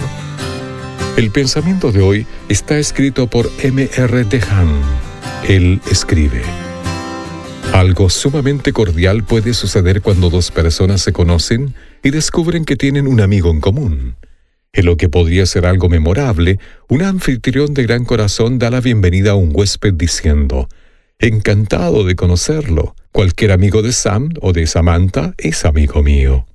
El 1.18 1.32
pensamiento 1.32 1.90
de 1.90 2.00
hoy 2.00 2.26
está 2.48 2.78
escrito 2.78 3.26
por 3.26 3.50
M. 3.60 3.90
R. 3.96 4.22
Dehan. 4.22 4.68
Él 5.48 5.80
escribe. 5.90 6.42
Algo 7.72 8.08
sumamente 8.08 8.72
cordial 8.72 9.24
puede 9.24 9.52
suceder 9.52 10.00
cuando 10.00 10.30
dos 10.30 10.52
personas 10.52 11.02
se 11.02 11.12
conocen 11.12 11.74
y 12.04 12.10
descubren 12.10 12.64
que 12.64 12.76
tienen 12.76 13.08
un 13.08 13.20
amigo 13.20 13.50
en 13.50 13.60
común. 13.60 14.14
En 14.72 14.86
lo 14.86 14.96
que 14.96 15.08
podría 15.08 15.44
ser 15.46 15.66
algo 15.66 15.88
memorable, 15.88 16.60
un 16.88 17.02
anfitrión 17.02 17.74
de 17.74 17.82
gran 17.82 18.04
corazón 18.04 18.60
da 18.60 18.70
la 18.70 18.80
bienvenida 18.80 19.32
a 19.32 19.34
un 19.34 19.50
huésped 19.52 19.94
diciendo, 19.94 20.68
Encantado 21.18 22.04
de 22.04 22.14
conocerlo. 22.14 22.94
Cualquier 23.10 23.50
amigo 23.50 23.82
de 23.82 23.90
Sam 23.90 24.34
o 24.40 24.52
de 24.52 24.68
Samantha 24.68 25.34
es 25.36 25.64
amigo 25.64 26.00
mío. 26.04 26.46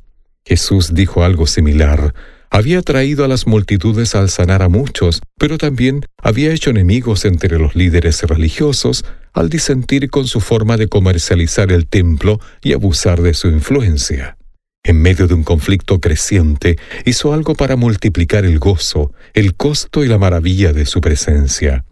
Jesús 0.45 0.93
dijo 0.93 1.25
algo 1.25 1.47
similar 1.47 2.13
había 2.53 2.83
traído 2.83 3.25
a 3.25 3.27
las 3.27 3.47
multitudes 3.47 4.13
al 4.13 4.29
sanar 4.29 4.61
a 4.61 4.69
muchos, 4.69 5.23
pero 5.39 5.57
también 5.57 6.05
había 6.21 6.53
hecho 6.53 6.69
enemigos 6.69 7.25
entre 7.25 7.57
los 7.57 7.75
líderes 7.75 8.21
religiosos 8.21 9.05
al 9.33 9.49
disentir 9.49 10.11
con 10.11 10.27
su 10.27 10.39
forma 10.39 10.77
de 10.77 10.87
comercializar 10.87 11.71
el 11.71 11.87
templo 11.87 12.39
y 12.61 12.73
abusar 12.73 13.23
de 13.23 13.33
su 13.33 13.47
influencia. 13.47 14.37
En 14.83 15.01
medio 15.01 15.25
de 15.27 15.33
un 15.33 15.43
conflicto 15.43 15.99
creciente, 15.99 16.77
hizo 17.05 17.33
algo 17.33 17.55
para 17.55 17.75
multiplicar 17.75 18.45
el 18.45 18.59
gozo, 18.59 19.11
el 19.33 19.55
costo 19.55 20.03
y 20.03 20.07
la 20.07 20.19
maravilla 20.19 20.73
de 20.73 20.85
su 20.85 21.01
presencia. 21.01 21.85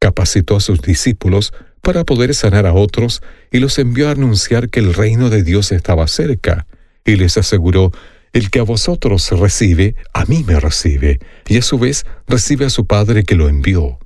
Capacitó 0.00 0.54
a 0.54 0.60
sus 0.60 0.82
discípulos 0.82 1.52
para 1.80 2.04
poder 2.04 2.32
sanar 2.36 2.66
a 2.66 2.74
otros 2.74 3.22
y 3.50 3.58
los 3.58 3.76
envió 3.80 4.08
a 4.08 4.12
anunciar 4.12 4.68
que 4.68 4.78
el 4.78 4.94
reino 4.94 5.30
de 5.30 5.42
Dios 5.42 5.72
estaba 5.72 6.06
cerca, 6.06 6.68
y 7.04 7.16
les 7.16 7.36
aseguró 7.38 7.90
el 8.36 8.50
que 8.50 8.58
a 8.58 8.64
vosotros 8.64 9.30
recibe, 9.30 9.94
a 10.12 10.26
mí 10.26 10.44
me 10.46 10.60
recibe, 10.60 11.20
y 11.48 11.56
a 11.56 11.62
su 11.62 11.78
vez 11.78 12.04
recibe 12.26 12.66
a 12.66 12.70
su 12.70 12.84
Padre 12.84 13.24
que 13.24 13.34
lo 13.34 13.48
envió. 13.48 13.98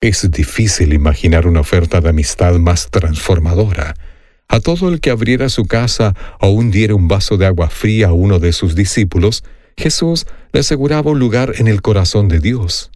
Es 0.00 0.30
difícil 0.30 0.92
imaginar 0.92 1.44
una 1.48 1.58
oferta 1.58 2.00
de 2.00 2.10
amistad 2.10 2.54
más 2.54 2.88
transformadora. 2.88 3.94
A 4.46 4.60
todo 4.60 4.88
el 4.88 5.00
que 5.00 5.10
abriera 5.10 5.48
su 5.48 5.66
casa 5.66 6.14
o 6.40 6.50
hundiera 6.50 6.94
un 6.94 7.08
vaso 7.08 7.36
de 7.36 7.46
agua 7.46 7.68
fría 7.68 8.08
a 8.08 8.12
uno 8.12 8.38
de 8.38 8.52
sus 8.52 8.76
discípulos, 8.76 9.42
Jesús 9.76 10.26
le 10.52 10.60
aseguraba 10.60 11.10
un 11.10 11.18
lugar 11.18 11.54
en 11.56 11.66
el 11.66 11.82
corazón 11.82 12.28
de 12.28 12.38
Dios. 12.38 12.92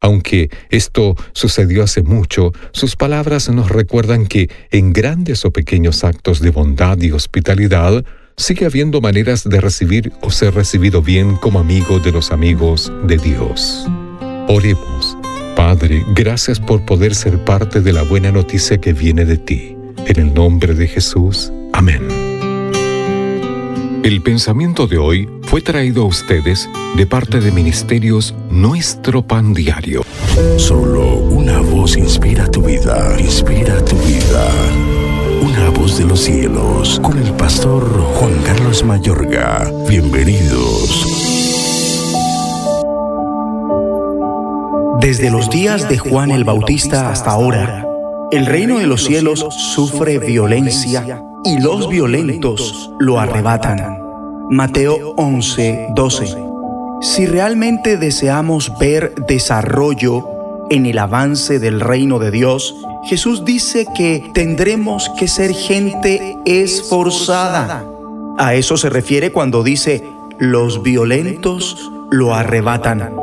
Aunque 0.00 0.50
esto 0.70 1.14
sucedió 1.34 1.84
hace 1.84 2.02
mucho, 2.02 2.50
sus 2.72 2.96
palabras 2.96 3.48
nos 3.48 3.68
recuerdan 3.68 4.26
que 4.26 4.50
en 4.72 4.92
grandes 4.92 5.44
o 5.44 5.52
pequeños 5.52 6.02
actos 6.02 6.40
de 6.40 6.50
bondad 6.50 7.00
y 7.00 7.12
hospitalidad, 7.12 8.04
sigue 8.36 8.66
habiendo 8.66 9.00
maneras 9.00 9.48
de 9.48 9.60
recibir 9.60 10.12
o 10.22 10.30
ser 10.30 10.54
recibido 10.54 11.02
bien 11.02 11.36
como 11.36 11.58
amigo 11.58 11.98
de 11.98 12.12
los 12.12 12.32
amigos 12.32 12.92
de 13.04 13.16
Dios. 13.18 13.86
Oremos. 14.48 15.16
Padre, 15.56 16.04
gracias 16.14 16.58
por 16.58 16.84
poder 16.84 17.14
ser 17.14 17.44
parte 17.44 17.80
de 17.80 17.92
la 17.92 18.02
buena 18.02 18.32
noticia 18.32 18.78
que 18.78 18.92
viene 18.92 19.24
de 19.24 19.36
ti. 19.36 19.76
En 20.06 20.18
el 20.18 20.34
nombre 20.34 20.74
de 20.74 20.88
Jesús. 20.88 21.52
Amén. 21.72 22.30
El 24.02 24.22
pensamiento 24.22 24.86
de 24.86 24.96
hoy 24.96 25.28
fue 25.42 25.60
traído 25.60 26.02
a 26.02 26.06
ustedes 26.06 26.68
de 26.96 27.06
parte 27.06 27.40
de 27.40 27.52
Ministerios 27.52 28.34
Nuestro 28.50 29.26
Pan 29.26 29.52
Diario. 29.52 30.02
Solo 30.56 31.16
una 31.16 31.60
voz 31.60 31.96
inspira 31.96 32.50
tu 32.50 32.62
vida, 32.62 33.16
inspira 33.20 33.84
tu 33.84 33.96
vida. 33.96 35.09
De 35.80 36.04
los 36.04 36.20
cielos, 36.20 37.00
con 37.00 37.18
el 37.18 37.32
pastor 37.32 37.84
Juan 38.14 38.34
Carlos 38.44 38.84
Mayorga. 38.84 39.72
Bienvenidos. 39.88 41.06
Desde 45.00 45.30
los 45.30 45.48
días 45.48 45.88
de 45.88 45.96
Juan 45.96 46.32
el 46.32 46.44
Bautista 46.44 47.10
hasta 47.10 47.30
ahora, 47.30 47.86
el 48.30 48.44
reino 48.44 48.78
de 48.78 48.86
los 48.86 49.04
cielos 49.04 49.40
sufre 49.74 50.18
violencia 50.18 51.24
y 51.44 51.58
los 51.60 51.88
violentos 51.88 52.90
lo 53.00 53.18
arrebatan. 53.18 53.98
Mateo 54.50 55.14
11, 55.16 55.88
12. 55.94 56.36
Si 57.00 57.24
realmente 57.24 57.96
deseamos 57.96 58.70
ver 58.78 59.14
desarrollo 59.26 60.39
en 60.70 60.86
el 60.86 60.98
avance 60.98 61.58
del 61.58 61.80
reino 61.80 62.18
de 62.18 62.30
Dios, 62.30 62.76
Jesús 63.04 63.44
dice 63.44 63.86
que 63.96 64.30
tendremos 64.32 65.10
que 65.18 65.28
ser 65.28 65.52
gente 65.52 66.38
esforzada. 66.46 67.84
A 68.38 68.54
eso 68.54 68.76
se 68.76 68.88
refiere 68.88 69.32
cuando 69.32 69.62
dice, 69.62 70.02
los 70.38 70.82
violentos 70.82 71.90
lo 72.10 72.34
arrebatan. 72.34 73.14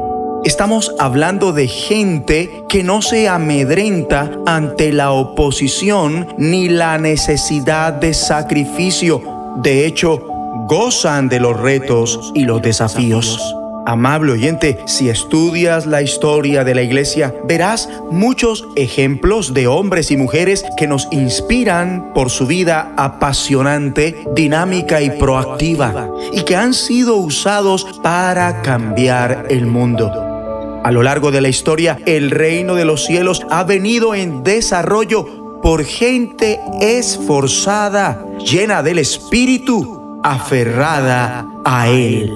Estamos 0.44 0.94
hablando 1.00 1.52
de 1.52 1.68
gente 1.68 2.64
que 2.70 2.84
no 2.84 3.02
se 3.02 3.28
amedrenta 3.28 4.32
ante 4.46 4.94
la 4.94 5.12
oposición 5.12 6.28
ni 6.38 6.70
la 6.70 6.98
necesidad 6.98 7.94
de 7.94 8.14
sacrificio. 8.14 9.22
De 9.58 9.86
hecho, 9.86 10.22
gozan 10.68 11.28
de 11.30 11.40
los 11.40 11.60
retos 11.60 12.32
y 12.36 12.44
los 12.44 12.62
desafíos. 12.62 13.57
Amable 13.88 14.34
oyente, 14.34 14.80
si 14.86 15.08
estudias 15.08 15.86
la 15.86 16.02
historia 16.02 16.66
de 16.66 16.76
la 16.76 16.82
iglesia, 16.82 17.34
verás 17.46 17.88
muchos 18.12 18.68
ejemplos 18.76 19.54
de 19.54 19.68
hombres 19.68 20.12
y 20.12 20.18
mujeres 20.18 20.66
que 20.76 20.88
nos 20.88 21.08
inspiran 21.10 22.12
por 22.14 22.30
su 22.30 22.48
vida 22.48 22.92
apasionante, 22.98 24.26
dinámica 24.36 25.02
y 25.02 25.12
proactiva, 25.12 26.10
y 26.34 26.42
que 26.42 26.58
han 26.58 26.74
sido 26.74 27.16
usados 27.16 27.88
para 28.04 28.62
cambiar 28.62 29.46
el 29.50 29.68
mundo. 29.68 30.12
A 30.84 30.92
lo 30.92 31.02
largo 31.02 31.32
de 31.32 31.40
la 31.40 31.48
historia, 31.48 31.98
el 32.06 32.30
reino 32.30 32.76
de 32.76 32.84
los 32.84 33.06
cielos 33.06 33.48
ha 33.50 33.64
venido 33.64 34.14
en 34.16 34.44
desarrollo 34.44 35.62
por 35.62 35.86
gente 35.86 36.60
esforzada, 36.82 38.22
llena 38.40 38.84
del 38.84 39.00
Espíritu, 39.00 40.20
aferrada 40.26 41.48
a 41.64 41.88
Él. 41.88 42.34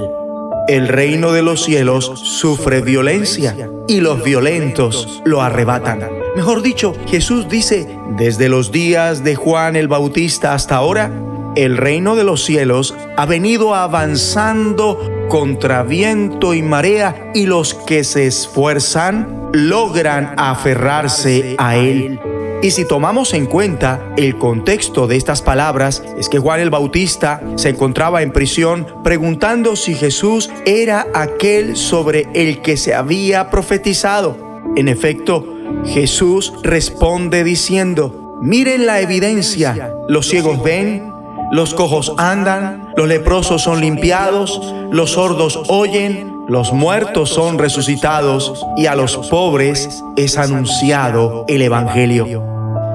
El 0.72 0.88
reino 0.88 1.34
de 1.34 1.41
los 1.41 1.65
cielos 1.65 2.13
sufre 2.15 2.80
violencia 2.80 3.69
y 3.89 3.99
los 3.99 4.24
violentos 4.24 5.22
lo 5.26 5.41
arrebatan. 5.41 5.99
Mejor 6.38 6.61
dicho, 6.61 6.95
Jesús 7.07 7.49
dice, 7.49 7.99
desde 8.17 8.47
los 8.47 8.72
días 8.72 9.22
de 9.26 9.36
Juan 9.36 9.76
el 9.76 9.89
Bautista 9.89 10.53
hasta 10.53 10.78
ahora, 10.78 11.11
el 11.57 11.76
reino 11.76 12.15
de 12.15 12.24
los 12.24 12.45
cielos 12.45 12.95
ha 13.17 13.26
venido 13.26 13.76
avanzando 13.76 14.97
contra 15.28 15.84
viento 15.84 16.53
y 16.53 16.61
marea 16.61 17.32
y 17.36 17.47
los 17.47 17.74
que 17.74 18.05
se 18.05 18.26
esfuerzan 18.26 19.49
logran 19.51 20.36
aferrarse 20.38 21.55
a 21.57 21.76
él. 21.76 22.17
Y 22.64 22.70
si 22.72 22.86
tomamos 22.86 23.34
en 23.34 23.47
cuenta 23.47 24.14
el 24.18 24.38
contexto 24.38 25.07
de 25.07 25.16
estas 25.16 25.41
palabras, 25.41 26.03
es 26.20 26.30
que 26.30 26.38
Juan 26.38 26.59
el 26.59 26.70
Bautista 26.70 27.41
se 27.55 27.70
encontraba 27.70 28.22
en 28.22 28.32
prisión 28.32 28.86
preguntando 29.03 29.76
si 29.76 29.95
Jesús 29.95 30.51
era 30.66 31.07
aquel 31.16 31.76
sobre 31.76 32.28
el 32.36 32.62
que 32.62 32.78
se 32.78 32.93
había 32.93 33.49
profetizado. 33.49 34.38
En 34.76 34.89
efecto, 34.89 35.43
Jesús 35.86 36.53
responde 36.62 37.43
diciendo, 37.43 38.38
miren 38.43 38.86
la 38.86 39.01
evidencia, 39.01 39.91
los 40.07 40.28
ciegos 40.28 40.62
ven, 40.62 41.12
los 41.51 41.74
cojos 41.74 42.14
andan, 42.18 42.93
los 42.95 43.07
leprosos 43.07 43.64
son 43.64 43.82
limpiados, 43.82 44.74
los 44.91 45.12
sordos 45.12 45.59
oyen, 45.68 46.30
los 46.47 46.73
muertos 46.73 47.29
son 47.29 47.57
resucitados 47.57 48.65
y 48.75 48.87
a 48.87 48.95
los 48.95 49.17
pobres 49.29 50.03
es 50.15 50.37
anunciado 50.37 51.45
el 51.47 51.61
Evangelio. 51.61 52.43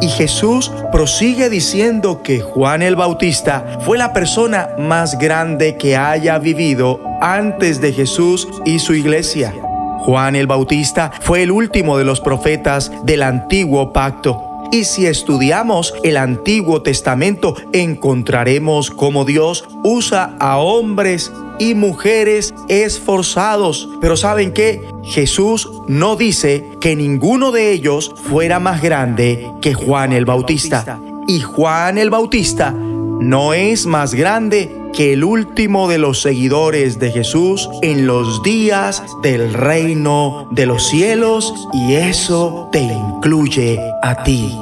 Y 0.00 0.08
Jesús 0.08 0.70
prosigue 0.92 1.48
diciendo 1.48 2.22
que 2.22 2.40
Juan 2.40 2.82
el 2.82 2.96
Bautista 2.96 3.78
fue 3.80 3.96
la 3.96 4.12
persona 4.12 4.68
más 4.78 5.18
grande 5.18 5.76
que 5.76 5.96
haya 5.96 6.38
vivido 6.38 7.00
antes 7.22 7.80
de 7.80 7.92
Jesús 7.92 8.46
y 8.66 8.78
su 8.78 8.92
iglesia. 8.92 9.54
Juan 10.00 10.36
el 10.36 10.46
Bautista 10.46 11.10
fue 11.20 11.42
el 11.42 11.50
último 11.50 11.96
de 11.96 12.04
los 12.04 12.20
profetas 12.20 12.92
del 13.04 13.22
antiguo 13.22 13.92
pacto. 13.92 14.42
Y 14.70 14.84
si 14.84 15.06
estudiamos 15.06 15.94
el 16.02 16.16
Antiguo 16.16 16.82
Testamento, 16.82 17.54
encontraremos 17.72 18.90
cómo 18.90 19.24
Dios 19.24 19.64
usa 19.82 20.36
a 20.38 20.58
hombres 20.58 21.32
y 21.58 21.74
mujeres 21.74 22.54
esforzados. 22.68 23.88
Pero 24.00 24.16
¿saben 24.16 24.52
qué? 24.52 24.82
Jesús 25.04 25.70
no 25.86 26.16
dice 26.16 26.70
que 26.80 26.96
ninguno 26.96 27.52
de 27.52 27.72
ellos 27.72 28.14
fuera 28.28 28.58
más 28.58 28.82
grande 28.82 29.50
que 29.60 29.74
Juan 29.74 30.12
el 30.12 30.24
Bautista. 30.24 31.00
Y 31.26 31.40
Juan 31.40 31.98
el 31.98 32.10
Bautista 32.10 32.72
no 32.72 33.54
es 33.54 33.86
más 33.86 34.14
grande 34.14 34.74
que 34.92 35.12
el 35.12 35.24
último 35.24 35.88
de 35.88 35.98
los 35.98 36.22
seguidores 36.22 36.98
de 36.98 37.10
Jesús 37.10 37.68
en 37.82 38.06
los 38.06 38.42
días 38.42 39.02
del 39.22 39.52
reino 39.52 40.48
de 40.50 40.66
los 40.66 40.88
cielos 40.88 41.52
y 41.72 41.94
eso 41.94 42.68
te 42.72 42.80
incluye 42.80 43.78
a 44.02 44.22
ti. 44.22 44.56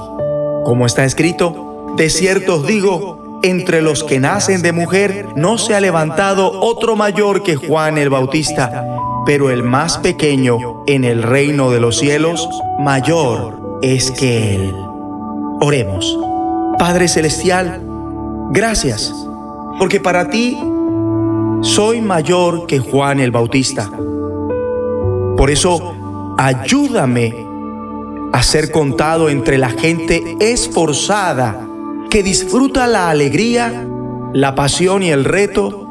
Como 0.64 0.86
está 0.86 1.04
escrito, 1.04 1.92
de 1.96 2.10
cierto 2.10 2.56
os 2.56 2.66
digo, 2.66 3.23
entre 3.44 3.82
los 3.82 4.02
que 4.04 4.18
nacen 4.20 4.62
de 4.62 4.72
mujer 4.72 5.28
no 5.36 5.58
se 5.58 5.74
ha 5.74 5.80
levantado 5.80 6.50
otro 6.62 6.96
mayor 6.96 7.42
que 7.42 7.56
Juan 7.56 7.98
el 7.98 8.08
Bautista, 8.08 8.86
pero 9.26 9.50
el 9.50 9.62
más 9.62 9.98
pequeño 9.98 10.82
en 10.86 11.04
el 11.04 11.22
reino 11.22 11.70
de 11.70 11.78
los 11.78 11.98
cielos, 11.98 12.48
mayor 12.78 13.78
es 13.82 14.10
que 14.10 14.54
él. 14.54 14.74
Oremos. 15.60 16.18
Padre 16.78 17.06
Celestial, 17.06 17.82
gracias, 18.50 19.14
porque 19.78 20.00
para 20.00 20.30
ti 20.30 20.58
soy 21.60 22.00
mayor 22.00 22.66
que 22.66 22.78
Juan 22.78 23.20
el 23.20 23.30
Bautista. 23.30 23.90
Por 25.36 25.50
eso, 25.50 25.92
ayúdame 26.38 27.46
a 28.32 28.42
ser 28.42 28.70
contado 28.70 29.28
entre 29.28 29.58
la 29.58 29.68
gente 29.68 30.34
esforzada 30.40 31.68
que 32.14 32.22
disfruta 32.22 32.86
la 32.86 33.10
alegría, 33.10 33.88
la 34.32 34.54
pasión 34.54 35.02
y 35.02 35.10
el 35.10 35.24
reto 35.24 35.88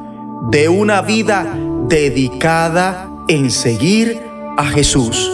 de 0.49 0.69
una 0.69 1.01
vida 1.01 1.53
dedicada 1.89 3.11
en 3.27 3.51
seguir 3.51 4.23
a 4.55 4.63
Jesús, 4.63 5.29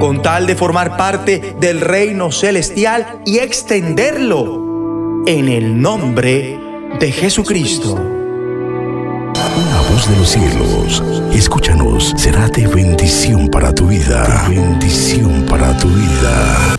con 0.00 0.22
tal 0.22 0.48
de 0.48 0.56
formar 0.56 0.96
parte 0.96 1.54
del 1.60 1.80
reino 1.80 2.32
celestial 2.32 3.20
y 3.24 3.38
extenderlo 3.38 5.22
en 5.28 5.48
el 5.48 5.80
nombre 5.80 6.58
de 6.98 7.12
Jesucristo. 7.12 7.94
Una 7.94 9.80
voz 9.92 10.10
de 10.10 10.16
los 10.16 10.28
cielos, 10.28 11.04
escúchanos, 11.32 12.14
será 12.16 12.48
de 12.48 12.66
bendición 12.66 13.46
para 13.46 13.72
tu 13.72 13.86
vida. 13.86 14.48
De 14.48 14.56
bendición 14.56 15.46
para 15.48 15.76
tu 15.76 15.86
vida. 15.86 16.74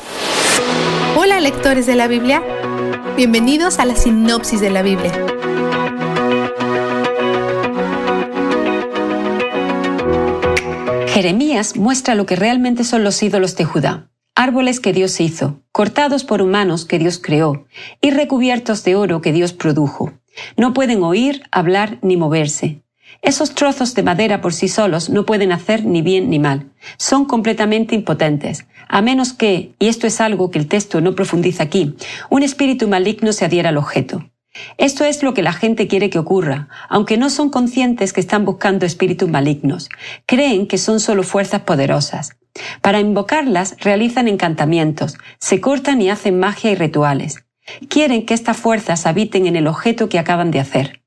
Hola 1.15 1.39
lectores 1.39 1.85
de 1.85 1.95
la 1.95 2.09
Biblia. 2.09 2.43
Bienvenidos 3.17 3.79
a 3.79 3.85
la 3.85 3.95
sinopsis 3.95 4.61
de 4.61 4.69
la 4.69 4.83
Biblia. 4.83 5.11
Jeremías 11.07 11.77
muestra 11.77 12.13
lo 12.13 12.27
que 12.27 12.35
realmente 12.35 12.83
son 12.83 13.03
los 13.03 13.23
ídolos 13.23 13.55
de 13.55 13.65
Judá, 13.65 14.11
árboles 14.35 14.79
que 14.79 14.93
Dios 14.93 15.19
hizo, 15.19 15.63
cortados 15.71 16.25
por 16.25 16.43
humanos 16.43 16.85
que 16.85 16.99
Dios 16.99 17.17
creó 17.17 17.65
y 18.01 18.11
recubiertos 18.11 18.83
de 18.83 18.95
oro 18.95 19.19
que 19.19 19.33
Dios 19.33 19.51
produjo. 19.51 20.13
No 20.55 20.75
pueden 20.75 21.01
oír, 21.01 21.41
hablar 21.51 21.97
ni 22.03 22.17
moverse. 22.17 22.83
Esos 23.21 23.55
trozos 23.55 23.95
de 23.95 24.03
madera 24.03 24.41
por 24.41 24.53
sí 24.53 24.67
solos 24.67 25.09
no 25.09 25.25
pueden 25.25 25.51
hacer 25.51 25.85
ni 25.85 26.01
bien 26.01 26.29
ni 26.29 26.39
mal. 26.39 26.71
Son 26.97 27.25
completamente 27.25 27.95
impotentes, 27.95 28.67
a 28.87 29.01
menos 29.01 29.33
que, 29.33 29.73
y 29.79 29.87
esto 29.87 30.07
es 30.07 30.21
algo 30.21 30.51
que 30.51 30.59
el 30.59 30.67
texto 30.67 31.01
no 31.01 31.15
profundiza 31.15 31.63
aquí, 31.63 31.95
un 32.29 32.43
espíritu 32.43 32.87
maligno 32.87 33.33
se 33.33 33.45
adhiera 33.45 33.69
al 33.69 33.77
objeto. 33.77 34.23
Esto 34.77 35.03
es 35.03 35.23
lo 35.23 35.33
que 35.33 35.43
la 35.43 35.53
gente 35.53 35.87
quiere 35.87 36.09
que 36.09 36.19
ocurra, 36.19 36.67
aunque 36.89 37.17
no 37.17 37.29
son 37.29 37.49
conscientes 37.49 38.13
que 38.13 38.21
están 38.21 38.45
buscando 38.45 38.85
espíritus 38.85 39.29
malignos. 39.29 39.89
Creen 40.25 40.67
que 40.67 40.77
son 40.77 40.99
solo 40.99 41.23
fuerzas 41.23 41.61
poderosas. 41.61 42.37
Para 42.81 42.99
invocarlas 42.99 43.75
realizan 43.79 44.27
encantamientos, 44.27 45.17
se 45.39 45.61
cortan 45.61 46.01
y 46.01 46.09
hacen 46.09 46.39
magia 46.39 46.71
y 46.71 46.75
rituales. 46.75 47.43
Quieren 47.89 48.25
que 48.25 48.33
estas 48.33 48.57
fuerzas 48.57 49.05
habiten 49.05 49.45
en 49.45 49.55
el 49.55 49.67
objeto 49.67 50.09
que 50.09 50.19
acaban 50.19 50.51
de 50.51 50.59
hacer. 50.59 51.01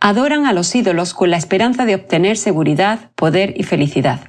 Adoran 0.00 0.46
a 0.46 0.52
los 0.52 0.74
ídolos 0.74 1.14
con 1.14 1.30
la 1.30 1.36
esperanza 1.36 1.84
de 1.84 1.94
obtener 1.94 2.36
seguridad, 2.36 3.10
poder 3.14 3.54
y 3.56 3.62
felicidad. 3.62 4.20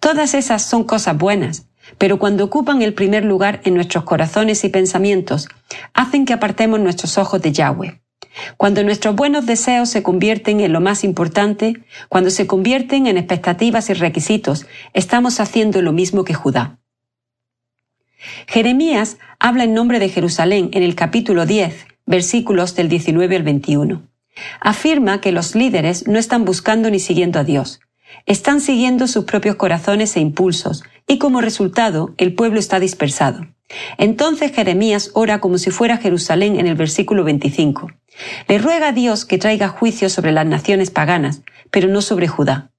Todas 0.00 0.34
esas 0.34 0.62
son 0.62 0.84
cosas 0.84 1.16
buenas, 1.16 1.66
pero 1.96 2.18
cuando 2.18 2.44
ocupan 2.44 2.82
el 2.82 2.94
primer 2.94 3.24
lugar 3.24 3.60
en 3.64 3.74
nuestros 3.74 4.04
corazones 4.04 4.64
y 4.64 4.68
pensamientos, 4.68 5.48
hacen 5.94 6.24
que 6.24 6.34
apartemos 6.34 6.80
nuestros 6.80 7.18
ojos 7.18 7.40
de 7.40 7.52
Yahweh. 7.52 8.00
Cuando 8.56 8.84
nuestros 8.84 9.16
buenos 9.16 9.46
deseos 9.46 9.88
se 9.88 10.02
convierten 10.02 10.60
en 10.60 10.72
lo 10.72 10.80
más 10.80 11.02
importante, 11.02 11.82
cuando 12.08 12.30
se 12.30 12.46
convierten 12.46 13.06
en 13.06 13.16
expectativas 13.16 13.90
y 13.90 13.94
requisitos, 13.94 14.66
estamos 14.92 15.40
haciendo 15.40 15.82
lo 15.82 15.92
mismo 15.92 16.24
que 16.24 16.34
Judá. 16.34 16.78
Jeremías 18.46 19.18
habla 19.38 19.64
en 19.64 19.74
nombre 19.74 19.98
de 19.98 20.08
Jerusalén 20.08 20.70
en 20.72 20.82
el 20.82 20.94
capítulo 20.94 21.46
10, 21.46 21.86
versículos 22.06 22.74
del 22.74 22.88
19 22.88 23.36
al 23.36 23.42
21. 23.42 24.07
Afirma 24.60 25.20
que 25.20 25.32
los 25.32 25.54
líderes 25.54 26.06
no 26.06 26.18
están 26.18 26.44
buscando 26.44 26.90
ni 26.90 27.00
siguiendo 27.00 27.38
a 27.38 27.44
Dios, 27.44 27.80
están 28.26 28.60
siguiendo 28.60 29.06
sus 29.06 29.24
propios 29.24 29.56
corazones 29.56 30.16
e 30.16 30.20
impulsos, 30.20 30.84
y 31.06 31.18
como 31.18 31.40
resultado 31.40 32.14
el 32.18 32.34
pueblo 32.34 32.58
está 32.58 32.80
dispersado. 32.80 33.46
Entonces 33.96 34.52
Jeremías 34.52 35.10
ora 35.14 35.40
como 35.40 35.58
si 35.58 35.70
fuera 35.70 35.98
Jerusalén 35.98 36.58
en 36.58 36.66
el 36.66 36.74
versículo 36.74 37.24
25. 37.24 37.90
Le 38.48 38.58
ruega 38.58 38.88
a 38.88 38.92
Dios 38.92 39.24
que 39.24 39.38
traiga 39.38 39.68
juicio 39.68 40.08
sobre 40.08 40.32
las 40.32 40.46
naciones 40.46 40.90
paganas, 40.90 41.42
pero 41.70 41.88
no 41.88 42.00
sobre 42.00 42.28
Judá. 42.28 42.70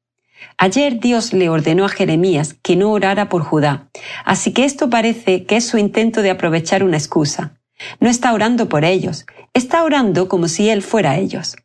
Ayer 0.57 0.99
Dios 0.99 1.33
le 1.33 1.49
ordenó 1.49 1.85
a 1.85 1.89
Jeremías 1.89 2.55
que 2.61 2.75
no 2.75 2.91
orara 2.91 3.29
por 3.29 3.43
Judá, 3.43 3.89
así 4.25 4.51
que 4.51 4.65
esto 4.65 4.89
parece 4.89 5.45
que 5.45 5.57
es 5.57 5.67
su 5.67 5.77
intento 5.77 6.21
de 6.21 6.31
aprovechar 6.31 6.83
una 6.83 6.97
excusa. 6.97 7.58
No 7.99 8.09
está 8.09 8.33
orando 8.33 8.69
por 8.69 8.85
ellos, 8.85 9.25
está 9.53 9.83
orando 9.83 10.27
como 10.27 10.47
si 10.47 10.69
él 10.69 10.81
fuera 10.81 11.17
ellos. 11.17 11.55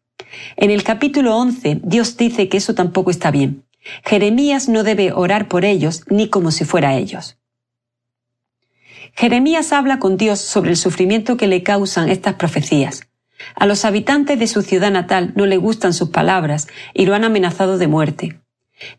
En 0.56 0.70
el 0.70 0.82
capítulo 0.82 1.36
11, 1.36 1.80
Dios 1.82 2.16
dice 2.16 2.48
que 2.48 2.56
eso 2.56 2.74
tampoco 2.74 3.10
está 3.10 3.30
bien. 3.30 3.64
Jeremías 4.04 4.68
no 4.68 4.82
debe 4.82 5.12
orar 5.12 5.48
por 5.48 5.64
ellos 5.64 6.02
ni 6.08 6.28
como 6.28 6.50
si 6.50 6.64
fuera 6.64 6.96
ellos. 6.96 7.36
Jeremías 9.14 9.72
habla 9.72 9.98
con 9.98 10.16
Dios 10.16 10.40
sobre 10.40 10.70
el 10.70 10.76
sufrimiento 10.76 11.36
que 11.36 11.46
le 11.46 11.62
causan 11.62 12.08
estas 12.08 12.34
profecías. 12.34 13.06
A 13.54 13.66
los 13.66 13.84
habitantes 13.84 14.38
de 14.38 14.46
su 14.46 14.62
ciudad 14.62 14.90
natal 14.90 15.32
no 15.36 15.46
le 15.46 15.56
gustan 15.56 15.92
sus 15.92 16.08
palabras 16.08 16.66
y 16.94 17.06
lo 17.06 17.14
han 17.14 17.24
amenazado 17.24 17.78
de 17.78 17.86
muerte. 17.86 18.40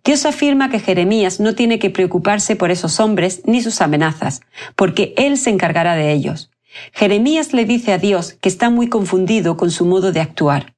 Dios 0.03 0.25
afirma 0.25 0.69
que 0.69 0.79
Jeremías 0.79 1.39
no 1.39 1.53
tiene 1.53 1.79
que 1.79 1.89
preocuparse 1.89 2.55
por 2.55 2.71
esos 2.71 2.99
hombres 2.99 3.41
ni 3.45 3.61
sus 3.61 3.81
amenazas, 3.81 4.41
porque 4.75 5.13
Él 5.17 5.37
se 5.37 5.49
encargará 5.49 5.95
de 5.95 6.13
ellos. 6.13 6.49
Jeremías 6.93 7.53
le 7.53 7.65
dice 7.65 7.93
a 7.93 7.97
Dios 7.97 8.33
que 8.33 8.49
está 8.49 8.69
muy 8.69 8.87
confundido 8.87 9.57
con 9.57 9.71
su 9.71 9.85
modo 9.85 10.11
de 10.11 10.21
actuar. 10.21 10.75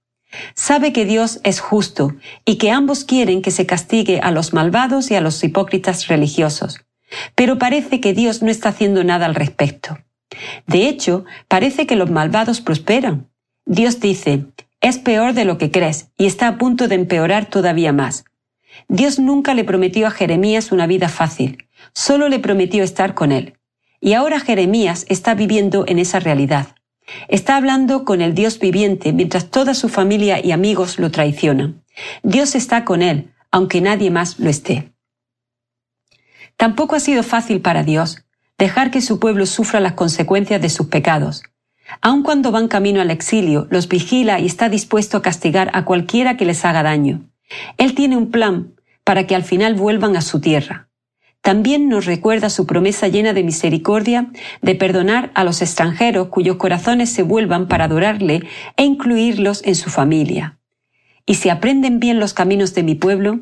Sabe 0.55 0.93
que 0.93 1.05
Dios 1.05 1.39
es 1.43 1.59
justo 1.59 2.15
y 2.45 2.57
que 2.57 2.71
ambos 2.71 3.03
quieren 3.03 3.41
que 3.41 3.51
se 3.51 3.65
castigue 3.65 4.19
a 4.19 4.31
los 4.31 4.53
malvados 4.53 5.09
y 5.11 5.15
a 5.15 5.21
los 5.21 5.43
hipócritas 5.43 6.07
religiosos. 6.07 6.81
Pero 7.35 7.57
parece 7.57 8.01
que 8.01 8.13
Dios 8.13 8.41
no 8.41 8.51
está 8.51 8.69
haciendo 8.69 9.03
nada 9.03 9.25
al 9.25 9.35
respecto. 9.35 9.97
De 10.67 10.87
hecho, 10.87 11.25
parece 11.47 11.87
que 11.87 11.95
los 11.95 12.11
malvados 12.11 12.59
prosperan. 12.61 13.29
Dios 13.65 13.99
dice, 13.99 14.45
es 14.81 14.99
peor 14.99 15.33
de 15.33 15.45
lo 15.45 15.57
que 15.57 15.71
crees 15.71 16.11
y 16.17 16.25
está 16.25 16.47
a 16.47 16.57
punto 16.57 16.87
de 16.87 16.95
empeorar 16.95 17.49
todavía 17.49 17.93
más. 17.93 18.25
Dios 18.89 19.19
nunca 19.19 19.53
le 19.53 19.63
prometió 19.63 20.07
a 20.07 20.11
Jeremías 20.11 20.71
una 20.71 20.87
vida 20.87 21.09
fácil, 21.09 21.67
solo 21.93 22.29
le 22.29 22.39
prometió 22.39 22.83
estar 22.83 23.13
con 23.13 23.31
él. 23.31 23.57
Y 23.99 24.13
ahora 24.13 24.39
Jeremías 24.39 25.05
está 25.09 25.33
viviendo 25.33 25.85
en 25.87 25.99
esa 25.99 26.19
realidad. 26.19 26.75
Está 27.27 27.55
hablando 27.55 28.05
con 28.05 28.21
el 28.21 28.33
Dios 28.33 28.59
viviente 28.59 29.13
mientras 29.13 29.49
toda 29.49 29.73
su 29.73 29.89
familia 29.89 30.43
y 30.43 30.51
amigos 30.51 30.99
lo 30.99 31.09
traicionan. 31.09 31.83
Dios 32.23 32.55
está 32.55 32.85
con 32.85 33.01
él, 33.01 33.33
aunque 33.51 33.81
nadie 33.81 34.11
más 34.11 34.39
lo 34.39 34.49
esté. 34.49 34.93
Tampoco 36.57 36.95
ha 36.95 36.99
sido 36.99 37.23
fácil 37.23 37.61
para 37.61 37.83
Dios 37.83 38.23
dejar 38.57 38.91
que 38.91 39.01
su 39.01 39.19
pueblo 39.19 39.45
sufra 39.45 39.79
las 39.79 39.93
consecuencias 39.93 40.61
de 40.61 40.69
sus 40.69 40.87
pecados. 40.87 41.43
Aun 42.01 42.23
cuando 42.23 42.51
van 42.51 42.67
camino 42.67 43.01
al 43.01 43.11
exilio, 43.11 43.67
los 43.69 43.87
vigila 43.87 44.39
y 44.39 44.45
está 44.45 44.67
dispuesto 44.67 45.17
a 45.17 45.21
castigar 45.21 45.69
a 45.73 45.85
cualquiera 45.85 46.35
que 46.35 46.45
les 46.45 46.65
haga 46.65 46.83
daño. 46.83 47.29
Él 47.77 47.95
tiene 47.95 48.17
un 48.17 48.31
plan 48.31 48.73
para 49.03 49.25
que 49.25 49.35
al 49.35 49.43
final 49.43 49.75
vuelvan 49.75 50.17
a 50.17 50.21
su 50.21 50.41
tierra. 50.41 50.89
También 51.47 51.87
nos 51.87 52.05
recuerda 52.05 52.49
su 52.49 52.65
promesa 52.65 53.07
llena 53.07 53.31
de 53.31 53.41
misericordia 53.41 54.33
de 54.61 54.75
perdonar 54.75 55.31
a 55.33 55.45
los 55.45 55.61
extranjeros 55.61 56.27
cuyos 56.27 56.57
corazones 56.57 57.09
se 57.09 57.23
vuelvan 57.23 57.69
para 57.69 57.85
adorarle 57.85 58.43
e 58.75 58.83
incluirlos 58.83 59.63
en 59.63 59.75
su 59.75 59.89
familia. 59.89 60.59
Y 61.25 61.35
si 61.35 61.47
aprenden 61.47 62.01
bien 62.01 62.19
los 62.19 62.33
caminos 62.33 62.73
de 62.73 62.83
mi 62.83 62.95
pueblo, 62.95 63.39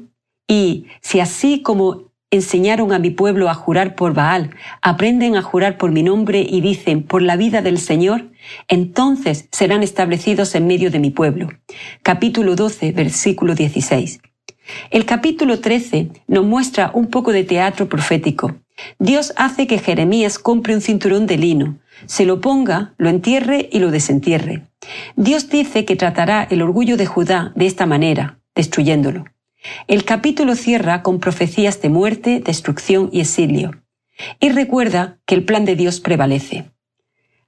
y 0.47 0.85
si 1.01 1.19
así 1.19 1.63
como 1.63 2.11
enseñaron 2.29 2.93
a 2.93 2.99
mi 2.99 3.09
pueblo 3.09 3.49
a 3.49 3.55
jurar 3.55 3.95
por 3.95 4.13
Baal, 4.13 4.51
aprenden 4.83 5.35
a 5.35 5.41
jurar 5.41 5.79
por 5.79 5.91
mi 5.91 6.03
nombre 6.03 6.45
y 6.47 6.61
dicen 6.61 7.01
por 7.01 7.23
la 7.23 7.37
vida 7.37 7.63
del 7.63 7.79
Señor, 7.79 8.29
entonces 8.67 9.49
serán 9.51 9.81
establecidos 9.81 10.53
en 10.53 10.67
medio 10.67 10.91
de 10.91 10.99
mi 10.99 11.09
pueblo. 11.09 11.49
Capítulo 12.03 12.55
12, 12.55 12.91
versículo 12.91 13.55
16. 13.55 14.19
El 14.89 15.05
capítulo 15.05 15.59
13 15.59 16.09
nos 16.27 16.45
muestra 16.45 16.91
un 16.93 17.07
poco 17.07 17.31
de 17.31 17.43
teatro 17.43 17.87
profético. 17.87 18.55
Dios 18.99 19.33
hace 19.37 19.67
que 19.67 19.79
Jeremías 19.79 20.39
compre 20.39 20.75
un 20.75 20.81
cinturón 20.81 21.27
de 21.27 21.37
lino, 21.37 21.77
se 22.05 22.25
lo 22.25 22.41
ponga, 22.41 22.93
lo 22.97 23.09
entierre 23.09 23.69
y 23.71 23.79
lo 23.79 23.91
desentierre. 23.91 24.63
Dios 25.15 25.49
dice 25.49 25.85
que 25.85 25.95
tratará 25.95 26.43
el 26.43 26.61
orgullo 26.61 26.97
de 26.97 27.05
Judá 27.05 27.51
de 27.55 27.65
esta 27.65 27.85
manera, 27.85 28.39
destruyéndolo. 28.53 29.25
El 29.87 30.05
capítulo 30.05 30.55
cierra 30.55 31.01
con 31.01 31.19
profecías 31.19 31.81
de 31.81 31.89
muerte, 31.89 32.41
destrucción 32.45 33.09
y 33.11 33.21
exilio. 33.21 33.71
Y 34.39 34.49
recuerda 34.49 35.17
que 35.25 35.35
el 35.35 35.43
plan 35.43 35.65
de 35.65 35.75
Dios 35.75 35.99
prevalece. 35.99 36.71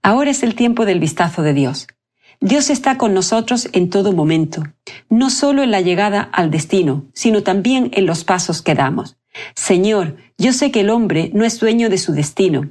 Ahora 0.02 0.32
es 0.32 0.44
el 0.44 0.56
tiempo 0.56 0.86
del 0.86 1.00
vistazo 1.00 1.42
de 1.44 1.54
Dios. 1.54 1.88
Dios 2.40 2.70
está 2.70 2.98
con 2.98 3.16
nosotros 3.16 3.68
en 3.74 3.90
todo 3.90 4.14
momento, 4.14 4.64
no 5.10 5.32
solo 5.32 5.64
en 5.64 5.72
la 5.72 5.82
llegada 5.82 6.22
al 6.22 6.52
destino, 6.52 7.06
sino 7.14 7.42
también 7.42 7.90
en 7.94 8.06
los 8.06 8.24
pasos 8.24 8.62
que 8.62 8.76
damos. 8.76 9.18
Señor, 9.56 10.18
yo 10.38 10.54
sé 10.54 10.70
que 10.70 10.82
el 10.82 10.92
hombre 10.92 11.32
no 11.34 11.46
es 11.46 11.60
dueño 11.60 11.90
de 11.90 11.98
su 11.98 12.14
destino, 12.14 12.70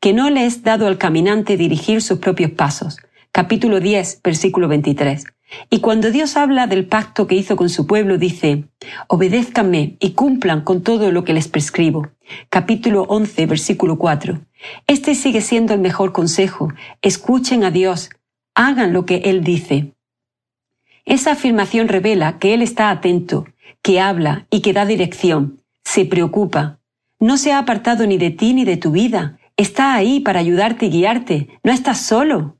que 0.00 0.12
no 0.12 0.28
le 0.28 0.44
es 0.44 0.62
dado 0.62 0.86
al 0.86 0.98
caminante 0.98 1.56
dirigir 1.56 2.02
sus 2.02 2.18
propios 2.18 2.50
pasos. 2.50 2.98
Capítulo 3.32 3.80
10, 3.80 4.20
versículo 4.22 4.68
23. 4.68 5.24
Y 5.70 5.80
cuando 5.80 6.10
Dios 6.10 6.36
habla 6.36 6.66
del 6.66 6.86
pacto 6.86 7.26
que 7.26 7.36
hizo 7.36 7.56
con 7.56 7.70
su 7.70 7.86
pueblo, 7.86 8.18
dice, 8.18 8.64
obedézcanme 9.08 9.96
y 9.98 10.10
cumplan 10.10 10.62
con 10.62 10.82
todo 10.82 11.10
lo 11.10 11.24
que 11.24 11.32
les 11.32 11.48
prescribo. 11.48 12.08
Capítulo 12.50 13.02
11, 13.08 13.46
versículo 13.46 13.96
4. 13.96 14.40
Este 14.86 15.14
sigue 15.14 15.40
siendo 15.40 15.72
el 15.72 15.80
mejor 15.80 16.12
consejo. 16.12 16.72
Escuchen 17.00 17.64
a 17.64 17.70
Dios, 17.70 18.10
hagan 18.56 18.92
lo 18.92 19.06
que 19.06 19.18
Él 19.18 19.44
dice. 19.44 19.92
Esa 21.04 21.32
afirmación 21.32 21.86
revela 21.86 22.40
que 22.40 22.54
Él 22.54 22.62
está 22.62 22.90
atento, 22.90 23.46
que 23.82 24.00
habla 24.00 24.48
y 24.50 24.60
que 24.62 24.72
da 24.72 24.84
dirección, 24.84 25.62
se 25.84 26.04
preocupa. 26.04 26.80
No 27.20 27.36
se 27.36 27.52
ha 27.52 27.58
apartado 27.58 28.06
ni 28.08 28.18
de 28.18 28.30
ti 28.30 28.54
ni 28.54 28.64
de 28.64 28.76
tu 28.76 28.90
vida. 28.90 29.38
Está 29.56 29.94
ahí 29.94 30.18
para 30.18 30.40
ayudarte 30.40 30.86
y 30.86 30.90
guiarte. 30.90 31.48
No 31.62 31.72
estás 31.72 32.00
solo. 32.00 32.56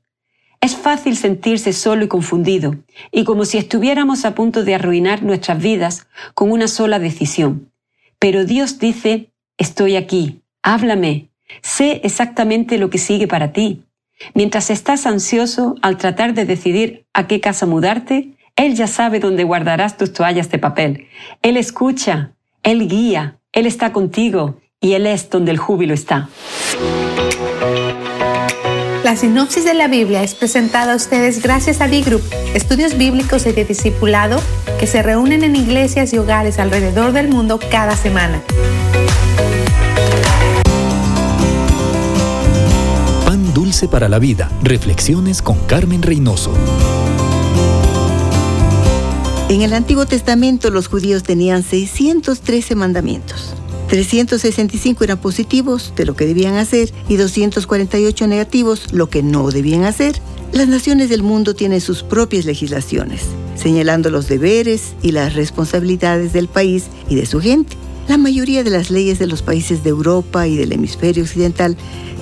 Es 0.61 0.75
fácil 0.75 1.17
sentirse 1.17 1.73
solo 1.73 2.05
y 2.05 2.07
confundido, 2.07 2.77
y 3.11 3.25
como 3.25 3.45
si 3.45 3.59
estuviéramos 3.59 4.25
a 4.25 4.33
punto 4.33 4.63
de 4.63 4.73
arruinar 4.73 5.21
nuestras 5.21 5.61
vidas 5.61 6.07
con 6.33 6.51
una 6.51 6.67
sola 6.67 6.97
decisión. 6.97 7.71
Pero 8.17 8.43
Dios 8.43 8.79
dice, 8.79 9.31
estoy 9.57 9.95
aquí, 9.95 10.41
háblame, 10.63 11.29
sé 11.61 12.01
exactamente 12.03 12.79
lo 12.79 12.89
que 12.89 12.97
sigue 12.97 13.27
para 13.27 13.53
ti. 13.53 13.83
Mientras 14.33 14.69
estás 14.69 15.05
ansioso 15.05 15.75
al 15.81 15.97
tratar 15.97 16.33
de 16.33 16.45
decidir 16.45 17.05
a 17.13 17.27
qué 17.27 17.39
casa 17.39 17.65
mudarte, 17.65 18.33
Él 18.55 18.75
ya 18.75 18.87
sabe 18.87 19.19
dónde 19.19 19.43
guardarás 19.43 19.97
tus 19.97 20.13
toallas 20.13 20.49
de 20.49 20.59
papel. 20.59 21.07
Él 21.41 21.57
escucha, 21.57 22.33
Él 22.63 22.87
guía, 22.87 23.39
Él 23.51 23.65
está 23.65 23.93
contigo 23.93 24.59
y 24.79 24.93
Él 24.93 25.05
es 25.07 25.29
donde 25.29 25.51
el 25.51 25.57
júbilo 25.57 25.93
está. 25.93 26.29
La 29.03 29.15
sinopsis 29.15 29.63
de 29.63 29.73
la 29.73 29.87
Biblia 29.87 30.21
es 30.21 30.35
presentada 30.35 30.91
a 30.91 30.95
ustedes 30.97 31.41
gracias 31.41 31.79
a 31.79 31.87
D-Group, 31.87 32.23
estudios 32.53 32.97
bíblicos 32.97 33.45
y 33.45 33.53
de 33.53 33.63
discipulado 33.63 34.41
que 34.79 34.85
se 34.85 35.01
reúnen 35.01 35.45
en 35.45 35.55
iglesias 35.55 36.13
y 36.13 36.17
hogares 36.17 36.59
alrededor 36.59 37.13
del 37.13 37.29
mundo 37.29 37.57
cada 37.71 37.95
semana. 37.95 38.41
Para 43.85 44.09
la 44.09 44.17
vida. 44.17 44.49
Reflexiones 44.63 45.43
con 45.43 45.59
Carmen 45.67 46.01
Reynoso. 46.01 46.51
En 49.49 49.61
el 49.61 49.73
Antiguo 49.73 50.07
Testamento 50.07 50.71
los 50.71 50.87
judíos 50.87 51.21
tenían 51.21 51.61
613 51.61 52.73
mandamientos. 52.73 53.53
365 53.87 55.03
eran 55.03 55.19
positivos 55.19 55.93
de 55.95 56.05
lo 56.05 56.15
que 56.15 56.25
debían 56.25 56.55
hacer 56.55 56.91
y 57.07 57.17
248 57.17 58.27
negativos 58.27 58.91
lo 58.91 59.09
que 59.09 59.21
no 59.21 59.49
debían 59.51 59.83
hacer. 59.83 60.19
Las 60.51 60.67
naciones 60.67 61.09
del 61.09 61.23
mundo 61.23 61.53
tienen 61.53 61.79
sus 61.79 62.03
propias 62.03 62.45
legislaciones, 62.45 63.21
señalando 63.55 64.09
los 64.09 64.27
deberes 64.27 64.95
y 65.03 65.11
las 65.11 65.35
responsabilidades 65.35 66.33
del 66.33 66.47
país 66.47 66.85
y 67.07 67.15
de 67.15 67.25
su 67.25 67.39
gente. 67.39 67.77
La 68.07 68.17
mayoría 68.17 68.63
de 68.63 68.69
las 68.69 68.89
leyes 68.89 69.19
de 69.19 69.27
los 69.27 69.41
países 69.41 69.83
de 69.83 69.89
Europa 69.89 70.47
y 70.47 70.55
del 70.55 70.71
hemisferio 70.71 71.23
occidental 71.23 71.75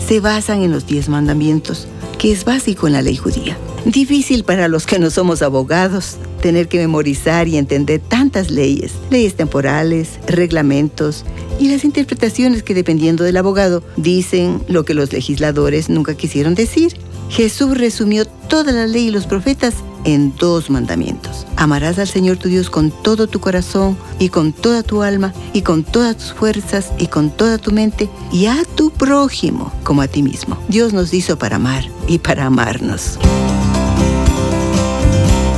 se 0.06 0.20
basan 0.20 0.64
en 0.64 0.72
los 0.72 0.88
diez 0.88 1.10
mandamientos, 1.10 1.88
que 2.18 2.32
es 2.32 2.44
básico 2.44 2.88
en 2.88 2.94
la 2.94 3.04
ley 3.04 3.16
judía. 3.18 3.58
Difícil 3.86 4.44
para 4.44 4.68
los 4.68 4.88
que 4.88 4.98
no 4.98 5.12
somos 5.12 5.44
abogados 5.44 6.18
tener 6.42 6.68
que 6.68 6.80
memorizar 6.80 7.48
y 7.48 7.58
entender 7.58 8.02
tantas 8.02 8.50
leyes, 8.50 8.94
leyes 9.10 9.36
temporales, 9.36 10.20
reglamentos 10.28 11.24
y 11.60 11.70
las 11.70 11.84
interpretaciones 11.84 12.64
que 12.64 12.74
dependiendo 12.74 13.24
del 13.24 13.38
abogado 13.38 13.84
dicen 13.96 14.62
lo 14.68 14.86
que 14.86 14.94
los 14.94 15.12
legisladores 15.14 15.90
nunca 15.90 16.16
quisieron 16.16 16.56
decir. 16.56 16.98
Jesús 17.30 17.78
resumió 17.78 18.26
toda 18.26 18.72
la 18.72 18.88
ley 18.88 19.08
y 19.08 19.12
los 19.12 19.26
profetas 19.28 19.76
en 20.06 20.36
dos 20.38 20.70
mandamientos. 20.70 21.46
Amarás 21.58 22.00
al 22.00 22.08
Señor 22.08 22.38
tu 22.38 22.48
Dios 22.48 22.70
con 22.70 22.92
todo 22.92 23.28
tu 23.28 23.40
corazón 23.40 23.98
y 24.20 24.30
con 24.30 24.54
toda 24.54 24.84
tu 24.84 25.02
alma 25.02 25.34
y 25.52 25.62
con 25.64 25.84
todas 25.84 26.18
tus 26.18 26.34
fuerzas 26.34 26.92
y 26.98 27.08
con 27.08 27.32
toda 27.32 27.58
tu 27.58 27.72
mente 27.72 28.10
y 28.32 28.46
a 28.46 28.64
tu 28.76 28.92
prójimo 28.92 29.74
como 29.84 30.02
a 30.02 30.08
ti 30.08 30.22
mismo. 30.22 30.58
Dios 30.68 30.94
nos 30.94 31.14
hizo 31.14 31.38
para 31.38 31.58
amar 31.58 31.84
y 32.08 32.20
para 32.20 32.46
amarnos. 32.46 33.18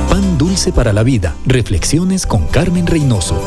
Pan 0.08 0.38
dulce 0.38 0.72
para 0.72 0.92
la 0.92 1.02
vida. 1.02 1.34
Reflexiones 1.46 2.26
con 2.26 2.46
Carmen 2.46 2.86
Reynoso. 2.86 3.40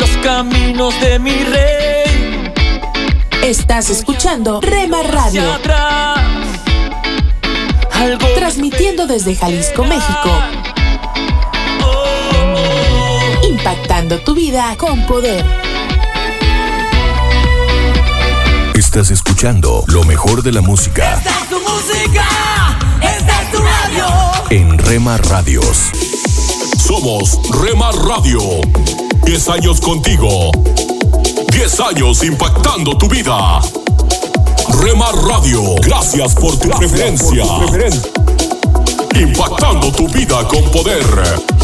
Los 0.00 0.10
caminos 0.22 1.00
de 1.00 1.18
mi 1.18 1.44
rey. 1.44 1.83
Estás 3.44 3.90
escuchando 3.90 4.62
Rema 4.62 5.02
Radio. 5.02 5.42
Transmitiendo 8.36 9.06
desde 9.06 9.36
Jalisco, 9.36 9.84
México. 9.84 10.30
Impactando 13.46 14.18
tu 14.20 14.34
vida 14.34 14.74
con 14.78 15.06
poder. 15.06 15.44
Estás 18.74 19.10
escuchando 19.10 19.84
lo 19.88 20.04
mejor 20.04 20.42
de 20.42 20.50
la 20.52 20.62
música 20.62 21.18
Esta 21.18 21.30
es 21.30 21.48
tu 21.50 21.60
música, 21.60 22.26
esta 23.02 23.42
es 23.42 23.52
tu 23.52 23.58
radio. 23.58 24.06
en 24.48 24.78
Rema 24.78 25.18
Radios. 25.18 25.90
Somos 26.78 27.38
Rema 27.60 27.90
Radio. 27.92 28.40
10 29.24 29.48
años 29.50 29.80
contigo. 29.82 30.50
10 31.64 31.80
años 31.80 32.22
impactando 32.22 32.94
tu 32.98 33.08
vida. 33.08 33.58
Rema 34.82 35.10
Radio. 35.12 35.76
Gracias 35.80 36.34
por 36.34 36.58
tu 36.58 36.68
preferencia. 36.68 37.42
impactando 39.14 39.90
tu 39.90 40.06
vida 40.08 40.46
con 40.46 40.62
poder. 40.64 41.63